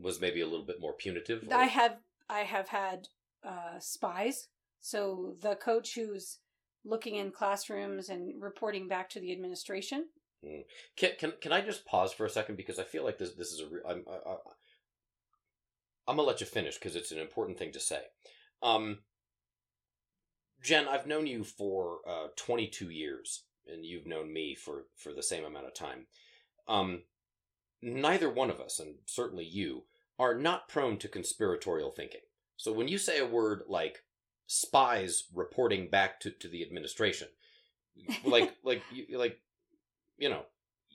Was 0.00 0.20
maybe 0.20 0.40
a 0.42 0.46
little 0.46 0.64
bit 0.64 0.80
more 0.80 0.92
punitive. 0.92 1.42
or- 1.48 1.54
I 1.54 1.64
have 1.64 1.98
I 2.28 2.40
have 2.44 2.68
had 2.68 3.08
uh, 3.42 3.80
spies. 3.80 4.46
So 4.80 5.34
the 5.42 5.56
coach 5.56 5.96
who's 5.96 6.38
looking 6.84 7.16
in 7.16 7.32
classrooms 7.32 8.08
and 8.08 8.40
reporting 8.40 8.86
back 8.86 9.10
to 9.10 9.18
the 9.20 9.32
administration. 9.32 10.08
Can, 10.96 11.10
can 11.18 11.32
can 11.40 11.52
I 11.52 11.60
just 11.62 11.84
pause 11.84 12.12
for 12.12 12.24
a 12.26 12.30
second 12.30 12.54
because 12.54 12.78
I 12.78 12.84
feel 12.84 13.02
like 13.02 13.18
this 13.18 13.32
this 13.34 13.50
is 13.50 13.58
a 13.60 13.66
re- 13.66 13.80
I'm 13.88 14.04
I, 14.08 14.30
I, 14.30 14.36
I'm 16.06 16.14
gonna 16.16 16.22
let 16.22 16.40
you 16.40 16.46
finish 16.46 16.74
because 16.76 16.94
it's 16.94 17.10
an 17.10 17.18
important 17.18 17.58
thing 17.58 17.72
to 17.72 17.80
say. 17.80 18.02
Um, 18.62 19.00
Jen, 20.62 20.88
I've 20.88 21.06
known 21.06 21.26
you 21.26 21.44
for 21.44 21.98
uh, 22.08 22.28
22 22.36 22.90
years, 22.90 23.44
and 23.66 23.84
you've 23.84 24.06
known 24.06 24.32
me 24.32 24.54
for 24.54 24.84
for 24.96 25.12
the 25.12 25.22
same 25.22 25.44
amount 25.44 25.66
of 25.66 25.74
time. 25.74 26.06
Um, 26.66 27.02
neither 27.80 28.30
one 28.30 28.50
of 28.50 28.60
us, 28.60 28.78
and 28.80 28.96
certainly 29.06 29.44
you, 29.44 29.84
are 30.18 30.34
not 30.34 30.68
prone 30.68 30.98
to 30.98 31.08
conspiratorial 31.08 31.90
thinking. 31.92 32.22
So 32.56 32.72
when 32.72 32.88
you 32.88 32.98
say 32.98 33.18
a 33.18 33.26
word 33.26 33.62
like 33.68 34.02
spies 34.46 35.24
reporting 35.34 35.88
back 35.88 36.18
to, 36.20 36.30
to 36.30 36.48
the 36.48 36.62
administration, 36.62 37.28
like 38.24 38.54
like 38.64 38.82
you 38.92 39.18
like 39.18 39.38
you 40.18 40.28
know. 40.28 40.42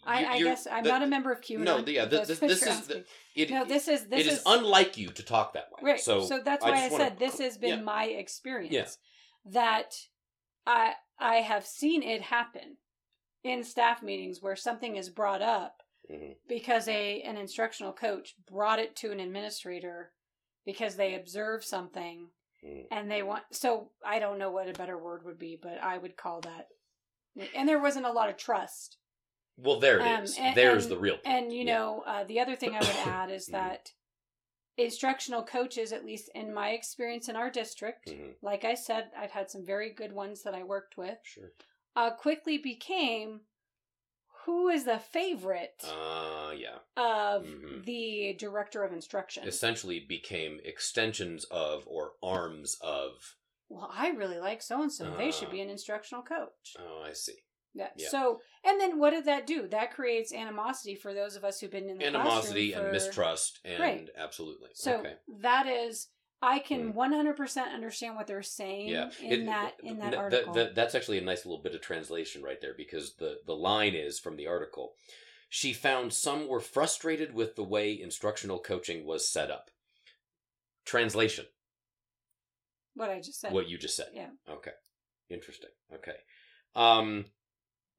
I, 0.06 0.19
you- 0.19 0.28
I 0.28 0.43
guess 0.49 0.67
I'm 0.69 0.84
that- 0.84 0.89
not 0.89 1.02
a 1.04 1.08
member 1.08 1.32
of 1.32 1.39
QAnon. 1.39 1.60
No, 1.63 1.78
yeah, 1.88 2.04
if 2.04 2.10
this, 2.10 2.28
this, 2.28 2.41
what 2.41 2.47
this 2.49 2.62
you're 2.65 2.71
is 2.73 2.88
the, 2.88 3.06
it, 3.38 3.49
no. 3.49 3.63
This 3.63 3.88
is 3.88 4.08
this 4.08 4.19
it 4.19 4.28
is, 4.28 4.34
is 4.39 4.43
unlike 4.45 4.97
you 4.97 5.08
to 5.08 5.23
talk 5.23 5.54
that 5.54 5.69
way. 5.71 5.91
right. 5.91 5.99
So, 6.02 6.26
So, 6.26 6.41
that's 6.43 6.62
I 6.65 6.69
why 6.71 6.76
I, 6.86 6.89
wanna- 6.89 7.04
said 7.06 7.19
this 7.19 7.39
has 7.39 7.58
been 7.58 7.80
yeah. 7.80 7.86
my 7.86 8.03
experience. 8.07 8.74
Yeah. 8.74 8.88
That 9.46 9.94
I 10.66 10.94
I 11.20 11.36
have 11.38 11.66
seen 11.66 12.02
it 12.04 12.22
happen 12.22 12.78
in 13.44 13.64
staff 13.64 14.02
meetings 14.02 14.41
where 14.41 14.56
something 14.56 14.96
is 14.96 15.10
brought 15.10 15.41
up 15.41 15.84
Mhm. 16.10 16.36
because 16.48 16.88
a 16.88 17.22
an 17.22 17.38
instructional 17.38 17.94
coach 17.94 18.36
brought 18.50 18.80
it 18.80 18.96
to 18.98 19.12
an 19.12 19.20
administrator 19.20 20.14
because 20.66 20.96
they 20.96 21.16
observed 21.16 21.64
something 21.64 22.30
Mm. 22.64 22.88
and 22.91 23.12
they 23.12 23.24
want 23.24 23.44
so 23.52 23.91
i 24.06 24.20
don't 24.20 24.38
know 24.38 24.50
what 24.50 24.70
a 24.70 24.74
better 24.74 24.98
word 24.98 25.24
would 25.26 25.38
be 25.38 25.58
but 25.62 25.78
i 25.84 25.98
would 25.98 26.16
call 26.16 26.39
that 26.41 26.70
and 27.54 27.68
there 27.68 27.80
wasn't 27.80 28.06
a 28.06 28.12
lot 28.12 28.30
of 28.30 28.38
trust 28.38 28.98
well, 29.58 29.80
there 29.82 30.00
it 30.00 30.08
Um, 30.08 30.24
is. 30.24 30.38
and- 30.39 30.56
There's 30.56 30.86
and- 30.86 30.94
the 30.94 30.98
real. 31.00 31.20
and 31.26 31.52
you 31.54 31.66
Yeah. 31.66 31.74
know 31.76 32.02
uh, 32.06 32.24
the 32.24 32.39
other 32.39 32.56
thing 32.56 32.74
i 32.76 32.80
would 32.80 32.88
add 33.08 33.30
is 33.32 33.50
Mhm. 33.50 33.52
that 33.52 33.94
instructional 34.78 35.43
coaches 35.43 35.91
at 35.91 36.05
least 36.05 36.30
in 36.34 36.53
my 36.53 36.69
experience 36.71 37.30
in 37.30 37.36
our 37.36 37.49
district 37.51 38.09
Mhm. 38.09 38.36
like 38.41 38.65
i 38.65 38.74
said 38.74 39.11
i've 39.15 39.32
had 39.32 39.49
some 39.49 39.63
very 39.63 39.91
good 39.91 40.11
ones 40.11 40.41
that 40.43 40.55
i 40.55 40.63
worked 40.63 40.97
with 40.97 41.19
Sure. 41.24 41.51
uh, 41.95 42.11
quickly 42.15 42.57
became 42.57 43.41
who 44.45 44.67
is 44.69 44.84
the 44.84 44.99
favorite 44.99 45.84
Uh, 45.86 46.53
yeah. 46.57 46.80
of 46.97 47.45
Mhm. 47.45 47.86
the 47.86 48.34
director 48.34 48.84
of 48.84 48.91
instruction 48.91 49.47
Essentially 49.47 49.99
became 49.99 50.59
extensions 50.63 51.45
of 51.45 51.88
or 51.88 52.15
arms 52.24 52.76
of. 52.82 53.38
well 53.69 53.89
i 53.93 54.09
really 54.09 54.39
like 54.39 54.61
so 54.63 54.82
and 54.82 54.91
so 54.91 55.15
they 55.15 55.32
should 55.32 55.49
Uh. 55.49 55.51
be 55.51 55.61
an 55.61 55.69
instructional 55.69 56.24
coach 56.24 56.76
Oh, 56.80 57.01
I 57.03 57.13
see. 57.13 57.45
Yeah. 57.76 57.89
Yeah. 57.97 58.09
So, 58.09 58.39
and 58.63 58.80
then 58.80 58.99
what 58.99 59.11
did 59.11 59.26
that 59.26 59.47
do? 59.47 59.67
That 59.67 59.93
creates 59.93 60.32
animosity 60.34 60.95
for 60.95 61.13
those 61.13 61.36
of 61.36 61.43
us 61.43 61.59
who've 61.59 61.71
been 61.71 61.89
in 61.89 61.97
the 61.97 62.05
Animosity 62.05 62.69
classroom 62.71 62.86
and 62.86 62.93
mistrust, 62.93 63.59
and 63.65 63.80
Right. 63.82 64.09
absolutely. 64.15 64.69
So 64.74 64.97
okay. 64.97 65.15
that 65.41 65.65
is, 65.67 66.09
I 66.41 66.59
can 66.59 66.91
Mm. 66.91 66.93
one 66.93 67.13
hundred 67.13 67.36
percent 67.38 67.74
understand 67.74 68.15
what 68.15 68.28
they're 68.28 68.43
saying 68.43 68.89
Yeah, 68.89 69.09
in 69.21 69.41
It- 69.41 69.45
that 69.45 69.76
in 69.82 69.97
that 69.99 70.09
th- 70.11 70.19
article. 70.21 70.53
th- 70.53 70.76
that's 70.76 70.93
actually 70.93 71.17
a 71.17 71.21
nice 71.21 71.45
little 71.45 71.61
bit 71.63 71.74
of 71.74 71.82
translation 71.82 72.43
right 72.43 72.59
there 72.61 72.74
because 72.76 73.15
the 73.15 73.41
the 73.45 73.55
line 73.55 73.95
is 73.95 74.19
from 74.19 74.36
the 74.36 74.45
article. 74.47 74.95
She 75.49 75.71
found 75.74 76.13
some 76.13 76.47
were 76.47 76.59
frustrated 76.59 77.34
with 77.34 77.55
the 77.55 77.63
way 77.63 77.99
instructional 77.99 78.59
coaching 78.59 79.05
was 79.05 79.28
set 79.28 79.49
up. 79.51 79.69
Translation: 80.86 81.45
what 82.93 83.09
I 83.09 83.19
just 83.19 83.39
said. 83.39 83.53
What 83.53 83.67
you 83.69 83.78
just 83.78 83.95
said. 83.95 84.09
Yeah. 84.13 84.30
Okay. 84.47 84.74
Interesting. 85.30 85.69
Okay. 85.93 86.17
Um, 86.76 87.32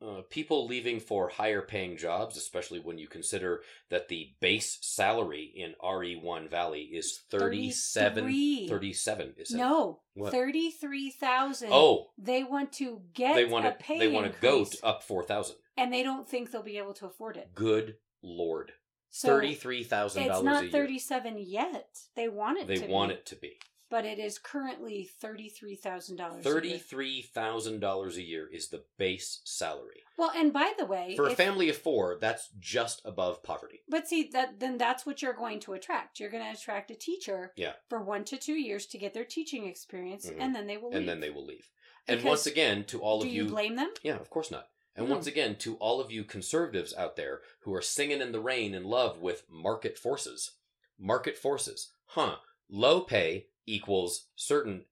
uh, 0.05 0.23
people 0.29 0.67
leaving 0.67 1.01
for 1.01 1.29
higher 1.29 1.63
paying 1.63 1.97
jobs, 1.97 2.37
especially 2.37 2.79
when 2.81 2.99
you 2.99 3.09
consider 3.09 3.63
that 3.91 4.09
the 4.09 4.35
base 4.41 4.79
salary 4.83 5.53
in 5.55 5.75
RE1 5.83 6.51
Valley 6.51 6.83
is 6.83 7.21
37, 7.31 8.25
33. 8.25 8.69
37 8.69 9.35
is 9.39 9.51
it? 9.53 9.57
No, 9.57 10.01
thirty 10.31 10.71
three 10.71 11.11
thousand. 11.11 11.71
Oh, 11.73 12.11
they 12.19 12.45
want 12.45 12.73
to 12.75 13.01
get 13.15 13.35
they 13.35 13.45
want 13.45 13.67
a 13.67 13.71
to 13.71 13.77
pay 13.77 13.99
they 13.99 14.09
want 14.09 14.33
to 14.33 14.41
go 14.41 14.65
to 14.65 14.87
up 14.87 15.03
4,000. 15.03 15.57
and 15.77 15.93
they 15.93 16.03
don't 16.03 16.29
think 16.29 16.51
they'll 16.51 16.63
be 16.63 16.79
able 16.79 16.95
to 16.95 17.07
afford 17.07 17.37
it. 17.37 17.55
Good 17.55 17.97
lord. 18.23 18.73
So 19.11 19.39
$33,000 19.41 20.27
it's 20.27 20.43
not 20.43 20.71
thirty 20.71 20.99
seven 20.99 21.37
yet. 21.39 21.87
They 22.17 22.29
want 22.29 22.59
it. 22.59 22.67
They 22.67 22.79
to 22.79 22.87
want 22.87 23.11
be, 23.11 23.15
it 23.15 23.27
to 23.27 23.37
be. 23.37 23.59
But 23.95 24.05
it 24.05 24.19
is 24.19 24.41
currently 24.41 25.09
thirty 25.21 25.49
three 25.49 25.77
thousand 25.77 26.17
dollars. 26.17 26.45
$33,000 26.45 28.17
a 28.17 28.23
year 28.23 28.49
is 28.53 28.69
the 28.69 28.83
base 28.99 29.41
salary. 29.45 30.03
Well, 30.19 30.33
and 30.35 30.53
by 30.53 30.73
the 30.77 30.85
way, 30.85 31.15
For 31.15 31.29
a 31.29 31.31
if- 31.31 31.37
family 31.37 31.69
of 31.69 31.77
4, 31.77 32.19
that's 32.21 32.49
just 32.59 33.03
above 33.05 33.45
poverty. 33.45 33.83
But 33.89 34.09
see 34.09 34.29
that 34.33 34.59
then 34.59 34.79
that's 34.79 35.07
what 35.07 35.23
you're 35.23 35.33
going 35.33 35.61
to 35.61 35.75
attract. 35.75 36.19
You're 36.19 36.31
going 36.33 36.43
to 36.43 36.59
attract 36.59 36.91
a 36.91 36.97
teacher 36.97 37.53
Yeah. 37.55 37.75
for 37.89 38.03
one 38.03 38.25
to 38.25 38.37
two 38.37 38.55
years 38.55 38.85
to 38.87 38.99
get 38.99 39.15
their 39.15 39.25
teaching 39.25 39.65
experience, 39.67 40.29
Mhm. 40.29 40.39
and 40.41 40.57
then 40.57 40.67
they 40.67 40.77
will. 40.77 40.89
leave. 40.89 40.99
And 40.99 41.09
then 41.09 41.21
they 41.21 41.31
will 41.31 41.45
leave. 41.45 41.71
And 42.09 42.25
once 42.25 42.47
again, 42.47 42.83
to 42.87 43.01
all 43.01 43.23
of 43.23 43.29
you 43.29 43.45
you 43.45 43.49
blame 43.49 43.77
them? 43.77 43.93
Yeah, 44.03 44.17
of 44.17 44.29
course 44.29 44.51
not. 44.51 44.71
And 44.97 45.09
once 45.09 45.29
again, 45.29 45.55
to 45.59 45.77
all 45.77 46.01
of 46.01 46.11
you 46.11 46.25
conservatives 46.25 46.93
out 46.95 47.15
there 47.15 47.43
who 47.61 47.73
are 47.73 47.81
singing 47.81 48.21
in 48.21 48.33
the 48.33 48.41
rain 48.41 48.75
in 48.75 48.83
love 48.83 49.21
with 49.21 49.49
market 49.49 49.97
forces. 49.99 50.51
Market 50.99 51.39
forces. 51.39 51.93
Huh. 52.07 52.39
Low 52.69 53.01
pay 53.03 53.47
equals 53.67 54.29
certain 54.37 54.85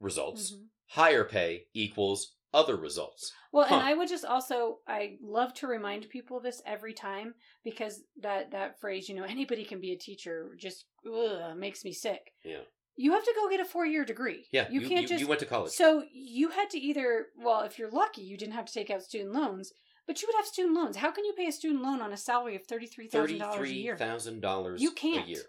results. 0.00 0.52
Mhm. 0.52 0.68
Higher 0.88 1.24
pay 1.24 1.66
equals 1.74 2.36
other 2.52 2.76
results. 2.76 3.32
Well, 3.52 3.66
Huh. 3.66 3.76
and 3.76 3.84
I 3.84 3.94
would 3.94 4.08
just 4.08 4.24
also 4.24 4.80
I 4.86 5.18
love 5.20 5.54
to 5.54 5.66
remind 5.66 6.08
people 6.08 6.38
this 6.40 6.62
every 6.64 6.92
time 6.94 7.34
because 7.64 8.02
that 8.16 8.50
that 8.52 8.78
phrase, 8.80 9.08
you 9.08 9.14
know, 9.14 9.24
anybody 9.28 9.64
can 9.64 9.80
be 9.80 9.92
a 9.92 9.96
teacher, 9.98 10.54
just 10.56 10.86
ugh, 11.10 11.56
makes 11.56 11.84
me 11.84 11.92
sick. 11.92 12.32
Yeah. 12.44 12.62
You 12.96 13.12
have 13.12 13.24
to 13.24 13.32
go 13.34 13.48
get 13.50 13.58
a 13.58 13.64
four 13.64 13.84
year 13.86 14.04
degree. 14.04 14.46
Yeah, 14.52 14.68
you, 14.70 14.82
you, 14.82 14.88
can't 14.88 15.02
you, 15.02 15.08
just. 15.08 15.20
you 15.20 15.26
went 15.26 15.40
to 15.40 15.46
college. 15.46 15.72
so 15.72 16.04
you 16.12 16.50
had 16.50 16.70
to 16.70 16.78
either, 16.78 17.26
well, 17.36 17.62
if 17.62 17.76
you're 17.76 17.90
lucky, 17.90 18.22
you 18.22 18.36
didn't 18.36 18.54
have 18.54 18.66
to 18.66 18.72
take 18.72 18.88
out 18.88 19.02
student 19.02 19.32
loans, 19.32 19.72
but 20.06 20.22
you 20.22 20.28
would 20.28 20.36
have 20.36 20.46
student 20.46 20.76
loans. 20.76 20.98
How 20.98 21.10
can 21.10 21.24
you 21.24 21.32
pay 21.32 21.46
a 21.48 21.52
student 21.52 21.82
loan 21.82 22.00
on 22.00 22.12
a 22.12 22.16
salary 22.16 22.54
of 22.54 22.64
thirty 22.66 22.86
three 22.86 23.08
thousand 23.08 23.38
dollars 23.38 23.68
a 23.70 23.74
year? 23.74 23.96
$33,000 23.96 24.78
You 24.80 24.92
can't. 24.92 25.26
a 25.26 25.28
year. 25.28 25.42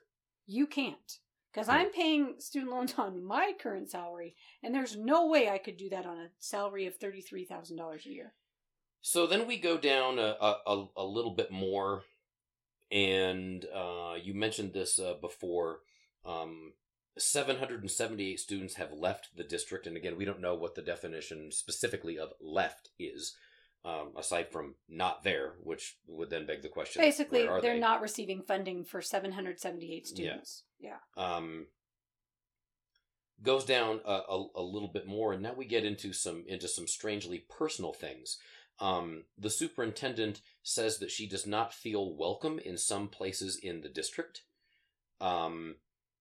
You 0.48 0.66
can't. 0.66 1.20
Because. 1.56 1.70
I'm 1.70 1.90
paying 1.92 2.36
student 2.40 2.72
loans 2.72 2.96
on 2.98 3.24
my 3.24 3.54
current 3.58 3.90
salary, 3.90 4.36
and 4.62 4.76
there's 4.76 4.98
no 4.98 5.28
way 5.28 5.50
I 5.50 5.58
could 5.58 5.78
do 5.78 5.90
that 5.90 6.06
on 6.06 6.18
a 6.18 6.28
salary 6.38 6.86
of 6.86 7.00
$33,000 7.00 8.06
a 8.06 8.10
year. 8.10 8.34
So 9.02 9.26
then 9.26 9.48
we 9.48 9.58
go 9.58 9.78
down 9.78 10.20
a, 10.20 10.36
a, 10.42 10.86
a, 10.98 11.06
little 11.06 11.34
bit 11.34 11.52
more, 11.52 12.04
and 12.92 13.64
uh, 13.74 14.16
you 14.22 14.34
mentioned 14.34 14.74
this 14.74 15.00
uh, 15.00 15.14
before. 15.22 15.80
Um, 16.26 16.74
778 17.18 18.40
students 18.40 18.76
have 18.76 18.92
left 18.92 19.38
the 19.38 19.44
district, 19.44 19.88
and 19.88 19.96
again, 19.96 20.18
we 20.18 20.26
don't 20.26 20.42
know 20.42 20.56
what 20.56 20.76
the 20.76 20.82
definition 20.82 21.52
specifically 21.52 22.20
of 22.20 22.34
left 22.42 22.90
is, 23.00 23.36
um, 23.86 24.12
aside 24.18 24.52
from 24.52 24.76
not 24.90 25.24
there, 25.24 25.54
which 25.64 25.98
would 26.08 26.30
then 26.30 26.46
beg 26.46 26.64
the 26.64 26.68
question: 26.68 27.02
Basically, 27.02 27.46
they're 27.46 27.62
they? 27.76 27.80
not 27.80 28.02
receiving 28.02 28.42
funding 28.42 28.84
for 28.84 29.02
778 29.02 30.08
students. 30.08 30.64
Yeah. 30.64 30.75
Um, 31.18 31.68
goes 33.42 33.66
down 33.66 34.02
a, 34.06 34.12
a, 34.30 34.48
a 34.56 34.62
little 34.62 34.88
bit 34.88 35.08
more, 35.08 35.34
and 35.34 35.44
now 35.44 35.54
we 35.54 35.66
get 35.66 35.86
into 35.86 36.14
some 36.14 36.44
into 36.48 36.68
some 36.68 36.88
strangely 36.88 37.46
personal 37.50 37.94
things. 37.94 38.38
Um, 38.80 39.24
the 39.38 39.50
superintendent 39.50 40.42
says 40.64 40.98
that 41.00 41.12
she 41.12 41.28
does 41.28 41.46
not 41.48 41.74
feel 41.74 42.16
welcome 42.16 42.60
in 42.60 42.78
some 42.78 43.08
places 43.08 43.58
in 43.58 43.82
the 43.82 43.90
district. 43.90 44.42
Um, 45.22 45.76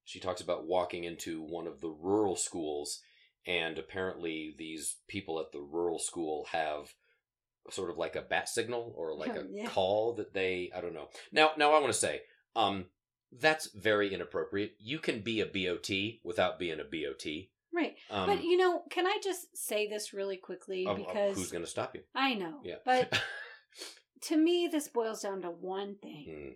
she 0.04 0.20
talks 0.20 0.40
about 0.40 0.66
walking 0.66 1.04
into 1.04 1.42
one 1.42 1.66
of 1.66 1.80
the 1.80 1.90
rural 1.90 2.36
schools, 2.36 3.00
and 3.46 3.78
apparently 3.78 4.54
these 4.56 4.96
people 5.08 5.40
at 5.40 5.52
the 5.52 5.60
rural 5.60 5.98
school 5.98 6.46
have 6.52 6.94
sort 7.70 7.90
of 7.90 7.96
like 7.96 8.14
a 8.14 8.22
bat 8.22 8.48
signal 8.48 8.92
or 8.96 9.14
like 9.14 9.30
a 9.36 9.46
Yeah. 9.52 9.68
call 9.68 10.14
that 10.14 10.34
they 10.34 10.70
I 10.74 10.80
don't 10.80 10.94
know. 10.94 11.08
Now 11.32 11.50
now 11.56 11.72
I 11.72 11.80
want 11.80 11.92
to 11.92 11.98
say 11.98 12.22
um 12.56 12.86
that's 13.40 13.70
very 13.72 14.12
inappropriate. 14.14 14.74
You 14.78 14.98
can 14.98 15.20
be 15.20 15.40
a 15.40 15.46
BOT 15.46 15.90
without 16.24 16.58
being 16.58 16.78
a 16.80 16.84
BOT. 16.84 17.24
Right. 17.72 17.96
Um, 18.10 18.26
but, 18.26 18.44
you 18.44 18.56
know, 18.56 18.82
can 18.90 19.06
I 19.06 19.18
just 19.22 19.56
say 19.56 19.88
this 19.88 20.12
really 20.12 20.36
quickly? 20.36 20.86
of 20.86 20.96
because 20.96 21.36
who's 21.36 21.50
going 21.50 21.64
to 21.64 21.70
stop 21.70 21.94
you? 21.94 22.02
I 22.14 22.34
know. 22.34 22.60
Yeah. 22.62 22.76
But 22.84 23.20
to 24.22 24.36
me, 24.36 24.68
this 24.70 24.88
boils 24.88 25.22
down 25.22 25.42
to 25.42 25.48
one 25.50 25.96
thing, 26.00 26.26
Mm, 26.28 26.52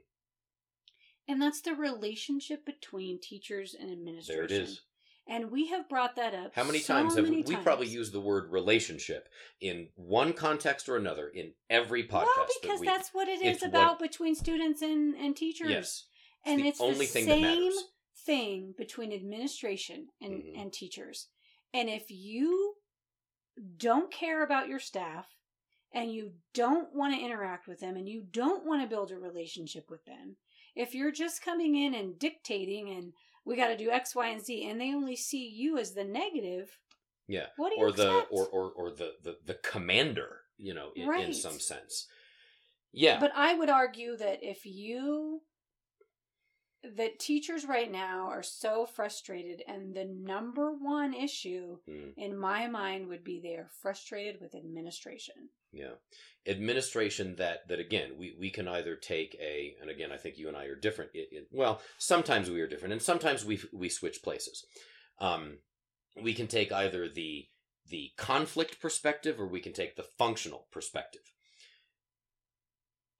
and 1.27 1.43
that's 1.43 1.61
the 1.61 1.75
relationship 1.75 2.65
between 2.65 3.21
teachers 3.21 3.75
and 3.79 3.91
administration. 3.91 4.37
there 4.37 4.45
it 4.45 4.53
is. 4.53 4.81
And 5.31 5.51
we 5.51 5.67
have 5.67 5.91
brought 5.91 6.17
that 6.17 6.33
up. 6.35 6.53
How 6.55 6.65
many 6.65 6.79
so 6.79 6.95
times 6.95 7.15
have 7.17 7.25
many 7.25 7.43
we, 7.43 7.55
we 7.55 7.57
probably 7.57 7.87
used 7.89 8.13
the 8.15 8.21
word 8.21 8.51
relationship 8.51 9.29
in 9.61 9.89
one 9.95 10.33
context 10.33 10.89
or 10.89 10.97
another 10.97 11.29
in 11.29 11.53
every 11.69 12.05
podcast? 12.05 12.13
Well, 12.25 12.47
that 12.47 12.49
because 12.63 12.81
we, 12.81 12.87
that's 12.87 13.11
what 13.13 13.29
it's 13.29 13.43
is 13.43 13.61
what- 13.61 13.69
about 13.69 13.99
between 13.99 14.35
students 14.35 14.81
and, 14.81 15.15
and 15.17 15.37
teachers. 15.37 15.69
yes, 15.69 16.05
and 16.49 16.61
the 16.61 16.69
it's 16.69 16.81
only 16.81 17.07
the 17.07 17.13
thing 17.13 17.25
same 17.27 17.73
thing 18.27 18.75
between 18.77 19.13
administration 19.13 20.09
and, 20.21 20.43
Mhm. 20.43 20.61
and 20.61 20.73
teachers. 20.73 21.29
And 21.73 21.89
if 21.89 22.11
you 22.11 22.75
don't 23.77 24.11
care 24.13 24.43
about 24.43 24.69
your 24.69 24.79
staff 24.79 25.27
and 25.93 26.13
you 26.13 26.33
don't 26.55 26.93
want 26.95 27.15
to 27.15 27.21
interact 27.25 27.67
with 27.67 27.81
them 27.81 27.97
and 27.97 28.09
you 28.09 28.23
don't 28.31 28.65
want 28.65 28.83
to 28.83 28.89
build 28.89 29.11
a 29.11 29.19
relationship 29.19 29.91
with 29.91 30.05
them, 30.05 30.37
if 30.75 30.95
you're 30.95 31.13
just 31.13 31.43
coming 31.43 31.75
in 31.75 31.95
and 31.95 32.19
dictating 32.19 32.91
and 32.91 33.13
we 33.45 33.57
got 33.57 33.69
to 33.69 33.77
do 33.77 33.91
X, 33.91 34.15
Y, 34.15 34.29
and 34.29 34.45
Z, 34.45 34.69
and 34.69 34.81
they 34.81 34.95
only 34.95 35.17
see 35.17 35.49
you 35.49 35.79
as 35.79 35.95
the 35.95 36.05
negative, 36.05 36.79
Yeah, 37.27 37.47
what 37.57 37.71
do 37.71 37.77
you 37.77 37.87
or 37.87 37.93
the 37.93 38.19
expect? 38.19 38.33
or, 38.33 38.47
or 38.49 38.73
or 38.73 38.91
the 38.91 39.17
the 39.23 39.39
the 39.45 39.55
commander, 39.55 40.43
you 40.57 40.75
know, 40.75 40.93
in, 40.95 41.11
in 41.15 41.35
some 41.35 41.59
sense. 41.59 42.07
Yeah, 42.93 43.19
But 43.21 43.33
I 43.35 43.55
would 43.55 43.69
argue 43.69 44.17
that 44.17 44.43
if 44.43 44.65
you 44.65 45.43
that 46.97 47.19
teachers 47.19 47.65
right 47.65 47.91
now 47.91 48.29
are 48.29 48.43
so 48.43 48.87
frustrated 48.87 49.63
and 49.67 49.95
the 49.95 50.05
number 50.05 50.73
one 50.73 51.13
issue 51.13 51.79
Mm. 51.89 52.15
in 52.17 52.37
my 52.37 52.69
mind 52.69 53.09
would 53.09 53.25
be 53.25 53.41
they 53.41 53.57
are 53.57 53.71
frustrated 53.83 54.41
with 54.41 54.55
administration. 54.55 55.51
Yeah. 55.73 55.95
Administration 56.47 57.35
that 57.37 57.67
that 57.69 57.81
again 57.81 58.17
we 58.17 58.37
we 58.39 58.51
can 58.51 58.69
either 58.69 58.95
take 58.95 59.37
a 59.41 59.75
and 59.81 59.91
again 59.91 60.13
I 60.13 60.17
think 60.17 60.39
you 60.39 60.49
and 60.49 60.57
I 60.57 60.65
are 60.67 60.77
different. 60.77 61.11
It, 61.15 61.29
it, 61.33 61.49
well, 61.51 61.81
sometimes 61.99 62.49
we 62.49 62.61
are 62.61 62.69
different 62.69 62.93
and 62.93 63.03
sometimes 63.03 63.45
we 63.45 63.61
we 63.73 63.89
switch 63.89 64.23
places. 64.23 64.65
Um 65.21 65.59
we 66.23 66.33
can 66.33 66.47
take 66.47 66.71
either 66.73 67.09
the 67.09 67.49
the 67.87 68.13
conflict 68.17 68.81
perspective 68.81 69.41
or 69.41 69.47
we 69.47 69.61
can 69.61 69.73
take 69.73 69.97
the 69.97 70.03
functional 70.03 70.67
perspective. 70.71 71.23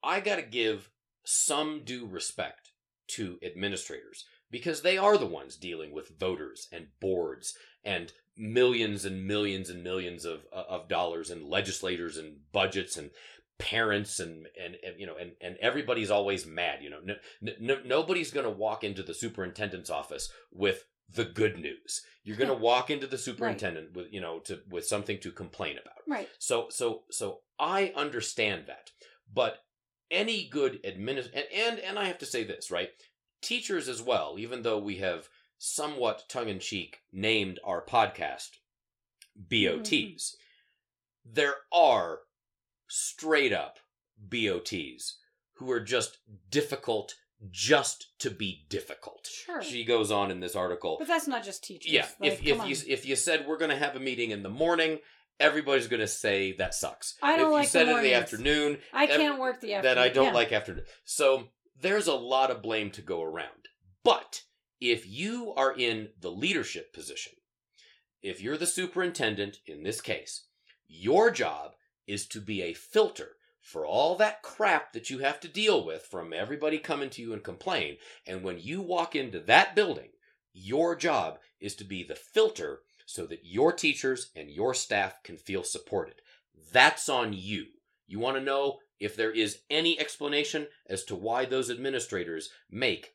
I 0.01 0.21
got 0.21 0.37
to 0.37 0.43
give 0.43 0.89
some 1.25 1.83
due 1.83 2.05
respect 2.05 2.68
to 3.09 3.37
administrators 3.43 4.25
because 4.51 4.81
they 4.81 4.97
are 4.97 5.17
the 5.17 5.25
ones 5.25 5.55
dealing 5.55 5.91
with 5.91 6.19
voters 6.19 6.67
and 6.71 6.87
boards 6.99 7.53
and 7.83 8.11
millions 8.37 9.05
and 9.05 9.25
millions 9.25 9.69
and 9.69 9.83
millions 9.83 10.25
of 10.25 10.45
uh, 10.53 10.63
of 10.69 10.87
dollars 10.87 11.29
and 11.29 11.43
legislators 11.43 12.17
and 12.17 12.37
budgets 12.51 12.97
and 12.97 13.11
parents 13.57 14.19
and 14.19 14.47
and, 14.61 14.77
and 14.85 14.97
you 14.97 15.05
know 15.05 15.15
and 15.19 15.31
and 15.41 15.57
everybody's 15.61 16.11
always 16.11 16.45
mad 16.45 16.79
you 16.81 16.89
know. 16.89 16.99
No, 17.03 17.15
no, 17.59 17.77
nobody's 17.85 18.31
going 18.31 18.45
to 18.45 18.49
walk 18.49 18.83
into 18.83 19.03
the 19.03 19.13
superintendent's 19.13 19.89
office 19.89 20.29
with 20.51 20.85
the 21.13 21.25
good 21.25 21.57
news. 21.57 22.01
You're 22.23 22.37
going 22.37 22.49
to 22.49 22.53
walk 22.53 22.89
into 22.89 23.07
the 23.07 23.17
superintendent 23.17 23.95
with 23.95 24.07
you 24.11 24.21
know 24.21 24.39
to 24.39 24.59
with 24.69 24.85
something 24.85 25.19
to 25.19 25.31
complain 25.31 25.77
about. 25.77 25.97
Right. 26.07 26.29
so 26.39 26.67
so 26.69 27.03
so 27.11 27.39
I 27.59 27.93
understand 27.95 28.65
that, 28.67 28.91
but 29.31 29.57
any 30.11 30.47
good 30.47 30.81
administ 30.83 31.29
and, 31.33 31.45
and 31.53 31.79
and 31.79 31.99
I 31.99 32.05
have 32.05 32.17
to 32.19 32.25
say 32.25 32.43
this 32.43 32.71
right, 32.71 32.89
teachers 33.41 33.87
as 33.87 34.01
well. 34.01 34.35
Even 34.37 34.63
though 34.63 34.79
we 34.79 34.97
have 34.97 35.29
somewhat 35.57 36.25
tongue 36.29 36.49
in 36.49 36.59
cheek 36.59 36.99
named 37.11 37.59
our 37.63 37.83
podcast 37.83 38.51
BOTs, 39.35 39.89
mm-hmm. 39.89 41.33
there 41.33 41.55
are 41.71 42.19
straight 42.87 43.53
up 43.53 43.79
BOTs 44.17 45.17
who 45.53 45.71
are 45.71 45.79
just 45.79 46.17
difficult 46.49 47.15
just 47.51 48.07
to 48.19 48.29
be 48.29 48.65
difficult. 48.69 49.27
Sure. 49.27 49.61
She 49.61 49.85
goes 49.85 50.11
on 50.11 50.31
in 50.31 50.39
this 50.39 50.55
article. 50.55 50.97
But 50.99 51.07
that's 51.07 51.27
not 51.27 51.43
just 51.43 51.63
teachers. 51.63 51.91
Yeah, 51.91 52.07
Like, 52.19 52.33
if 52.33 52.45
if 52.45 52.65
you 52.65 52.93
if 52.93 53.05
you 53.05 53.15
said 53.15 53.45
we're 53.47 53.57
going 53.57 53.71
to 53.71 53.77
have 53.77 53.95
a 53.95 53.99
meeting 53.99 54.31
in 54.31 54.43
the 54.43 54.49
morning, 54.49 54.99
everybody's 55.39 55.87
going 55.87 55.99
to 56.01 56.07
say 56.07 56.53
that 56.53 56.73
sucks. 56.73 57.15
I 57.21 57.31
don't 57.37 57.39
if 57.41 57.45
you 57.47 57.51
like 57.53 57.65
the 57.65 57.69
said 57.69 57.87
it 57.87 57.97
in 57.97 58.03
the 58.03 58.13
afternoon, 58.13 58.77
I 58.93 59.05
ev- 59.05 59.19
can't 59.19 59.39
work 59.39 59.61
the 59.61 59.73
afternoon. 59.75 59.95
that 59.95 60.01
I 60.01 60.09
don't 60.09 60.25
Yeah. 60.27 60.33
like 60.33 60.51
afternoon. 60.51 60.85
So 61.05 61.49
there's 61.81 62.07
a 62.07 62.13
lot 62.15 62.51
of 62.51 62.61
blame 62.61 62.91
to 62.91 63.01
go 63.01 63.21
around. 63.23 63.67
But 64.03 64.43
if 64.81 65.07
you 65.07 65.53
are 65.55 65.73
in 65.73 66.09
the 66.19 66.31
leadership 66.31 66.93
position, 66.93 67.33
if 68.21 68.41
you're 68.41 68.57
the 68.57 68.65
superintendent 68.67 69.57
in 69.65 69.83
this 69.83 70.01
case, 70.01 70.45
your 70.87 71.31
job 71.31 71.75
is 72.07 72.27
to 72.27 72.41
be 72.41 72.61
a 72.61 72.73
filter 72.73 73.35
for 73.61 73.85
all 73.85 74.15
that 74.15 74.41
crap 74.41 74.93
that 74.93 75.09
you 75.09 75.19
have 75.19 75.39
to 75.41 75.47
deal 75.47 75.85
with 75.85 76.03
from 76.03 76.33
everybody 76.33 76.79
coming 76.79 77.09
to 77.11 77.21
you 77.21 77.33
and 77.33 77.43
complain. 77.43 77.97
And 78.25 78.43
when 78.43 78.57
you 78.59 78.81
walk 78.81 79.15
into 79.15 79.39
that 79.41 79.75
building, 79.75 80.09
your 80.53 80.95
job 80.95 81.39
is 81.59 81.75
to 81.75 81.83
be 81.83 82.03
the 82.03 82.15
filter 82.15 82.81
so 83.09 83.25
that 83.25 83.39
your 83.43 83.73
teachers 83.73 84.29
and 84.35 84.51
your 84.51 84.75
staff 84.75 85.23
can 85.23 85.35
feel 85.35 85.63
supported. 85.63 86.21
That's 86.71 87.09
on 87.09 87.33
you. 87.33 87.65
You 88.05 88.19
want 88.19 88.37
to 88.37 88.43
know 88.43 88.77
if 88.99 89.15
there 89.15 89.31
is 89.31 89.61
any 89.67 89.99
explanation 89.99 90.67
as 90.87 91.03
to 91.05 91.15
why 91.15 91.45
those 91.45 91.71
administrators 91.71 92.51
make 92.69 93.13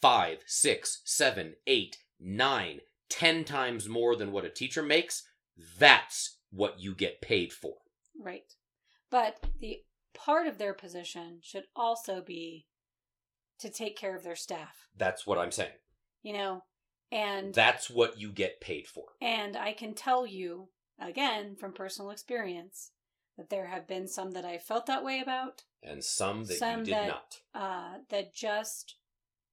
five, 0.00 0.38
six, 0.46 1.02
seven, 1.04 1.54
eight, 1.66 1.96
nine, 2.20 2.78
ten 3.10 3.42
times 3.42 3.88
more 3.88 4.14
than 4.14 4.30
what 4.30 4.44
a 4.44 4.50
teacher 4.50 4.84
makes? 4.84 5.24
That's 5.80 6.38
what 6.52 6.78
you 6.78 6.94
get 6.94 7.20
paid 7.20 7.52
for. 7.52 7.74
Right. 8.16 8.52
But 9.10 9.38
the 9.60 9.78
part 10.14 10.46
of 10.46 10.58
their 10.58 10.74
position 10.74 11.40
should 11.42 11.64
also 11.74 12.22
be 12.24 12.66
to 13.58 13.68
take 13.68 13.98
care 13.98 14.16
of 14.16 14.22
their 14.22 14.36
staff, 14.36 14.86
That's 14.96 15.26
what 15.26 15.38
I'm 15.38 15.50
saying. 15.50 15.72
you 16.22 16.34
know? 16.34 16.62
And 17.10 17.54
That's 17.54 17.88
what 17.88 18.18
you 18.20 18.30
get 18.32 18.60
paid 18.60 18.86
for. 18.86 19.04
and 19.20 19.56
I 19.56 19.72
can 19.72 19.94
tell 19.94 20.26
you 20.26 20.68
again 21.00 21.56
from 21.56 21.72
personal 21.72 22.10
experience 22.10 22.90
that 23.36 23.50
there 23.50 23.66
have 23.68 23.86
been 23.86 24.08
some 24.08 24.32
that 24.32 24.44
I 24.44 24.58
felt 24.58 24.86
that 24.86 25.04
way 25.04 25.20
about, 25.20 25.62
And 25.82 26.02
some 26.04 26.44
that 26.44 26.58
Some 26.58 26.80
you 26.80 26.84
did 26.86 26.94
that- 26.94 27.08
not. 27.08 27.40
uh 27.54 27.98
that 28.10 28.34
just 28.34 28.96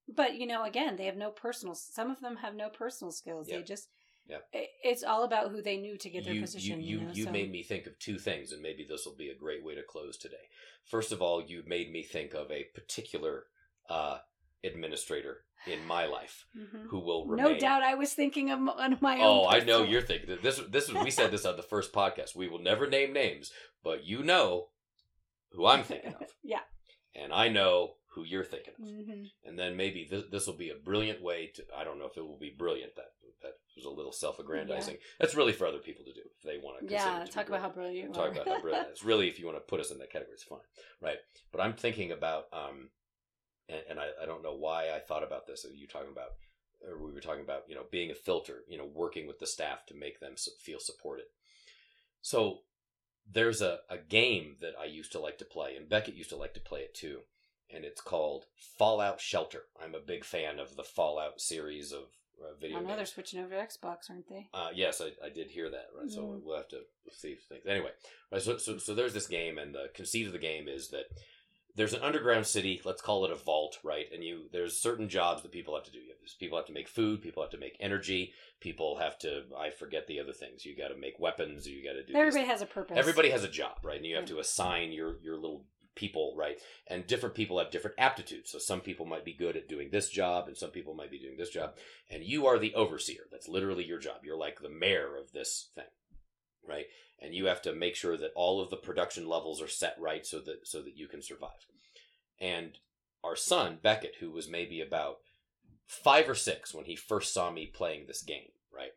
but 0.07 0.35
you 0.35 0.45
know 0.47 0.63
again, 0.63 0.95
they 0.97 1.05
have 1.05 1.17
no 1.17 1.31
personal 1.31 1.75
some 1.75 2.11
of 2.11 2.19
them 2.21 2.37
have 2.37 2.55
no 2.55 2.69
personal 2.69 3.11
skills. 3.11 3.47
They 3.47 3.63
just 3.63 3.89
Yep. 4.27 4.49
it's 4.53 5.03
all 5.03 5.23
about 5.23 5.51
who 5.51 5.61
they 5.61 5.77
knew 5.77 5.97
to 5.99 6.09
get 6.09 6.25
their 6.25 6.33
you, 6.33 6.41
position, 6.41 6.81
you, 6.81 6.97
you, 6.97 7.05
know. 7.05 7.11
you 7.13 7.23
so. 7.25 7.31
made 7.31 7.51
me 7.51 7.61
think 7.61 7.85
of 7.85 7.99
two 7.99 8.17
things, 8.17 8.51
and 8.51 8.59
maybe 8.59 8.83
this 8.83 9.05
will 9.05 9.15
be 9.15 9.29
a 9.29 9.35
great 9.35 9.63
way 9.63 9.75
to 9.75 9.83
close 9.83 10.17
today. 10.17 10.49
First 10.83 11.11
of 11.11 11.21
all, 11.21 11.43
you 11.45 11.61
made 11.67 11.91
me 11.91 12.01
think 12.01 12.33
of 12.33 12.49
a 12.51 12.63
particular 12.73 13.45
uh, 13.87 14.17
administrator 14.65 15.43
in 15.67 15.85
my 15.85 16.05
life 16.05 16.45
Mhm. 16.55 16.87
who 16.89 16.99
will 16.99 17.25
remain. 17.25 17.45
No 17.53 17.57
doubt 17.57 17.81
I 17.83 17.95
was 17.95 18.13
thinking 18.13 18.51
of 18.51 18.59
of 18.67 19.01
my 19.01 19.15
own 19.15 19.23
Oh, 19.23 19.47
I 19.47 19.59
know 19.61 19.83
you're 19.83 20.01
thinking 20.01 20.37
this. 20.41 20.59
This 20.69 20.91
we 20.91 21.11
said 21.11 21.31
this 21.31 21.45
on 21.45 21.55
the 21.57 21.63
first 21.63 21.91
podcast. 21.93 22.35
We 22.35 22.47
will 22.47 22.59
never 22.59 22.87
name 22.87 23.13
names, 23.13 23.51
but 23.83 24.03
you 24.03 24.23
know 24.23 24.69
who 25.51 25.65
I'm 25.65 25.83
thinking 25.83 26.13
of, 26.13 26.27
yeah. 26.43 26.61
and 27.15 27.31
I 27.33 27.47
know 27.49 27.95
who 28.13 28.23
you're 28.23 28.43
thinking 28.45 28.73
of. 28.79 28.87
hmm 28.87 29.23
And 29.43 29.57
then 29.59 29.75
maybe 29.75 30.05
this 30.09 30.23
this 30.31 30.45
will 30.47 30.55
be 30.57 30.69
a 30.69 30.75
brilliant 30.75 31.21
way 31.21 31.47
to. 31.55 31.65
I 31.75 31.83
don't 31.83 31.97
know 31.99 32.05
if 32.05 32.17
it 32.17 32.21
will 32.27 32.37
be 32.39 32.49
brilliant. 32.51 32.95
That 32.95 33.11
that 33.41 33.53
was 33.75 33.85
a 33.85 33.89
little 33.89 34.11
self-aggrandizing. 34.11 34.97
That's 35.19 35.35
really 35.35 35.51
for 35.53 35.67
other 35.67 35.79
people 35.79 36.05
to 36.05 36.13
do 36.13 36.21
if 36.37 36.41
they 36.43 36.57
want 36.57 36.87
to. 36.87 36.93
Yeah, 36.93 37.25
talk 37.29 37.47
about 37.47 37.61
how 37.61 37.69
brilliant 37.69 38.09
you 38.09 38.13
talk 38.13 38.31
about 38.31 38.47
how 38.47 38.61
brilliant. 38.61 38.87
It's 38.91 39.03
really 39.03 39.27
if 39.27 39.39
you 39.39 39.45
want 39.45 39.57
to 39.57 39.61
put 39.61 39.79
us 39.79 39.91
in 39.91 39.97
that 39.99 40.11
category, 40.11 40.33
it's 40.35 40.43
fine, 40.43 40.59
right? 41.01 41.17
But 41.51 41.61
I'm 41.61 41.73
thinking 41.73 42.11
about, 42.11 42.45
um, 42.53 42.89
and, 43.69 43.81
and 43.89 43.99
I, 43.99 44.07
I 44.21 44.25
don't 44.25 44.43
know 44.43 44.55
why 44.55 44.91
I 44.95 44.99
thought 44.99 45.23
about 45.23 45.47
this. 45.47 45.65
You 45.73 45.87
talking 45.87 46.11
about, 46.11 46.31
or 46.87 46.97
we 47.03 47.11
were 47.11 47.21
talking 47.21 47.43
about, 47.43 47.63
you 47.67 47.75
know, 47.75 47.85
being 47.91 48.11
a 48.11 48.15
filter, 48.15 48.63
you 48.67 48.77
know, 48.77 48.85
working 48.93 49.27
with 49.27 49.39
the 49.39 49.47
staff 49.47 49.85
to 49.87 49.95
make 49.95 50.19
them 50.19 50.35
feel 50.61 50.79
supported. 50.79 51.25
So 52.21 52.59
there's 53.31 53.61
a, 53.61 53.79
a 53.89 53.97
game 53.97 54.55
that 54.61 54.73
I 54.79 54.85
used 54.85 55.11
to 55.13 55.19
like 55.19 55.37
to 55.39 55.45
play, 55.45 55.75
and 55.75 55.89
Beckett 55.89 56.15
used 56.15 56.29
to 56.29 56.37
like 56.37 56.53
to 56.55 56.59
play 56.59 56.81
it 56.81 56.93
too, 56.93 57.19
and 57.73 57.83
it's 57.83 58.01
called 58.01 58.45
Fallout 58.77 59.19
Shelter. 59.19 59.63
I'm 59.81 59.95
a 59.95 59.99
big 59.99 60.23
fan 60.23 60.59
of 60.59 60.75
the 60.75 60.83
Fallout 60.83 61.41
series 61.41 61.91
of 61.91 62.03
uh, 62.43 62.53
video 62.59 62.77
I 62.79 62.81
know 62.81 62.95
they're 62.97 63.05
switching 63.05 63.39
over 63.39 63.49
to 63.51 63.55
Xbox, 63.55 64.09
aren't 64.09 64.27
they? 64.27 64.49
Uh, 64.53 64.69
yes, 64.73 65.01
I, 65.01 65.25
I 65.25 65.29
did 65.29 65.49
hear 65.49 65.69
that. 65.69 65.87
Right, 65.97 66.09
so 66.11 66.21
Mhm. 66.21 66.41
we'll 66.43 66.57
have 66.57 66.67
to 66.69 66.81
see 67.11 67.35
things. 67.35 67.63
Anyway, 67.65 67.91
right, 68.31 68.41
so, 68.41 68.57
so 68.57 68.77
so 68.77 68.93
there's 68.93 69.13
this 69.13 69.27
game, 69.27 69.57
and 69.57 69.73
the 69.73 69.89
conceit 69.93 70.27
of 70.27 70.33
the 70.33 70.39
game 70.39 70.67
is 70.67 70.89
that 70.89 71.05
there's 71.75 71.93
an 71.93 72.01
underground 72.01 72.45
city. 72.45 72.81
Let's 72.85 73.01
call 73.01 73.25
it 73.25 73.31
a 73.31 73.35
vault, 73.35 73.79
right? 73.83 74.05
And 74.13 74.23
you 74.23 74.43
there's 74.51 74.77
certain 74.79 75.09
jobs 75.09 75.41
that 75.41 75.51
people 75.51 75.75
have 75.75 75.83
to 75.85 75.91
do. 75.91 75.99
You 75.99 76.09
have, 76.09 76.39
people 76.39 76.57
have 76.57 76.67
to 76.67 76.73
make 76.73 76.87
food. 76.87 77.21
People 77.21 77.43
have 77.43 77.51
to 77.51 77.57
make 77.57 77.77
energy. 77.79 78.33
People 78.61 78.97
have 78.97 79.17
to. 79.19 79.43
I 79.57 79.69
forget 79.69 80.07
the 80.07 80.19
other 80.19 80.33
things. 80.33 80.65
You 80.65 80.75
got 80.75 80.89
to 80.89 80.97
make 80.97 81.19
weapons. 81.19 81.67
You 81.67 81.83
got 81.83 81.93
to 81.93 82.01
do. 82.05 82.13
these 82.13 82.15
Everybody 82.15 82.45
has 82.45 82.61
a 82.61 82.65
purpose. 82.65 82.97
everybody 82.97 83.29
has 83.29 83.43
a 83.43 83.49
job 83.49 83.77
right 83.83 83.97
and 83.97 84.05
you 84.05 84.15
have 84.15 84.25
to 84.25 84.39
assign 84.39 84.91
your 84.91 85.17
your 85.21 85.35
little 85.35 85.65
people 85.95 86.33
right 86.37 86.57
and 86.87 87.07
different 87.07 87.35
people 87.35 87.57
have 87.57 87.71
different 87.71 87.95
aptitudes 87.97 88.51
so 88.51 88.59
some 88.59 88.81
people 88.81 89.05
might 89.05 89.23
be 89.23 89.31
good 89.33 89.55
at 89.55 89.69
doing 89.69 89.89
this 89.91 90.09
job 90.09 90.47
and 90.49 90.57
some 90.57 90.69
people 90.69 90.93
might 90.93 91.09
be 91.09 91.17
doing 91.17 91.37
this 91.37 91.49
job 91.49 91.73
and 92.11 92.21
you 92.21 92.45
are 92.45 92.59
the 92.59 92.75
overseer 92.75 93.21
that's 93.31 93.47
literally 93.47 93.85
your 93.85 93.97
job 93.97 94.17
you're 94.21 94.35
like 94.37 94.59
the 94.59 94.69
mayor 94.69 95.15
of 95.15 95.31
this 95.31 95.69
thing 95.73 95.85
right 96.67 96.87
and 97.21 97.33
you 97.33 97.45
have 97.45 97.61
to 97.61 97.73
make 97.73 97.95
sure 97.95 98.17
that 98.17 98.31
all 98.35 98.61
of 98.61 98.69
the 98.69 98.75
production 98.77 99.27
levels 99.27 99.61
are 99.61 99.67
set 99.67 99.95
right 99.99 100.25
so 100.25 100.39
that 100.39 100.67
so 100.67 100.81
that 100.81 100.95
you 100.97 101.07
can 101.07 101.21
survive 101.21 101.65
and 102.39 102.77
our 103.23 103.35
son 103.35 103.77
beckett 103.81 104.15
who 104.19 104.31
was 104.31 104.47
maybe 104.49 104.81
about 104.81 105.17
five 105.85 106.29
or 106.29 106.35
six 106.35 106.73
when 106.73 106.85
he 106.85 106.95
first 106.95 107.33
saw 107.33 107.51
me 107.51 107.65
playing 107.65 108.05
this 108.07 108.21
game 108.21 108.51
right 108.75 108.91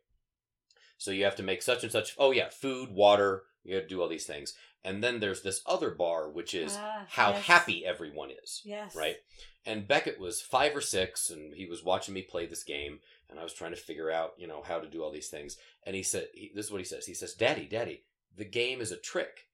so 0.97 1.11
you 1.11 1.23
have 1.23 1.35
to 1.35 1.43
make 1.43 1.61
such 1.61 1.83
and 1.83 1.91
such 1.91 2.15
oh 2.17 2.31
yeah 2.31 2.49
food 2.49 2.89
water 2.91 3.43
you 3.63 3.75
have 3.75 3.83
to 3.83 3.89
do 3.89 4.01
all 4.01 4.07
these 4.09 4.25
things 4.25 4.53
and 4.83 5.03
then 5.03 5.19
there's 5.19 5.41
this 5.41 5.61
other 5.65 5.91
bar 5.91 6.29
which 6.29 6.53
is 6.53 6.77
Ah, 6.79 7.05
how 7.09 7.31
yes. 7.31 7.43
happy 7.45 7.85
everyone 7.85 8.29
is 8.31 8.61
Yes. 8.63 8.95
right? 8.95 9.17
And 9.65 9.85
Beckett 9.87 10.17
was 10.21 10.41
five 10.41 10.73
or 10.73 10.79
six, 10.81 11.29
and 11.29 11.53
he 11.53 11.65
was 11.65 11.83
watching 11.83 12.13
me 12.13 12.21
play 12.21 12.45
this 12.45 12.63
game, 12.63 12.99
and 13.29 13.37
I 13.37 13.43
was 13.43 13.53
trying 13.53 13.71
to 13.71 13.77
figure 13.77 14.09
out, 14.09 14.31
you 14.37 14.47
know, 14.47 14.63
how 14.65 14.79
to 14.79 14.87
do 14.89 15.03
all 15.03 15.11
these 15.11 15.27
things. 15.27 15.57
And 15.85 15.97
he 15.97 16.01
said, 16.01 16.29
he, 16.33 16.49
"This 16.55 16.67
is 16.67 16.71
what 16.71 16.79
he 16.79 16.85
says." 16.85 17.05
He 17.05 17.13
says, 17.13 17.33
"Daddy, 17.33 17.65
Daddy, 17.67 18.03
the 18.35 18.45
game 18.45 18.81
is 18.81 18.91
a 18.91 18.97
trick. 18.97 19.47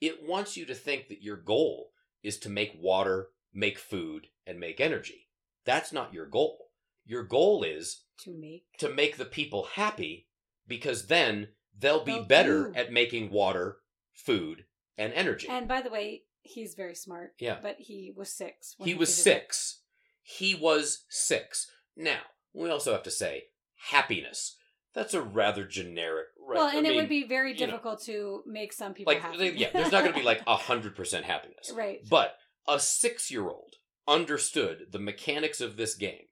It 0.00 0.26
wants 0.26 0.56
you 0.56 0.64
to 0.66 0.74
think 0.74 1.08
that 1.08 1.22
your 1.22 1.36
goal 1.36 1.92
is 2.22 2.38
to 2.38 2.48
make 2.48 2.72
water, 2.78 3.28
make 3.52 3.78
food, 3.78 4.28
and 4.46 4.58
make 4.58 4.80
energy. 4.80 5.28
That's 5.64 5.92
not 5.92 6.12
your 6.14 6.26
goal. 6.26 6.70
Your 7.04 7.22
goal 7.24 7.62
is 7.62 8.04
To 8.24 8.32
make. 8.32 8.64
to 8.78 8.88
make 8.88 9.16
the 9.16 9.24
people 9.24 9.64
happy, 9.74 10.28
because 10.66 11.06
then 11.06 11.48
they'll 11.76 12.04
be 12.04 12.12
They'll 12.12 12.24
better 12.24 12.70
do. 12.70 12.74
at 12.78 12.92
making 12.92 13.30
water, 13.30 13.78
food, 14.12 14.64
and 14.96 15.12
energy." 15.12 15.48
And 15.48 15.66
by 15.68 15.82
the 15.82 15.90
way, 15.90 16.24
he's 16.42 16.74
very 16.74 16.94
smart. 16.94 17.34
Yeah. 17.38 17.58
But 17.62 17.76
he 17.78 18.12
was 18.16 18.32
six. 18.32 18.74
when 18.78 18.88
He 18.88 18.94
was 18.94 19.14
six. 19.14 19.82
He 20.22 20.54
was 20.54 21.04
six. 21.08 21.70
Now, 21.96 22.20
we 22.52 22.70
also 22.70 22.92
have 22.92 23.02
to 23.04 23.10
say 23.10 23.44
happiness. 23.90 24.56
That's 24.94 25.14
a 25.14 25.22
rather 25.22 25.64
generic. 25.66 26.28
Right? 26.46 26.58
Well, 26.58 26.76
and 26.76 26.86
I 26.86 26.90
it 26.90 26.96
would 26.96 27.08
be 27.08 27.24
very 27.26 27.52
you 27.52 27.60
know, 27.60 27.72
difficult 27.72 28.02
to 28.04 28.42
make 28.46 28.72
some 28.72 28.94
people 28.94 29.12
like 29.12 29.22
happy. 29.22 29.38
they- 29.38 29.52
yeah. 29.52 29.70
There's 29.72 29.92
not 29.92 30.02
going 30.02 30.12
to 30.12 30.18
be 30.18 30.24
like 30.24 30.42
a 30.46 30.56
hundred 30.56 30.96
percent 30.96 31.24
happiness, 31.24 31.72
right. 31.76 32.00
but 32.08 32.36
a 32.68 32.78
six-year-old 32.78 33.74
understood 34.08 34.86
the 34.90 34.98
mechanics 34.98 35.60
of 35.60 35.76
this 35.76 35.94
game, 35.94 36.26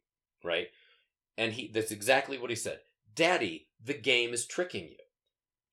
right? 0.44 0.68
And 1.36 1.52
he 1.52 1.70
that's 1.72 1.90
exactly 1.92 2.38
what 2.38 2.50
he 2.50 2.56
said. 2.56 2.80
Daddy, 3.14 3.68
the 3.82 3.94
game 3.94 4.32
is 4.32 4.46
tricking 4.46 4.88
you. 4.88 4.96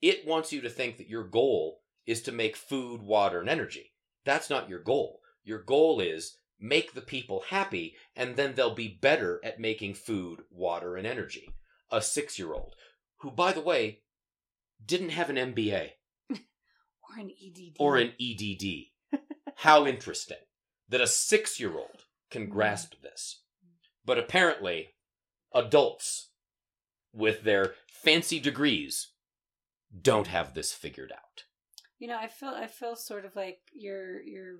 It 0.01 0.27
wants 0.27 0.51
you 0.51 0.61
to 0.61 0.69
think 0.69 0.97
that 0.97 1.09
your 1.09 1.23
goal 1.23 1.79
is 2.05 2.21
to 2.23 2.31
make 2.31 2.55
food, 2.55 3.01
water, 3.01 3.39
and 3.39 3.49
energy. 3.49 3.93
That's 4.25 4.49
not 4.49 4.69
your 4.69 4.81
goal. 4.81 5.19
Your 5.43 5.61
goal 5.61 5.99
is 5.99 6.37
make 6.59 6.93
the 6.93 7.01
people 7.01 7.43
happy, 7.49 7.95
and 8.15 8.35
then 8.35 8.53
they'll 8.55 8.73
be 8.73 8.99
better 9.01 9.39
at 9.43 9.59
making 9.59 9.93
food, 9.93 10.41
water, 10.49 10.95
and 10.95 11.05
energy. 11.07 11.49
A 11.91 12.01
six 12.01 12.37
year 12.37 12.53
old, 12.53 12.73
who, 13.19 13.31
by 13.31 13.51
the 13.51 13.61
way, 13.61 14.01
didn't 14.83 15.09
have 15.09 15.29
an 15.29 15.35
MBA 15.37 15.89
Or 17.09 17.17
an 17.17 17.31
EDD. 17.31 17.75
or 17.79 17.97
an 17.97 18.13
EDD. 18.19 18.87
How 19.57 19.85
interesting 19.85 20.37
that 20.89 21.01
a 21.01 21.07
six 21.07 21.59
year 21.59 21.75
old 21.77 22.03
can 22.29 22.47
Mm. 22.47 22.51
grasp 22.51 22.93
this. 23.01 23.41
But 24.05 24.17
apparently, 24.19 24.89
adults 25.53 26.29
with 27.13 27.43
their 27.43 27.73
fancy 27.89 28.39
degrees 28.39 29.11
don't 30.01 30.27
have 30.27 30.53
this 30.53 30.73
figured 30.73 31.11
out. 31.11 31.43
You 31.99 32.07
know, 32.09 32.17
I 32.17 32.27
feel 32.27 32.49
I 32.49 32.67
feel 32.67 32.95
sort 32.95 33.25
of 33.25 33.35
like 33.35 33.59
you're 33.73 34.21
you're 34.21 34.59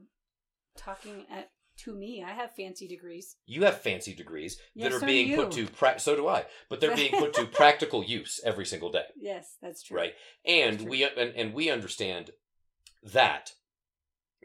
talking 0.78 1.26
at 1.32 1.51
to 1.86 1.96
me. 1.96 2.24
I 2.26 2.32
have 2.32 2.56
fancy 2.56 2.88
degrees. 2.88 3.36
You 3.46 3.64
have 3.66 3.82
fancy 3.82 4.14
degrees 4.14 4.58
that 4.76 4.92
are 4.92 5.00
so 5.00 5.06
being 5.06 5.36
put 5.36 5.52
to 5.54 5.68
pra- 5.68 6.00
so 6.00 6.16
do 6.16 6.28
I, 6.28 6.46
but 6.70 6.80
they're 6.82 6.96
being 6.96 7.12
put 7.18 7.34
to 7.36 7.46
practical 7.52 8.04
use 8.04 8.40
every 8.44 8.66
single 8.66 8.92
day, 8.92 9.06
Yes, 9.16 9.56
that's 9.62 9.84
true. 9.84 9.98
right? 9.98 10.14
And 10.46 10.80
True. 10.80 10.90
we 10.90 11.04
and, 11.04 11.34
and 11.36 11.54
we 11.54 11.70
understand 11.70 12.32
that 13.04 13.52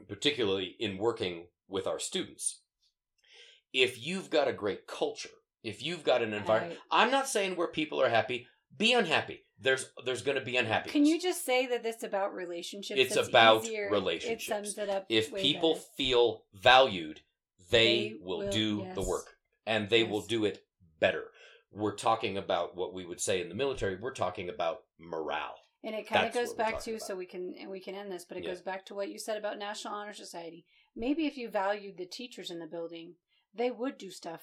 particularly 0.09 0.75
in 0.79 0.99
working 0.99 1.47
with 1.69 1.87
our 1.87 1.99
students. 1.99 2.61
If 3.73 4.05
you've 4.05 4.31
got 4.31 4.49
a 4.49 4.53
great 4.53 4.87
culture, 4.87 5.31
if 5.63 5.83
you've 5.83 6.05
got 6.05 6.23
an 6.23 6.33
environment. 6.35 6.81
I'm 6.91 7.11
not 7.11 7.29
saying 7.29 7.57
where 7.57 7.69
people 7.69 8.01
are 8.03 8.09
happy. 8.09 8.47
Be 8.77 8.93
unhappy. 8.93 9.45
There's 9.61 9.91
there's 10.05 10.23
going 10.23 10.39
to 10.39 10.45
be 10.45 10.57
unhappy. 10.57 10.91
Can 10.91 11.07
you 11.07 11.21
just 11.21 11.45
say 11.45 11.67
that 11.69 11.85
it's 11.87 12.03
about 12.03 12.35
relationships? 12.35 12.99
It's 13.01 13.15
That's 13.15 13.29
about 13.29 13.65
easier. 13.65 13.89
relationships. 13.91 14.45
It 14.45 14.47
sums 14.49 14.79
it 14.79 14.89
up. 14.89 15.07
if 15.09 15.33
people 15.35 15.75
better. 15.75 15.85
feel 15.97 16.45
valued, 16.55 17.21
they, 17.71 18.09
They 18.11 18.15
will, 18.21 18.39
will- 18.39 18.51
do 18.51 18.87
the 18.95 19.03
work 19.03 19.37
and 19.67 19.89
they 19.89 20.03
will 20.03 20.23
do 20.23 20.45
it 20.45 20.65
better. 20.99 21.25
We're 21.71 21.95
talking 21.95 22.37
about 22.37 22.77
what 22.77 22.93
we 22.93 23.07
would 23.07 23.21
say 23.21 23.41
in 23.41 23.49
the 23.49 23.55
military. 23.55 23.97
We're 23.97 24.13
talking 24.13 24.49
about 24.49 24.83
morale. 24.99 25.55
and 25.85 25.95
it 25.95 26.09
kind 26.09 26.27
of 26.27 26.35
goes 26.35 26.53
back 26.55 26.81
to 26.83 26.91
about. 26.93 27.03
so 27.03 27.15
we 27.17 27.25
can 27.27 27.55
and 27.59 27.71
we 27.71 27.81
can 27.81 27.95
end 27.95 28.11
this, 28.11 28.25
but 28.25 28.37
it 28.37 28.43
Yeah. 28.45 28.51
goes 28.51 28.61
back 28.63 28.85
to 28.87 28.95
what 28.95 29.11
you 29.11 29.19
said 29.19 29.37
about 29.39 29.59
National 29.59 29.95
Honor 29.95 30.13
Society. 30.13 30.67
Maybe 30.97 31.27
if 31.27 31.37
you 31.37 31.49
valued 31.49 31.97
the 31.99 32.05
teachers 32.07 32.51
in 32.51 32.59
the 32.59 32.67
building, 32.67 33.15
they 33.55 33.71
would 33.71 33.97
do 33.97 34.11
stuff, 34.11 34.43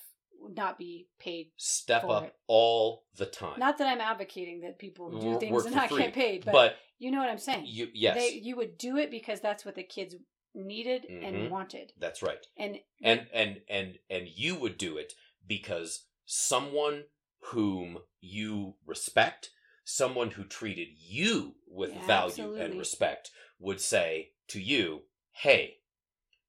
not 0.54 0.78
be 0.78 1.08
paid. 1.20 1.52
Step 1.58 2.04
up 2.06 2.26
it. 2.26 2.36
all 2.48 3.04
the 3.18 3.26
time. 3.26 3.60
Not 3.60 3.78
that 3.78 3.88
I'm 3.88 4.02
advocating 4.02 4.62
that 4.62 4.80
people 4.80 5.10
do 5.12 5.40
things 5.40 5.66
and 5.66 5.76
not 5.76 5.90
free. 5.90 6.04
get 6.04 6.14
paid, 6.14 6.46
but, 6.46 6.52
but 6.54 6.76
you 6.98 7.12
know 7.12 7.20
what 7.20 7.30
I'm 7.30 7.38
saying. 7.38 7.66
you 7.68 7.88
yes, 7.94 8.16
They, 8.16 8.40
you 8.42 8.56
would 8.58 8.78
do 8.78 8.98
it 8.98 9.12
because 9.12 9.40
that's 9.42 9.66
what 9.66 9.76
the 9.76 9.84
kids 9.84 10.16
needed 10.56 11.06
Mhm. 11.10 11.24
and 11.28 11.52
wanted, 11.52 11.94
that's 12.00 12.22
right. 12.24 12.46
and 12.58 12.80
and 13.04 13.28
and 13.32 13.62
and 13.70 14.00
and 14.10 14.28
you 14.28 14.56
would 14.56 14.78
do 14.78 14.98
it 14.98 15.14
because 15.46 16.06
someone 16.26 17.04
whom 17.52 18.00
you 18.20 18.76
respect 18.86 19.52
someone 19.86 20.32
who 20.32 20.44
treated 20.44 20.88
you 20.98 21.56
with 21.68 21.92
Yeah, 21.94 22.06
value 22.06 22.56
and 22.56 22.78
respect 22.78 23.32
would 23.60 23.80
say 23.80 24.32
to 24.48 24.60
you 24.60 25.04
hey 25.32 25.78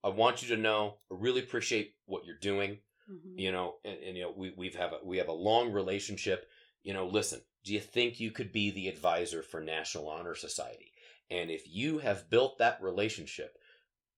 i 0.04 0.08
want 0.08 0.42
you 0.42 0.48
to 0.54 0.60
know 0.60 0.96
i 1.10 1.14
really 1.16 1.40
appreciate 1.40 1.94
what 2.06 2.24
you're 2.26 2.36
doing 2.38 2.78
Mhm. 3.10 3.38
you 3.38 3.52
know 3.52 3.76
and, 3.84 3.98
and 3.98 4.16
you 4.16 4.22
know 4.22 4.34
we, 4.36 4.52
we've 4.56 4.76
have 4.76 4.92
a, 4.92 4.98
we 5.04 5.18
have 5.18 5.28
a 5.28 5.32
long 5.32 5.72
relationship. 5.72 6.48
You 6.82 6.94
know 6.94 7.06
listen 7.06 7.40
do 7.64 7.74
you 7.74 7.80
think 7.80 8.20
you 8.20 8.30
could 8.30 8.52
be 8.52 8.70
the 8.70 8.88
advisor 8.88 9.42
for 9.42 9.60
national 9.60 10.08
honor 10.08 10.34
society? 10.34 10.92
And 11.30 11.50
if 11.50 11.64
you 11.68 11.98
have 11.98 12.30
built 12.30 12.58
that 12.58 12.82
relationship 12.82 13.56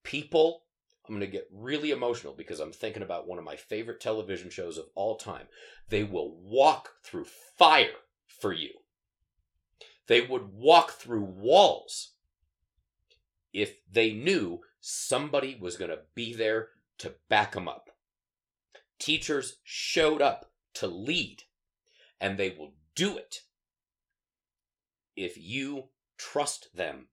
people 0.02 0.64
i'm 1.06 1.14
going 1.14 1.20
to 1.20 1.26
get 1.26 1.48
really 1.52 1.90
emotional 1.90 2.32
because 2.32 2.60
i'm 2.60 2.72
thinking 2.72 3.02
about 3.02 3.26
one 3.26 3.38
of 3.38 3.44
my 3.44 3.56
favorite 3.56 4.00
television 4.00 4.50
shows 4.50 4.78
of 4.78 4.86
all 4.94 5.16
time. 5.16 5.46
They 5.88 6.04
will 6.04 6.36
walk 6.40 6.90
through 7.04 7.26
fire 7.56 7.98
for 8.26 8.52
you. 8.52 8.70
They 10.06 10.20
would 10.22 10.52
walk 10.54 10.92
through 10.92 11.22
walls 11.24 12.12
if 13.52 13.76
they 13.90 14.12
knew 14.12 14.60
somebody 14.80 15.56
was 15.60 15.76
going 15.76 15.90
to 15.90 16.00
be 16.14 16.34
there 16.34 16.68
to 16.98 17.14
back 17.28 17.52
them 17.52 17.68
up 17.68 17.90
teachers 19.02 19.56
showed 19.64 20.22
up 20.22 20.52
to 20.74 20.86
lead 20.86 21.42
and 22.20 22.38
they 22.38 22.54
will 22.56 22.72
do 22.94 23.16
it 23.16 23.40
if 25.16 25.36
you 25.36 25.88
trust 26.16 26.68
them 26.72 27.08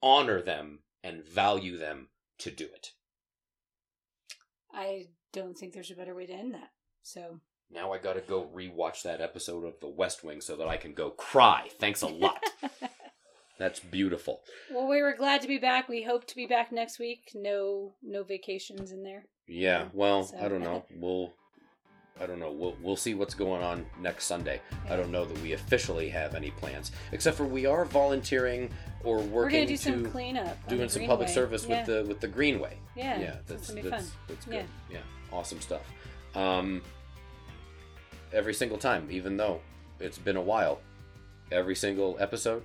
honor 0.00 0.40
them 0.40 0.78
and 1.02 1.26
value 1.26 1.76
them 1.76 2.08
to 2.38 2.52
do 2.52 2.64
it 2.64 2.92
I 4.72 5.08
don't 5.32 5.58
think 5.58 5.72
there's 5.72 5.90
a 5.90 5.96
better 5.96 6.14
way 6.14 6.26
to 6.26 6.32
end 6.32 6.54
that. 6.54 6.70
So 7.02 7.40
now 7.68 7.92
i 7.92 7.98
gotta 7.98 8.20
go 8.20 8.48
rewatch 8.54 9.02
that 9.02 9.20
episode 9.20 9.64
of 9.64 9.78
the 9.80 9.88
west 9.88 10.24
wing 10.24 10.40
so 10.40 10.56
that 10.56 10.68
i 10.68 10.76
can 10.78 10.94
go 10.94 11.10
cry 11.10 11.68
thanks 11.78 12.00
a 12.00 12.06
lot 12.06 12.42
that's 13.58 13.80
beautiful 13.80 14.40
well, 14.70 14.86
we 14.86 15.02
were 15.02 15.14
glad 15.14 15.40
to 15.42 15.48
be 15.48 15.58
back. 15.58 15.88
We 15.88 16.02
hope 16.02 16.26
to 16.26 16.36
be 16.36 16.46
back 16.46 16.70
next 16.72 16.98
week. 16.98 17.30
No, 17.34 17.94
no 18.02 18.22
vacations 18.22 18.92
in 18.92 19.02
there. 19.02 19.24
Yeah 19.48 19.86
well 19.92 20.24
So- 20.24 20.38
i 20.38 20.48
don't 20.48 20.62
know 20.62 20.84
we'll 20.96 21.32
i 22.20 22.26
don't 22.26 22.38
know 22.40 22.50
we'll, 22.52 22.76
we'll 22.82 22.96
see 22.96 23.14
what's 23.14 23.34
going 23.34 23.62
on 23.62 23.86
next 24.00 24.26
sunday 24.26 24.60
i 24.90 24.96
don't 24.96 25.10
know 25.10 25.24
that 25.24 25.40
we 25.40 25.52
officially 25.52 26.08
have 26.10 26.34
any 26.34 26.50
plans 26.50 26.92
except 27.12 27.36
for 27.36 27.44
we 27.44 27.64
are 27.64 27.84
volunteering 27.84 28.70
or 29.04 29.18
working 29.18 29.32
We're 29.32 29.50
gonna 29.50 29.66
do 29.66 29.76
to 29.76 29.82
some 29.82 30.10
cleanup. 30.10 30.68
doing 30.68 30.88
some 30.88 31.06
public 31.06 31.28
service 31.28 31.64
yeah. 31.66 31.78
with 31.78 31.86
the 31.86 32.08
with 32.08 32.20
the 32.20 32.28
greenway 32.28 32.76
yeah, 32.96 33.18
yeah 33.20 33.36
that's 33.46 33.70
be 33.70 33.80
that's, 33.82 34.08
fun. 34.10 34.12
that's 34.28 34.44
good 34.46 34.54
Yeah. 34.54 34.96
yeah. 34.98 34.98
awesome 35.32 35.60
stuff 35.60 35.82
um 36.34 36.82
every 38.32 38.54
single 38.54 38.78
time 38.78 39.08
even 39.10 39.36
though 39.36 39.60
it's 40.00 40.18
been 40.18 40.36
a 40.36 40.42
while 40.42 40.80
every 41.50 41.74
single 41.74 42.16
episode 42.20 42.62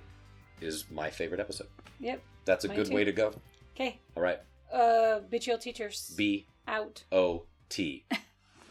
is 0.62 0.86
my 0.92 1.10
favorite 1.10 1.40
episode 1.40 1.68
Yep. 2.00 2.22
that's 2.46 2.66
a 2.66 2.68
Mine 2.68 2.78
good 2.78 2.88
too. 2.88 2.96
way 2.96 3.04
to 3.06 3.12
go 3.12 3.34
Okay. 3.76 4.00
all 4.18 4.24
right 4.24 4.40
Uh, 4.74 5.20
bitch, 5.32 5.48
teachers 5.62 6.14
b 6.18 6.48
out. 6.68 7.04
o 7.12 7.46
t 7.70 8.06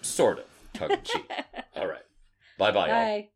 sort 0.02 0.38
of 0.38 0.44
tongue 0.74 0.92
in 0.92 1.02
cheek 1.02 1.30
all 1.76 1.86
right 1.86 2.04
bye 2.58 2.70
bye 2.70 2.86
y'all 2.88 3.04
Bye. 3.04 3.28